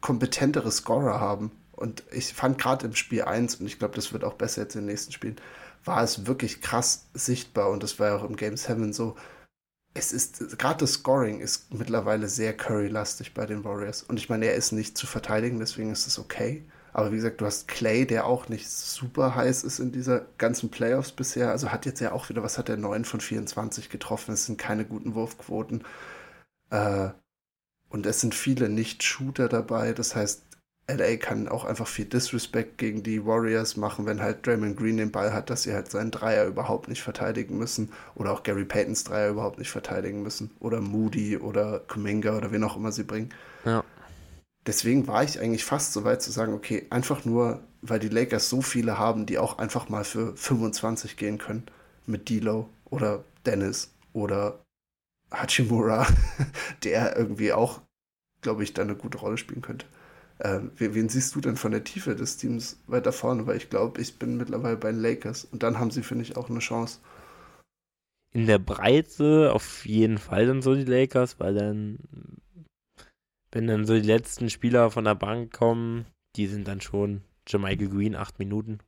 [0.00, 1.52] kompetentere Scorer haben.
[1.72, 4.74] Und ich fand gerade im Spiel 1, und ich glaube, das wird auch besser jetzt
[4.74, 5.36] in den nächsten Spielen,
[5.84, 7.70] war es wirklich krass sichtbar.
[7.70, 9.16] Und das war ja auch im Game 7 so
[9.94, 14.02] es ist, gerade das Scoring ist mittlerweile sehr Curry-lastig bei den Warriors.
[14.02, 16.64] Und ich meine, er ist nicht zu verteidigen, deswegen ist es okay.
[16.92, 20.70] Aber wie gesagt, du hast Clay, der auch nicht super heiß ist in dieser ganzen
[20.70, 21.50] Playoffs bisher.
[21.50, 24.32] Also hat jetzt ja auch wieder, was hat er, 9 von 24 getroffen.
[24.34, 25.84] Es sind keine guten Wurfquoten.
[26.70, 27.10] Äh,
[27.90, 29.92] und es sind viele Nicht-Shooter dabei.
[29.92, 30.42] Das heißt,
[30.88, 35.12] LA kann auch einfach viel Disrespect gegen die Warriors machen, wenn halt Draymond Green den
[35.12, 39.04] Ball hat, dass sie halt seinen Dreier überhaupt nicht verteidigen müssen oder auch Gary Paytons
[39.04, 43.30] Dreier überhaupt nicht verteidigen müssen oder Moody oder Kuminga oder wen auch immer sie bringen.
[43.64, 43.84] Ja.
[44.66, 48.48] Deswegen war ich eigentlich fast so weit zu sagen, okay, einfach nur, weil die Lakers
[48.48, 51.64] so viele haben, die auch einfach mal für 25 gehen können
[52.06, 54.60] mit D'Lo oder Dennis oder
[55.30, 56.06] Hachimura,
[56.84, 57.80] der irgendwie auch,
[58.40, 59.86] glaube ich, da eine gute Rolle spielen könnte.
[60.42, 63.46] Ähm, wen siehst du denn von der Tiefe des Teams weiter vorne?
[63.46, 65.44] Weil ich glaube, ich bin mittlerweile bei den Lakers.
[65.44, 67.00] Und dann haben sie, finde ich, auch eine Chance.
[68.32, 71.98] In der Breite auf jeden Fall dann so die Lakers, weil dann,
[73.50, 77.88] wenn dann so die letzten Spieler von der Bank kommen, die sind dann schon Jermichael
[77.88, 78.78] Green, acht Minuten.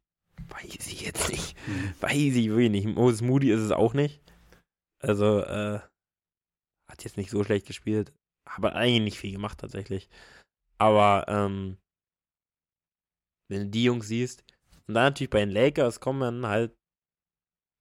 [0.48, 1.56] Weiß ich jetzt nicht.
[1.66, 1.92] Mhm.
[2.00, 2.86] Weiß ich wirklich nicht.
[2.86, 4.22] Moses Moody ist es auch nicht.
[5.00, 5.80] Also, äh,
[6.92, 8.12] hat jetzt nicht so schlecht gespielt.
[8.44, 10.08] Aber eigentlich nicht viel gemacht tatsächlich.
[10.78, 11.78] Aber ähm,
[13.48, 14.44] wenn du die Jungs siehst,
[14.86, 16.74] und dann natürlich bei den Lakers kommen halt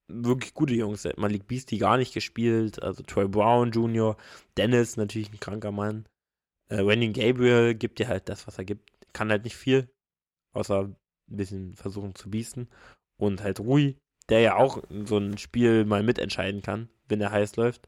[0.08, 1.08] wirklich gute Jungs.
[1.18, 4.18] Malik Beastie gar nicht gespielt, also Troy Brown Jr.,
[4.58, 6.08] Dennis natürlich ein kranker Mann.
[6.70, 8.92] Äh, Wendy Gabriel gibt dir halt das, was er gibt.
[9.14, 9.90] Kann halt nicht viel,
[10.54, 10.96] außer ein
[11.28, 12.70] bisschen versuchen zu biesten.
[13.20, 13.98] Und halt Rui,
[14.30, 17.88] der ja auch so ein Spiel mal mitentscheiden kann, wenn er heiß läuft.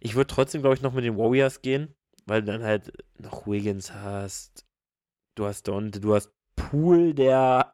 [0.00, 1.94] Ich würde trotzdem, glaube ich, noch mit den Warriors gehen
[2.26, 4.66] weil du dann halt noch Wiggins hast,
[5.36, 7.72] du hast Dante, du hast Pool, der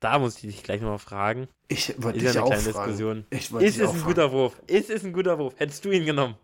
[0.00, 1.48] da muss ich dich gleich nochmal fragen.
[1.68, 2.90] Ich wollte dich ja eine auch kleine fragen.
[2.90, 3.26] Diskussion.
[3.30, 4.04] Ich ist es ein fragen.
[4.04, 4.62] guter Wurf?
[4.66, 5.54] Ist es ein guter Wurf?
[5.56, 6.36] Hättest du ihn genommen?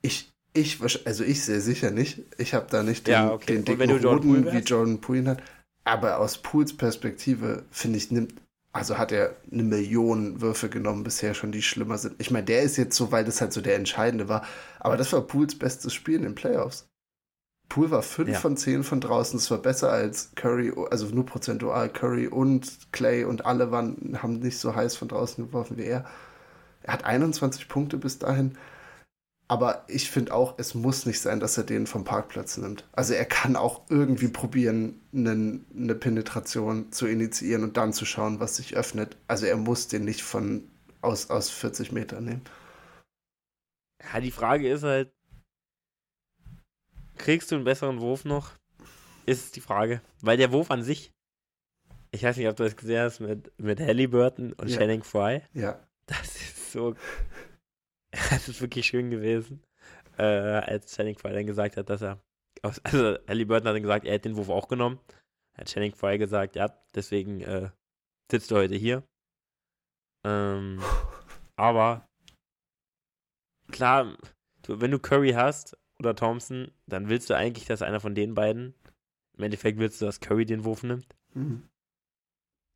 [0.00, 2.22] Ich, ich, also ich sehr sicher nicht.
[2.38, 3.54] Ich habe da nicht den, ja, okay.
[3.54, 5.42] den dicken Roden, wie Jordan Poole hat.
[5.84, 8.34] Aber aus Pools Perspektive, finde ich, nimmt
[8.74, 12.16] also hat er eine Million Würfe genommen bisher schon, die schlimmer sind.
[12.18, 14.44] Ich meine, der ist jetzt so, weil das halt so der entscheidende war.
[14.80, 16.88] Aber das war Pools bestes Spiel in den Playoffs.
[17.68, 18.38] Poole war 5 ja.
[18.38, 19.38] von 10 von draußen.
[19.38, 21.88] Das war besser als Curry, also nur prozentual.
[21.88, 26.04] Curry und Clay und alle waren, haben nicht so heiß von draußen geworfen wie er.
[26.82, 28.58] Er hat 21 Punkte bis dahin.
[29.46, 32.88] Aber ich finde auch, es muss nicht sein, dass er den vom Parkplatz nimmt.
[32.92, 38.40] Also er kann auch irgendwie probieren, einen, eine Penetration zu initiieren und dann zu schauen,
[38.40, 39.16] was sich öffnet.
[39.28, 40.70] Also er muss den nicht von
[41.02, 42.42] aus, aus 40 Metern nehmen.
[44.12, 45.12] Ja, die Frage ist halt,
[47.18, 48.52] kriegst du einen besseren Wurf noch?
[49.26, 50.00] Ist die Frage.
[50.20, 51.12] Weil der Wurf an sich,
[52.12, 54.78] ich weiß nicht, ob du das gesehen hast mit, mit Halliburton und ja.
[54.78, 55.42] Channing Fry.
[55.52, 55.86] Ja.
[56.06, 56.94] Das ist so
[58.30, 59.62] das ist wirklich schön gewesen,
[60.18, 62.22] äh, als Channing Fry dann gesagt hat, dass er,
[62.62, 65.00] also Ellie Burton hat dann gesagt, er hätte den Wurf auch genommen.
[65.56, 67.70] Hat Channing Fry gesagt, ja, deswegen äh,
[68.30, 69.02] sitzt du heute hier.
[70.24, 70.80] Ähm,
[71.56, 72.08] aber
[73.70, 74.16] klar,
[74.62, 78.34] du, wenn du Curry hast oder Thompson, dann willst du eigentlich, dass einer von den
[78.34, 78.74] beiden,
[79.36, 81.06] im Endeffekt willst du, dass Curry den Wurf nimmt.
[81.34, 81.68] Mhm.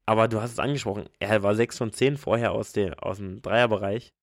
[0.06, 3.42] Aber du hast es angesprochen, er war 6 von 10 vorher aus, der, aus dem
[3.42, 4.14] Dreierbereich.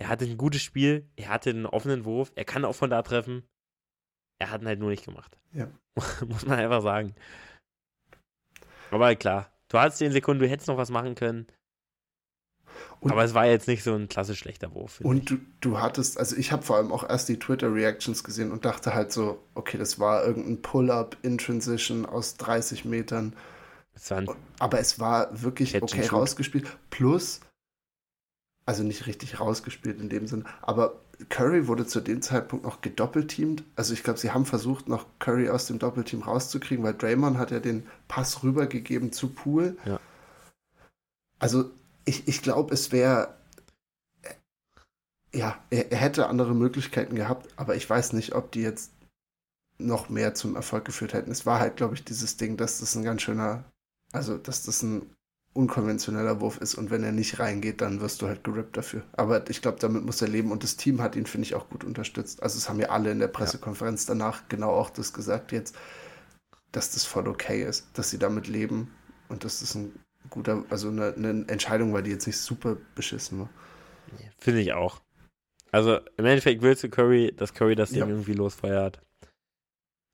[0.00, 3.02] Er hatte ein gutes Spiel, er hatte einen offenen Wurf, er kann auch von da
[3.02, 3.46] treffen.
[4.38, 5.36] Er hat ihn halt nur nicht gemacht.
[5.52, 5.68] Ja.
[6.26, 7.14] Muss man einfach sagen.
[8.90, 11.48] Aber klar, du hattest den Sekunden, du hättest noch was machen können.
[13.00, 15.02] Und, aber es war jetzt nicht so ein klassisch schlechter Wurf.
[15.02, 18.64] Und du, du hattest, also ich habe vor allem auch erst die Twitter-Reactions gesehen und
[18.64, 23.36] dachte halt so, okay, das war irgendein Pull-up in Transition aus 30 Metern.
[23.92, 26.78] Es aber es war wirklich okay rausgespielt.
[26.88, 27.40] Plus,
[28.70, 33.64] also nicht richtig rausgespielt in dem Sinn, aber Curry wurde zu dem Zeitpunkt noch gedoppelteamt.
[33.74, 37.50] Also ich glaube, sie haben versucht, noch Curry aus dem Doppelteam rauszukriegen, weil Draymond hat
[37.50, 39.76] ja den Pass rübergegeben zu Poole.
[39.84, 39.98] Ja.
[41.40, 41.72] Also
[42.04, 43.34] ich, ich glaube, es wäre
[45.34, 48.92] ja, er, er, hätte andere Möglichkeiten gehabt, aber ich weiß nicht, ob die jetzt
[49.78, 51.32] noch mehr zum Erfolg geführt hätten.
[51.32, 53.64] Es war halt, glaube ich, dieses Ding, dass das ein ganz schöner,
[54.12, 55.10] also dass das ein
[55.52, 59.02] unkonventioneller Wurf ist und wenn er nicht reingeht, dann wirst du halt gerippt dafür.
[59.12, 61.68] Aber ich glaube, damit muss er leben und das Team hat ihn, finde ich, auch
[61.68, 62.42] gut unterstützt.
[62.42, 64.14] Also es haben ja alle in der Pressekonferenz ja.
[64.14, 65.76] danach genau auch das gesagt jetzt,
[66.70, 68.92] dass das voll okay ist, dass sie damit leben
[69.28, 69.92] und dass das ein
[70.28, 73.50] guter, also eine, eine Entscheidung war, die jetzt nicht super beschissen war.
[74.38, 75.00] Finde ich auch.
[75.72, 78.08] Also im Endeffekt willst du Curry, dass Curry das Ding ja.
[78.08, 79.00] irgendwie losfeuert.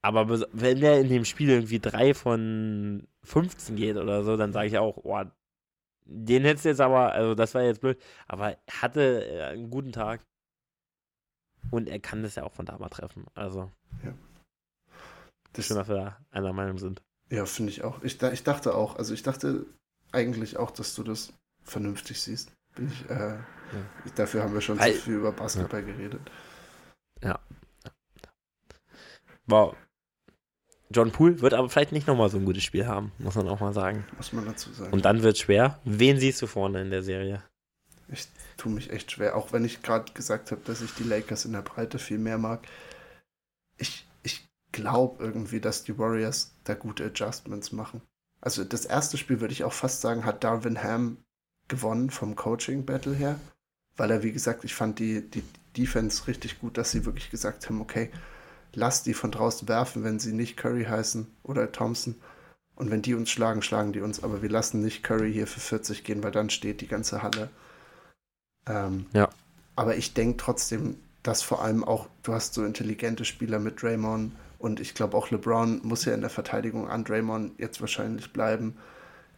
[0.03, 4.69] Aber wenn der in dem Spiel irgendwie drei von 15 geht oder so, dann sage
[4.69, 5.25] ich auch, oh,
[6.05, 9.71] den hättest du jetzt aber, also das war jetzt blöd, aber er hatte äh, einen
[9.71, 10.25] guten Tag.
[11.73, 13.27] Und er kann das ja auch von da mal treffen.
[13.35, 13.73] Also.
[14.05, 14.15] Ja.
[15.53, 17.03] Das Schön, dass wir da einer Meinung sind.
[17.29, 18.03] Ja, finde ich auch.
[18.05, 19.67] Ich, ich dachte auch, also ich dachte
[20.13, 21.33] eigentlich auch, dass du das
[21.65, 22.53] vernünftig siehst.
[22.77, 23.41] Bin ich, äh, ja.
[24.15, 25.87] Dafür haben wir schon Weil, zu viel über Basketball ja.
[25.87, 26.21] geredet.
[27.21, 27.41] Ja.
[29.47, 29.75] Wow.
[30.91, 33.61] John Poole wird aber vielleicht nicht nochmal so ein gutes Spiel haben, muss man auch
[33.61, 34.05] mal sagen.
[34.17, 34.93] Muss man dazu sagen.
[34.93, 35.81] Und dann wird es schwer.
[35.85, 37.43] Wen siehst du vorne in der Serie?
[38.09, 41.45] Ich tue mich echt schwer, auch wenn ich gerade gesagt habe, dass ich die Lakers
[41.45, 42.67] in der Breite viel mehr mag.
[43.79, 48.01] Ich, ich glaube irgendwie, dass die Warriors da gute Adjustments machen.
[48.41, 51.17] Also das erste Spiel würde ich auch fast sagen, hat Darwin Ham
[51.67, 53.41] gewonnen vom Coaching-Battle her.
[53.97, 55.43] Weil er, wie gesagt, ich fand die, die
[55.77, 58.11] Defense richtig gut, dass sie wirklich gesagt haben, okay,
[58.77, 62.15] lass die von draußen werfen, wenn sie nicht Curry heißen oder Thompson.
[62.77, 64.23] Und wenn die uns schlagen, schlagen die uns.
[64.23, 67.49] Aber wir lassen nicht Curry hier für 40 gehen, weil dann steht die ganze Halle.
[68.69, 69.29] Ähm, ja.
[69.77, 74.33] Aber ich denke trotzdem, dass vor allem auch, du hast so intelligente Spieler mit Draymond
[74.59, 78.77] und ich glaube auch LeBron muss ja in der Verteidigung an Draymond jetzt wahrscheinlich bleiben.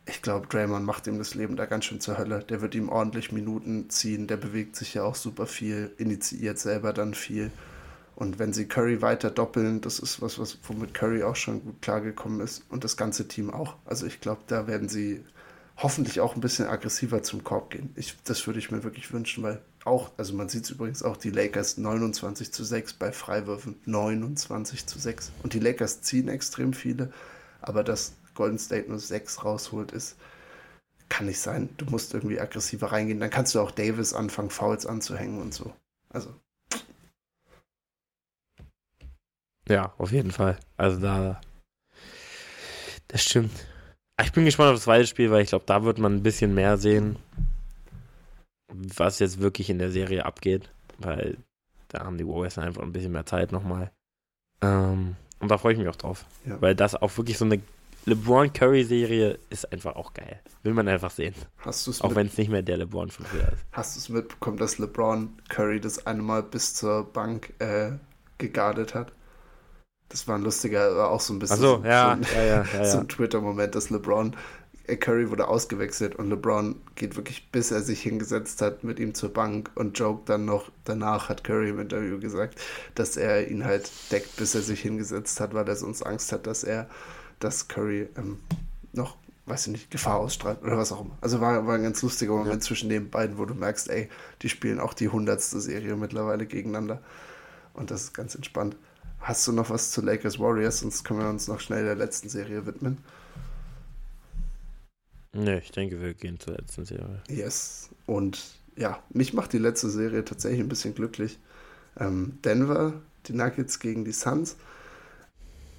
[0.07, 2.41] Ich glaube, Draymond macht ihm das Leben da ganz schön zur Hölle.
[2.41, 4.27] Der wird ihm ordentlich Minuten ziehen.
[4.27, 7.53] Der bewegt sich ja auch super viel, initiiert selber dann viel.
[8.19, 11.81] Und wenn sie Curry weiter doppeln, das ist was, was womit Curry auch schon gut
[11.81, 13.77] klargekommen ist und das ganze Team auch.
[13.85, 15.25] Also ich glaube, da werden sie
[15.77, 17.91] hoffentlich auch ein bisschen aggressiver zum Korb gehen.
[17.95, 21.17] Ich, das würde ich mir wirklich wünschen, weil auch, also man sieht es übrigens auch,
[21.17, 25.31] die Lakers 29 zu 6 bei Freiwürfen, 29 zu 6.
[25.45, 27.13] Und die Lakers ziehen extrem viele,
[27.61, 30.17] aber dass Golden State nur 6 rausholt, ist,
[31.09, 31.69] kann nicht sein.
[31.77, 33.21] Du musst irgendwie aggressiver reingehen.
[33.21, 35.73] Dann kannst du auch Davis anfangen, Fouls anzuhängen und so.
[36.11, 36.35] Also
[39.69, 40.59] Ja, auf jeden Fall.
[40.77, 41.41] Also da.
[43.09, 43.53] Das stimmt.
[44.21, 46.55] Ich bin gespannt auf das zweite Spiel, weil ich glaube, da wird man ein bisschen
[46.55, 47.17] mehr sehen,
[48.69, 50.71] was jetzt wirklich in der Serie abgeht.
[50.99, 51.39] Weil
[51.89, 53.91] da haben die Warriors einfach ein bisschen mehr Zeit nochmal.
[54.61, 56.25] Ähm, und da freue ich mich auch drauf.
[56.45, 56.61] Ja.
[56.61, 57.61] Weil das auch wirklich so eine
[58.07, 60.41] LeBron Curry-Serie ist einfach auch geil.
[60.63, 61.35] Will man einfach sehen.
[61.59, 63.65] Hast du's auch wenn es nicht mehr der LeBron von früher ist.
[63.73, 67.93] Hast du es mitbekommen, dass LeBron Curry das eine Mal bis zur Bank äh,
[68.39, 69.13] gegardet hat?
[70.09, 72.85] Das war ein lustiger, war auch so ein bisschen so, ja, so ein, ja, ja,
[72.85, 74.35] so ein Twitter-Moment, dass LeBron,
[74.89, 79.15] äh, Curry wurde ausgewechselt und LeBron geht wirklich, bis er sich hingesetzt hat, mit ihm
[79.15, 82.59] zur Bank und joke dann noch, danach hat Curry im Interview gesagt,
[82.95, 86.47] dass er ihn halt deckt, bis er sich hingesetzt hat, weil er sonst Angst hat,
[86.47, 86.89] dass er,
[87.39, 88.41] dass Curry ähm,
[88.93, 89.17] noch,
[89.47, 91.17] weiß ich nicht, Gefahr ausstrahlt oder was auch immer.
[91.21, 94.09] Also war, war ein ganz lustiger Moment zwischen den beiden, wo du merkst, ey,
[94.43, 97.03] die spielen auch die hundertste Serie mittlerweile gegeneinander.
[97.75, 98.77] Und das ist ganz entspannt.
[99.21, 100.81] Hast du noch was zu Lakers Warriors?
[100.81, 102.99] Sonst können wir uns noch schnell der letzten Serie widmen.
[105.33, 107.23] Nee, ich denke, wir gehen zur letzten Serie.
[107.29, 107.91] Yes.
[108.07, 108.43] Und
[108.77, 111.39] ja, mich macht die letzte Serie tatsächlich ein bisschen glücklich.
[111.99, 112.95] Ähm, Denver,
[113.27, 114.57] die Nuggets gegen die Suns.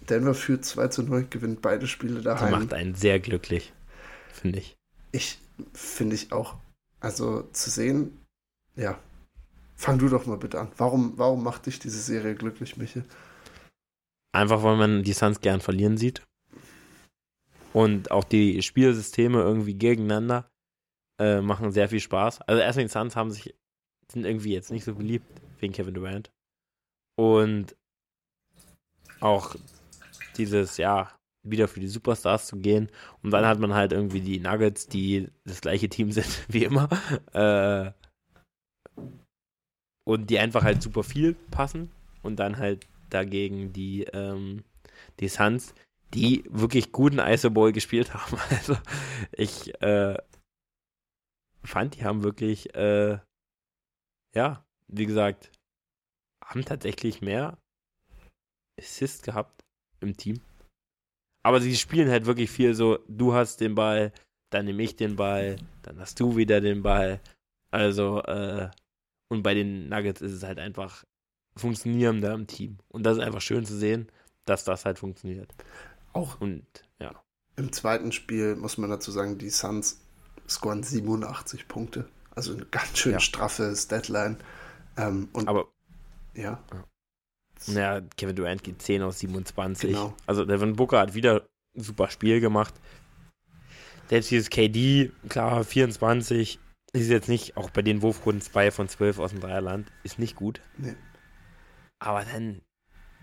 [0.10, 2.52] Denver führt 2 zu 0, gewinnt beide Spiele Die daheim.
[2.52, 3.74] macht einen sehr glücklich,
[4.34, 4.76] finde ich.
[5.12, 5.40] Ich
[5.74, 6.56] finde ich auch.
[7.00, 8.18] Also zu sehen,
[8.76, 9.00] ja.
[9.76, 10.68] Fang du doch mal bitte an.
[10.78, 13.06] Warum, warum macht dich diese Serie glücklich, Michel?
[14.32, 16.24] Einfach, weil man die Suns gern verlieren sieht.
[17.74, 20.50] Und auch die Spielsysteme irgendwie gegeneinander
[21.20, 22.42] äh, machen sehr viel Spaß.
[22.42, 23.56] Also erstmal die Suns haben sich,
[24.12, 25.26] sind irgendwie jetzt nicht so beliebt
[25.60, 26.32] wegen Kevin Durant.
[27.16, 27.76] Und
[29.20, 29.56] auch
[30.38, 31.12] dieses, ja,
[31.44, 32.90] wieder für die Superstars zu gehen.
[33.22, 36.90] Und dann hat man halt irgendwie die Nuggets, die das gleiche Team sind wie immer.
[37.34, 37.92] Äh,
[40.06, 41.92] und die einfach halt super viel passen.
[42.22, 44.64] Und dann halt dagegen die, ähm,
[45.20, 45.74] die Suns,
[46.14, 48.38] die wirklich guten Isoball gespielt haben.
[48.50, 48.78] Also
[49.32, 50.18] ich äh,
[51.64, 53.20] fand, die haben wirklich, äh,
[54.36, 55.52] ja, wie gesagt,
[56.44, 57.58] haben tatsächlich mehr
[58.80, 59.64] Assist gehabt
[60.00, 60.42] im Team.
[61.44, 64.12] Aber sie spielen halt wirklich viel so, du hast den Ball,
[64.52, 67.22] dann nehme ich den Ball, dann hast du wieder den Ball.
[67.72, 68.70] Also, äh,
[69.32, 71.06] und bei den Nuggets ist es halt einfach
[71.60, 72.78] funktionierender im Team.
[72.90, 74.12] Und das ist einfach schön zu sehen,
[74.46, 75.54] dass das halt funktioniert.
[76.14, 76.66] Auch Und
[77.00, 77.12] ja.
[77.56, 80.02] im zweiten Spiel muss man dazu sagen, die Suns
[80.48, 82.10] scoren 87 Punkte.
[82.32, 83.20] Also eine ganz schön Ja.
[83.20, 84.38] straffe Statline.
[84.98, 85.68] Ähm, und Aber
[86.34, 86.64] ja,
[87.68, 89.90] naja, Kevin Durant geht 10 aus 27.
[89.92, 90.16] Genau.
[90.26, 92.74] Also Devin Booker hat wieder ein super Spiel gemacht.
[94.10, 96.60] Selbst dieses KD, klar, 24,
[96.94, 100.36] ist jetzt nicht, auch bei den Wurfrunden 2 von 12 aus dem Dreierland, ist nicht
[100.36, 100.62] gut.
[100.78, 100.96] nee.
[102.00, 102.62] Aber dann,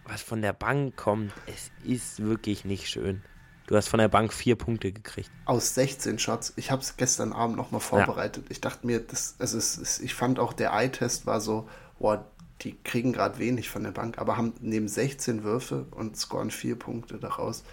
[0.05, 3.23] was von der Bank kommt, es ist wirklich nicht schön.
[3.66, 5.31] Du hast von der Bank vier Punkte gekriegt.
[5.44, 6.53] aus 16 Shots.
[6.57, 8.47] Ich habe es gestern Abend nochmal vorbereitet.
[8.48, 12.24] Ich dachte mir, das, also es, es, ich fand auch der Eye-Test war so, boah,
[12.62, 16.78] die kriegen gerade wenig von der Bank, aber haben neben 16 Würfe und scoren vier
[16.78, 17.65] Punkte daraus.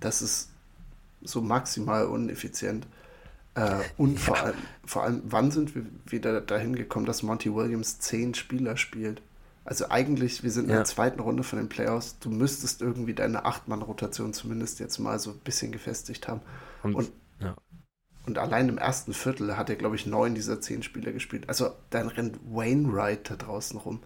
[0.00, 0.50] Das ist
[1.20, 2.86] so maximal uneffizient.
[3.54, 7.98] Äh, und vor, allem, vor allem, wann sind wir wieder dahin gekommen, dass Monty Williams
[7.98, 9.20] zehn Spieler spielt?
[9.64, 10.76] Also eigentlich, wir sind in Ja.
[10.76, 12.18] der zweiten Runde von den Playoffs.
[12.18, 16.40] Du müsstest irgendwie deine Acht-Mann-Rotation zumindest jetzt mal so ein bisschen gefestigt haben.
[16.82, 17.56] Und, Und- ja.
[18.26, 21.48] Und allein im ersten Viertel hat er, glaube ich, neun dieser zehn Spieler gespielt.
[21.48, 24.00] Also dann rennt Wainwright da draußen rum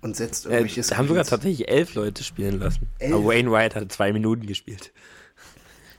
[0.00, 2.88] und setzt Äh, irgendwelche da haben sogar tatsächlich elf Leute spielen lassen.
[2.98, 3.14] Elf?
[3.14, 4.92] Aber Wayne White hat zwei Minuten gespielt.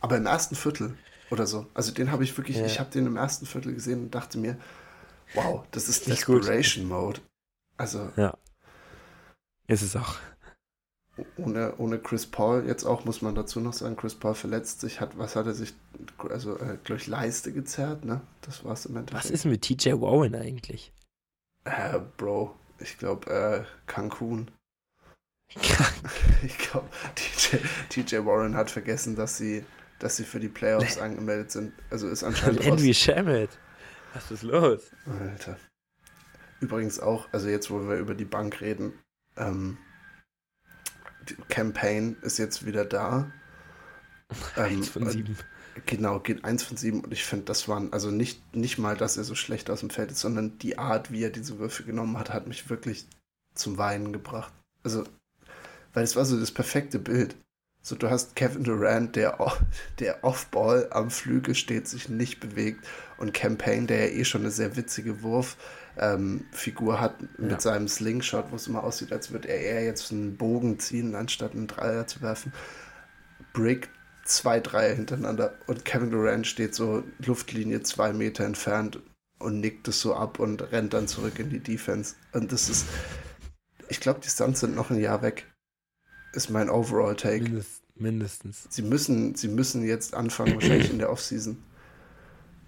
[0.01, 0.97] Aber im ersten Viertel
[1.31, 1.65] oder so.
[1.73, 2.65] Also den habe ich wirklich, Ja.
[2.65, 4.57] ich habe den im ersten Viertel gesehen und dachte mir,
[5.33, 6.07] wow, das ist.
[6.07, 7.21] Desperation Mode.
[7.77, 8.37] Also Ja.
[9.67, 10.15] Ist es auch.
[11.37, 14.99] ohne, ohne Chris Paul, jetzt auch muss man dazu noch sagen, Chris Paul verletzt sich,
[14.99, 15.73] hat, was hat er sich,
[16.29, 18.21] also äh, durch Leiste gezerrt, ne?
[18.41, 19.23] Das war's im Endeffekt.
[19.23, 20.93] Was ist mit TJ Warren eigentlich?
[21.63, 24.51] Äh, Bro, ich glaube, äh, Cancun.
[26.43, 27.57] Ich glaube, TJ,
[27.89, 29.63] TJ Warren hat vergessen, dass sie,
[29.99, 31.73] dass sie für die Playoffs angemeldet sind.
[31.89, 33.49] Also ist anscheinend Henry Shamet.
[34.13, 34.91] Was ist los?
[35.05, 35.57] Alter.
[36.59, 38.93] Übrigens auch, also jetzt, wo wir über die Bank reden,
[39.37, 39.77] ähm,
[41.29, 43.31] die Campaign ist jetzt wieder da.
[44.57, 45.37] Ähm, Eins von und- sieben.
[45.85, 49.17] Genau, geht eins von sieben und ich finde, das waren, also nicht, nicht mal, dass
[49.17, 52.17] er so schlecht aus dem Feld ist, sondern die Art, wie er diese Würfe genommen
[52.17, 53.05] hat, hat mich wirklich
[53.53, 54.51] zum Weinen gebracht.
[54.83, 55.03] Also,
[55.93, 57.35] weil es war so das perfekte Bild.
[57.81, 59.37] So, du hast Kevin Durant, der,
[59.99, 62.83] der Off-Ball am Flügel steht, sich nicht bewegt
[63.17, 65.21] und Campaign, der ja eh schon eine sehr witzige
[65.97, 67.59] Wurffigur hat mit Ja.
[67.59, 71.53] seinem Slingshot, wo es immer aussieht, als würde er eher jetzt einen Bogen ziehen, anstatt
[71.53, 72.53] einen Dreier zu werfen.
[73.53, 73.89] Brick
[74.25, 78.99] zwei Dreier hintereinander und Kevin Durant steht so Luftlinie zwei Meter entfernt
[79.39, 82.15] und nickt es so ab und rennt dann zurück in die Defense.
[82.33, 82.85] Und das ist,
[83.87, 85.45] ich glaube, die Suns sind noch ein Jahr weg.
[86.33, 87.43] Ist mein Overall-Take.
[87.43, 88.67] Mindest, mindestens.
[88.69, 91.57] Sie müssen, sie müssen jetzt anfangen, wahrscheinlich in der Offseason,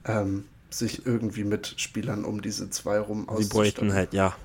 [0.06, 4.36] ähm, sich irgendwie mit Spielern um diese zwei rum Sie bräuchten halt, ja.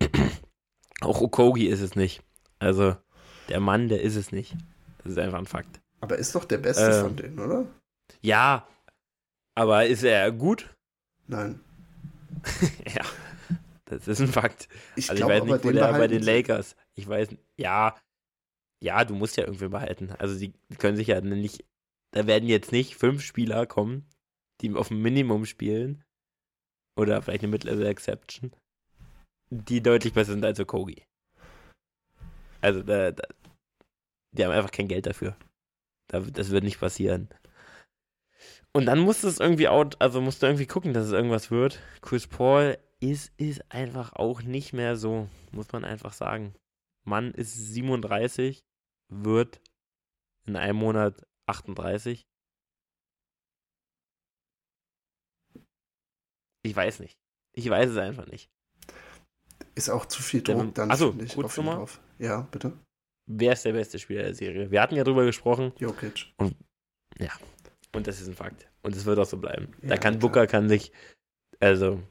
[1.00, 2.22] Auch Okogi ist es nicht.
[2.58, 2.96] Also,
[3.48, 4.54] Der Mann, der ist es nicht.
[5.02, 5.80] Das ist einfach ein Fakt.
[6.00, 7.02] Aber ist doch der Beste Ähm.
[7.02, 7.66] von denen, oder?
[8.20, 8.66] Ja,
[9.54, 10.74] aber ist er gut?
[11.26, 11.60] Nein.
[12.94, 13.04] ja,
[13.86, 14.68] das ist ein Fakt.
[14.96, 16.22] Ich Also ich weiß nicht, wo den der bei den.
[16.22, 16.76] Lakers.
[16.94, 17.96] Ich weiß, ja,
[18.82, 20.12] ja, du musst ja irgendwie behalten.
[20.18, 21.64] Also die können sich ja nicht,
[22.12, 24.06] da werden jetzt nicht fünf Spieler kommen,
[24.60, 26.04] die auf dem Minimum spielen
[26.96, 28.52] oder vielleicht eine Mid-Level Exception,
[29.50, 31.02] die deutlich besser sind als Okogi.
[32.60, 33.24] Also da, da,
[34.32, 35.36] die haben einfach kein Geld dafür.
[36.08, 37.28] Da, das wird nicht passieren.
[38.72, 41.50] Und dann musst du es irgendwie out, also musst du irgendwie gucken, dass es irgendwas
[41.50, 41.80] wird.
[42.02, 46.54] Chris Paul ist, ist einfach auch nicht mehr so, muss man einfach sagen.
[47.04, 48.60] Mann ist 37,
[49.08, 49.60] wird
[50.46, 52.22] in einem Monat 38.
[56.62, 57.16] Ich weiß nicht.
[57.52, 58.50] Ich weiß es einfach nicht.
[59.74, 62.00] Ist auch zu viel Druck dann, finde ich, kurz auf ihn drauf.
[62.18, 62.72] Ja, bitte.
[63.26, 64.70] Wer ist der beste Spieler der Serie?
[64.70, 66.26] Wir hatten ja drüber gesprochen Jokic.
[66.38, 68.68] und das ist ein Fakt.
[68.82, 69.68] Und es wird auch so bleiben.
[69.82, 70.20] Ja, da kann klar.
[70.20, 70.92] Booker kann sich,
[71.60, 72.02] also,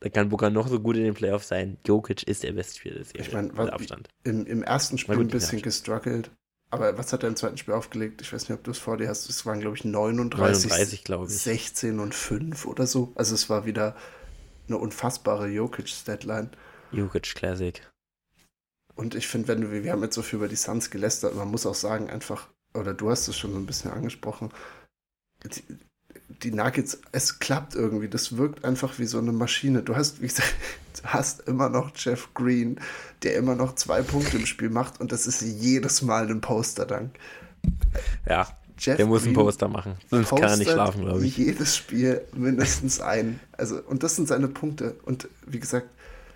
[0.00, 1.78] da kann Booker noch so gut in den Playoffs sein.
[1.86, 3.20] Jokic ist der beste Spieler der Serie.
[3.26, 4.08] Ich mein, mit was- Abstand.
[4.24, 5.64] Im, Im ersten Spiel ein bisschen ja.
[5.64, 6.30] gestruggelt.
[6.70, 8.22] Aber was hat er im zweiten Spiel aufgelegt?
[8.22, 9.28] Ich weiß nicht, ob du es vor dir hast.
[9.28, 11.36] Es waren, glaube ich, 39, 39, glaube ich.
[11.36, 13.12] 16 und 5 oder so.
[13.16, 13.96] Also es war wieder
[14.68, 16.50] eine unfassbare Jokic-Statline.
[16.92, 17.82] Jokic Classic.
[18.94, 21.50] Und ich finde, wenn wir, wir haben jetzt so viel über die Suns gelästert, man
[21.50, 24.50] muss auch sagen, einfach, oder du hast es schon so ein bisschen angesprochen,
[26.42, 29.82] die, Nuggets, es klappt irgendwie, das wirkt einfach wie so eine Maschine.
[29.82, 30.54] Du hast, wie gesagt,
[31.02, 32.80] du hast immer noch Jeff Green,
[33.22, 37.10] der immer noch zwei Punkte im Spiel macht und das ist jedes Mal ein Poster-Dank.
[38.28, 38.48] Ja,
[38.78, 39.94] Jeff der muss Green Poster machen.
[40.08, 41.36] Sonst kann er nicht schlafen, glaube ich.
[41.36, 43.40] Jedes Spiel mindestens ein.
[43.52, 44.96] Also, und das sind seine Punkte.
[45.04, 45.88] Und wie gesagt,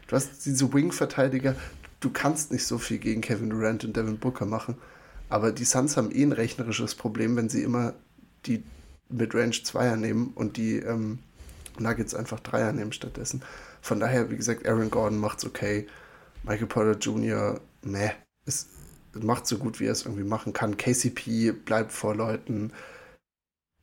[0.08, 1.56] du hast diese Wing-Verteidiger,
[2.00, 4.76] du kannst nicht so viel gegen Kevin Durant und Devin Booker machen.
[5.30, 7.94] Aber die Suns haben eh ein rechnerisches Problem, wenn sie immer
[8.44, 8.62] die
[9.14, 11.18] Midrange Zweier nehmen und die ähm,
[11.78, 13.42] Nuggets einfach Dreier nehmen stattdessen.
[13.80, 15.86] Von daher, wie gesagt, Aaron Gordon macht's okay.
[16.42, 18.10] Michael Porter Jr., meh,
[18.46, 18.68] ist,
[19.14, 20.76] macht so gut, wie er es irgendwie machen kann.
[20.76, 22.72] KCP bleibt vor Leuten.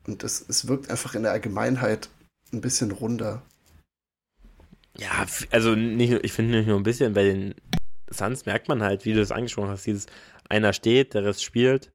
[0.07, 2.09] Und es, es wirkt einfach in der Allgemeinheit
[2.53, 3.41] ein bisschen runder.
[4.97, 7.55] Ja, also nicht, ich finde nicht nur ein bisschen, bei den
[8.09, 10.07] Suns merkt man halt, wie du es angesprochen hast, dieses
[10.49, 11.91] einer steht, der Rest spielt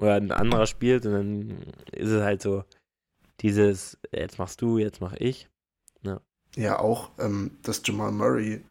[0.00, 1.50] oder ein anderer spielt und dann
[1.92, 2.64] ist es halt so
[3.40, 5.48] dieses, jetzt machst du, jetzt mach ich.
[6.56, 8.64] Ja, auch, ähm, dass Jamal Murray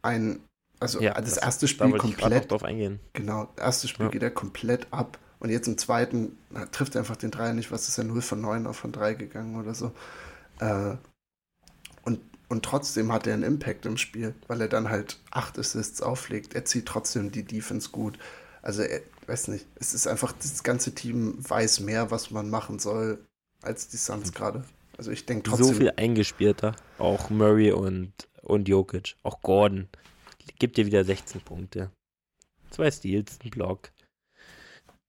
[0.00, 0.40] ein,
[0.80, 2.98] also Ja, das, das- erste Da Spiel noch komplett, drauf eingehen.
[3.12, 4.10] genau, das erste Spiel Ja.
[4.10, 5.18] geht er komplett ab.
[5.38, 8.22] Und jetzt im zweiten na, trifft er einfach den Dreier nicht, was ist er 0
[8.22, 9.92] von 9 auf von 3 gegangen oder so.
[10.60, 10.96] Äh,
[12.04, 16.00] und, und trotzdem hat er einen Impact im Spiel, weil er dann halt acht Assists
[16.00, 16.54] auflegt.
[16.54, 18.18] Er zieht trotzdem die Defense gut.
[18.62, 22.78] Also, er, weiß nicht, es ist einfach, das ganze Team weiß mehr, was man machen
[22.78, 23.24] soll,
[23.62, 24.64] als die Suns gerade.
[24.96, 25.66] Also, ich denke trotzdem.
[25.66, 26.76] So viel eingespielter.
[26.98, 29.16] Auch Murray und, und Jokic.
[29.22, 29.88] Auch Gordon.
[30.58, 31.90] Gibt dir wieder 16 Punkte.
[32.70, 33.90] Zwei Steals, ein Block.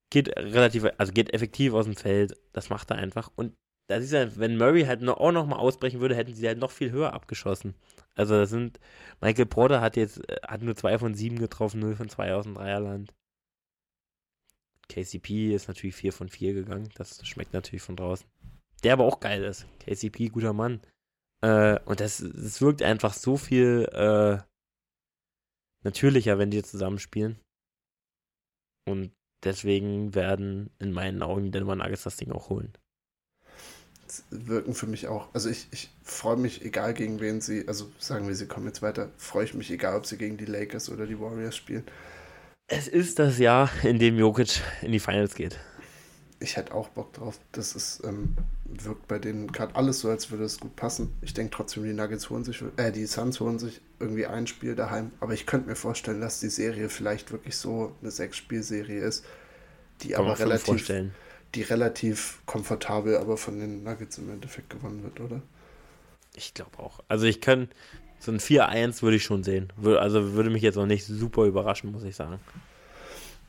[0.10, 2.38] Geht relativ, also geht effektiv aus dem Feld.
[2.54, 3.32] Das macht er einfach.
[3.36, 3.54] Und
[3.88, 6.58] da ist ja, wenn Murray halt noch, auch noch mal ausbrechen würde, hätten sie halt
[6.58, 7.76] noch viel höher abgeschossen.
[8.16, 8.80] Also das sind,
[9.22, 12.46] Michael Porter hat jetzt, äh, hat nur zwei von sieben getroffen, 0 von zwei aus
[12.46, 13.14] dem Dreierland.
[14.90, 16.90] KCP ist natürlich 4 von 4 gegangen.
[16.96, 18.28] Das schmeckt natürlich von draußen.
[18.84, 19.66] Der aber auch geil ist.
[19.80, 20.82] KCP, guter Mann.
[21.42, 24.38] Äh, und das, das wirkt einfach so viel äh,
[25.84, 27.40] natürlicher, wenn die zusammenspielen.
[28.88, 29.12] Und
[29.44, 32.74] deswegen werden in meinen Augen die Denver Nuggets das Ding auch holen.
[34.30, 35.34] wirken für mich auch.
[35.34, 38.82] Also ich, ich freue mich, egal gegen wen sie, also sagen wir, sie kommen jetzt
[38.82, 41.86] weiter, freue ich mich, egal ob sie gegen die Lakers oder die Warriors spielen.
[42.68, 45.60] Es ist das Jahr, in dem Jokic in die Finals geht.
[46.40, 47.40] Ich hätte auch Bock drauf.
[47.52, 48.36] Das ist, ähm,
[48.66, 51.14] wirkt bei denen gerade alles so, als würde es gut passen.
[51.22, 54.76] Ich denke trotzdem, die Nuggets holen sich, äh, die Suns holen sich irgendwie ein Spiel
[54.76, 55.12] daheim.
[55.20, 59.26] Aber ich könnte mir vorstellen, dass die Serie vielleicht wirklich so eine Sechs-Spiel-Serie ist,
[60.02, 61.14] die Kann aber relativ, vorstellen.
[61.54, 65.42] die relativ komfortabel aber von den Nuggets im Endeffekt gewonnen wird, oder?
[66.36, 67.00] Ich glaube auch.
[67.08, 67.70] Also ich kann,
[68.26, 69.72] so ein 4-1 würde ich schon sehen.
[69.84, 72.40] Also würde mich jetzt auch nicht super überraschen, muss ich sagen.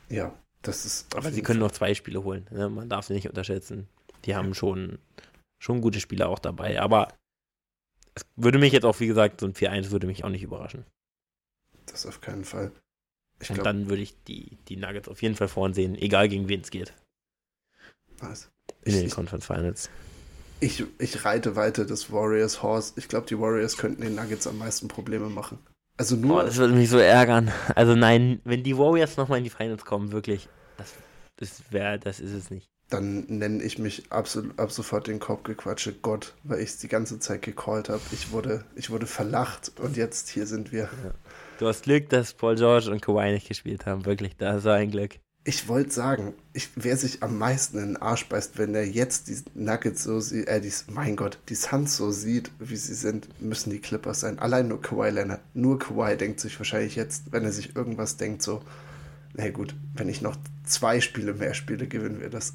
[0.09, 1.15] Ja, das ist.
[1.15, 2.47] Aber sie können Fall- noch zwei Spiele holen.
[2.51, 2.69] Ne?
[2.69, 3.87] Man darf sie nicht unterschätzen.
[4.25, 4.99] Die haben schon,
[5.59, 6.81] schon gute Spieler auch dabei.
[6.81, 7.13] Aber
[8.15, 10.85] es würde mich jetzt auch, wie gesagt, so ein 4-1 würde mich auch nicht überraschen.
[11.85, 12.71] Das auf keinen Fall.
[13.39, 16.27] Ich Und glaube, dann würde ich die, die Nuggets auf jeden Fall vorn sehen, egal
[16.27, 16.93] gegen wen es geht.
[18.21, 18.49] nice.
[18.83, 19.89] In Ich, den Conference Finals.
[20.59, 22.93] Ich, ich reite weiter das Warriors Horse.
[22.95, 25.59] Ich glaube, die Warriors könnten den Nuggets am meisten Probleme machen.
[25.97, 26.41] Also nur.
[26.41, 27.51] Oh, das würde mich so ärgern.
[27.75, 30.47] Also nein, wenn die Warriors nochmal in die Finals kommen, wirklich,
[30.77, 30.93] das,
[31.37, 32.69] das wäre, das ist es nicht.
[32.89, 37.19] Dann nenne ich mich absolut, ab sofort den Korbgequatsche Gott, weil ich es die ganze
[37.19, 38.01] Zeit gecallt habe.
[38.13, 40.83] Ich wurde, ich wurde verlacht und jetzt hier sind wir.
[40.83, 41.13] Ja.
[41.59, 44.05] Du hast Glück, dass Paul George und Kawhi nicht gespielt haben.
[44.05, 45.19] Wirklich, das war ein Glück.
[45.47, 49.29] Ich wollte sagen, ich, wer sich am meisten in den Arsch beißt, wenn er jetzt
[49.29, 53.29] die Nuggets so sieht, äh, die, mein Gott, die Suns so sieht, wie sie sind,
[53.41, 54.39] müssen die Clippers sein.
[54.39, 55.39] Allein nur Kawhi Leonard.
[55.53, 58.61] Nur Kawhi denkt sich wahrscheinlich jetzt, wenn er sich irgendwas denkt, so,
[59.35, 62.53] na gut, wenn ich noch zwei Spiele mehr spiele, gewinnen wir das.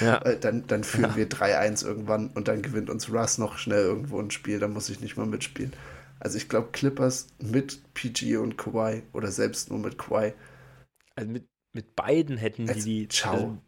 [0.00, 0.18] Ja.
[0.40, 1.16] dann, dann führen ja.
[1.16, 4.88] wir 3-1 irgendwann und dann gewinnt uns Russ noch schnell irgendwo ein Spiel, dann muss
[4.88, 5.72] ich nicht mal mitspielen.
[6.18, 10.32] Also ich glaube, Clippers mit PG und Kawhi oder selbst nur mit Kawhi.
[11.14, 13.08] Also mit, mit beiden hätten die die.
[13.08, 13.34] Ciao.
[13.34, 13.58] Also,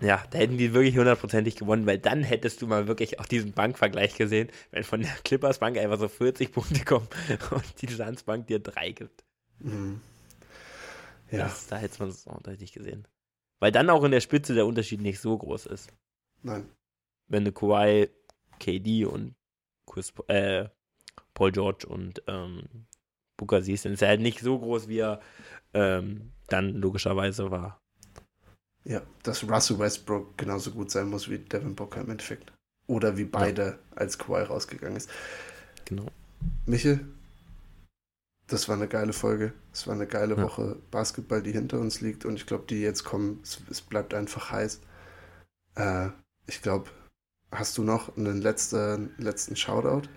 [0.00, 3.52] ja, da hätten die wirklich hundertprozentig gewonnen, weil dann hättest du mal wirklich auch diesen
[3.52, 7.08] Bankvergleich gesehen, wenn von der Clippers Bank einfach so 40 Punkte kommen
[7.50, 9.24] und die Suns Bank dir drei gibt.
[9.60, 10.00] Mhm.
[11.30, 11.38] Ja.
[11.44, 13.06] Das, da hätte man es auch deutlich gesehen.
[13.60, 15.92] Weil dann auch in der Spitze der Unterschied nicht so groß ist.
[16.42, 16.68] Nein.
[17.28, 18.10] Wenn du Kawhi,
[18.58, 19.34] KD und
[19.86, 20.68] Chris, äh,
[21.32, 22.86] Paul George und ähm,
[23.46, 25.20] Booker siehst, dann ist er halt nicht so groß, wie er
[25.72, 27.80] ähm, dann logischerweise war.
[28.84, 32.52] Ja, dass Russell Westbrook genauso gut sein muss wie Devin Booker im Endeffekt.
[32.86, 33.96] Oder wie beide, ja.
[33.96, 35.08] als Kawhi rausgegangen ist.
[35.86, 36.06] Genau.
[36.66, 37.00] Michel,
[38.46, 39.54] das war eine geile Folge.
[39.72, 40.42] Es war eine geile ja.
[40.42, 42.26] Woche Basketball, die hinter uns liegt.
[42.26, 44.80] Und ich glaube, die jetzt kommen, es, es bleibt einfach heiß.
[45.76, 46.08] Äh,
[46.46, 46.90] ich glaube,
[47.50, 50.08] hast du noch einen letzten, letzten Shoutout?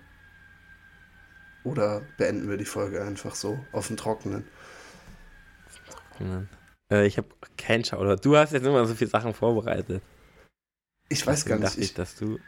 [1.68, 4.44] Oder beenden wir die Folge einfach so auf dem Trockenen?
[6.90, 8.16] Äh, ich habe keinen Schauder.
[8.16, 10.02] Du hast jetzt immer so viele Sachen vorbereitet.
[11.08, 11.78] Ich weiß gar nicht.
[11.78, 12.38] Ich, dass du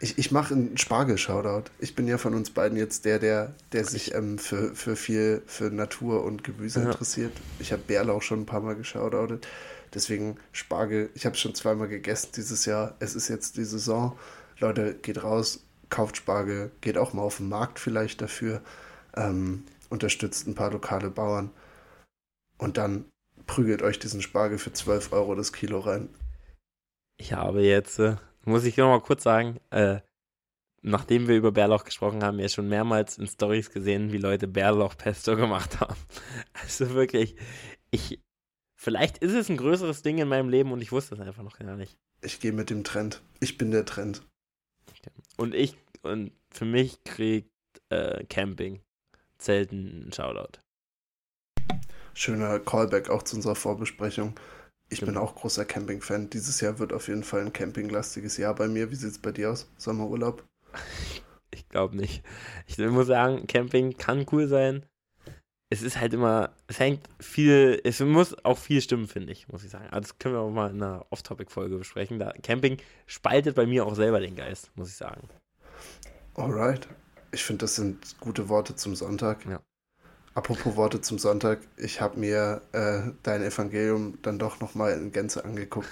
[0.00, 1.70] ich, ich mache einen Spargel-Shoutout.
[1.78, 5.42] Ich bin ja von uns beiden jetzt der, der, der sich ähm, für, für viel
[5.46, 6.86] für Natur und Gemüse ja.
[6.90, 7.32] interessiert.
[7.58, 9.46] Ich habe Bärlauch schon ein paar Mal geschaudoutet.
[9.94, 12.96] Deswegen Spargel, ich habe es schon zweimal gegessen dieses Jahr.
[12.98, 14.18] Es ist jetzt die Saison.
[14.58, 15.63] Leute, geht raus,
[15.94, 18.62] kauft Spargel, geht auch mal auf den Markt vielleicht dafür,
[19.16, 21.50] ähm, unterstützt ein paar lokale Bauern
[22.58, 23.04] und dann
[23.46, 26.08] prügelt euch diesen Spargel für 12 Euro das Kilo rein.
[27.16, 30.00] Ich habe jetzt, äh, muss ich noch mal kurz sagen, äh,
[30.82, 35.36] nachdem wir über Bärlauch gesprochen haben, ja schon mehrmals in Stories gesehen, wie Leute Bärlauchpesto
[35.36, 35.96] gemacht haben.
[36.60, 37.36] Also wirklich,
[37.92, 38.20] ich,
[38.74, 41.56] vielleicht ist es ein größeres Ding in meinem Leben und ich wusste es einfach noch
[41.56, 41.96] gar nicht.
[42.20, 43.22] Ich gehe mit dem Trend.
[43.38, 44.22] Ich bin der Trend.
[45.36, 47.50] Und ich, und für mich kriegt
[47.90, 48.80] äh, Camping
[49.38, 50.60] Zelten einen Shoutout.
[52.14, 54.38] Schöner Callback auch zu unserer Vorbesprechung.
[54.88, 55.12] Ich genau.
[55.12, 56.30] bin auch großer Camping-Fan.
[56.30, 58.90] Dieses Jahr wird auf jeden Fall ein campinglastiges Jahr bei mir.
[58.90, 59.68] Wie sieht es bei dir aus?
[59.76, 60.44] Sommerurlaub?
[61.50, 62.24] Ich glaube nicht.
[62.66, 64.84] Ich muss sagen, Camping kann cool sein.
[65.74, 69.64] Es ist halt immer, es hängt viel, es muss auch viel stimmen, finde ich, muss
[69.64, 69.88] ich sagen.
[69.90, 72.20] Also das können wir auch mal in einer Off-Topic-Folge besprechen.
[72.20, 75.28] Da Camping spaltet bei mir auch selber den Geist, muss ich sagen.
[76.34, 76.86] Alright.
[77.32, 79.44] Ich finde, das sind gute Worte zum Sonntag.
[79.46, 79.60] Ja.
[80.34, 85.44] Apropos Worte zum Sonntag, ich habe mir äh, dein Evangelium dann doch nochmal in Gänze
[85.44, 85.88] angeguckt.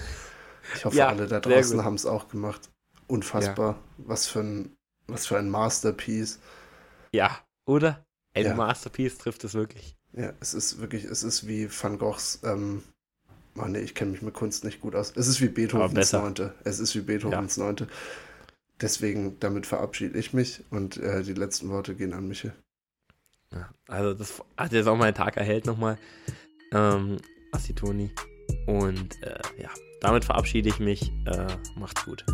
[0.76, 2.70] Ich hoffe, ja, alle da draußen haben es auch gemacht.
[3.08, 3.72] Unfassbar.
[3.72, 3.82] Ja.
[4.06, 4.76] Was, für ein,
[5.08, 6.38] was für ein Masterpiece.
[7.10, 8.04] Ja, oder?
[8.34, 8.54] Ein ja.
[8.54, 9.96] Masterpiece trifft es wirklich.
[10.14, 12.82] Ja, es ist wirklich, es ist wie Van Goghs, ähm,
[13.56, 15.12] oh nee, ich kenne mich mit Kunst nicht gut aus.
[15.16, 16.54] Es ist wie Beethovens Neunte.
[16.64, 17.88] Es ist wie Beethovens Neunte.
[18.80, 22.52] Deswegen, damit verabschiede ich mich und äh, die letzten Worte gehen an Michel.
[23.52, 25.98] Ja, also das hat jetzt auch meinen Tag erhellt nochmal.
[26.72, 27.18] Ähm,
[27.52, 28.10] Assitoni.
[28.66, 31.12] Und äh, ja, damit verabschiede ich mich.
[31.26, 31.46] Äh,
[31.76, 32.24] macht's gut.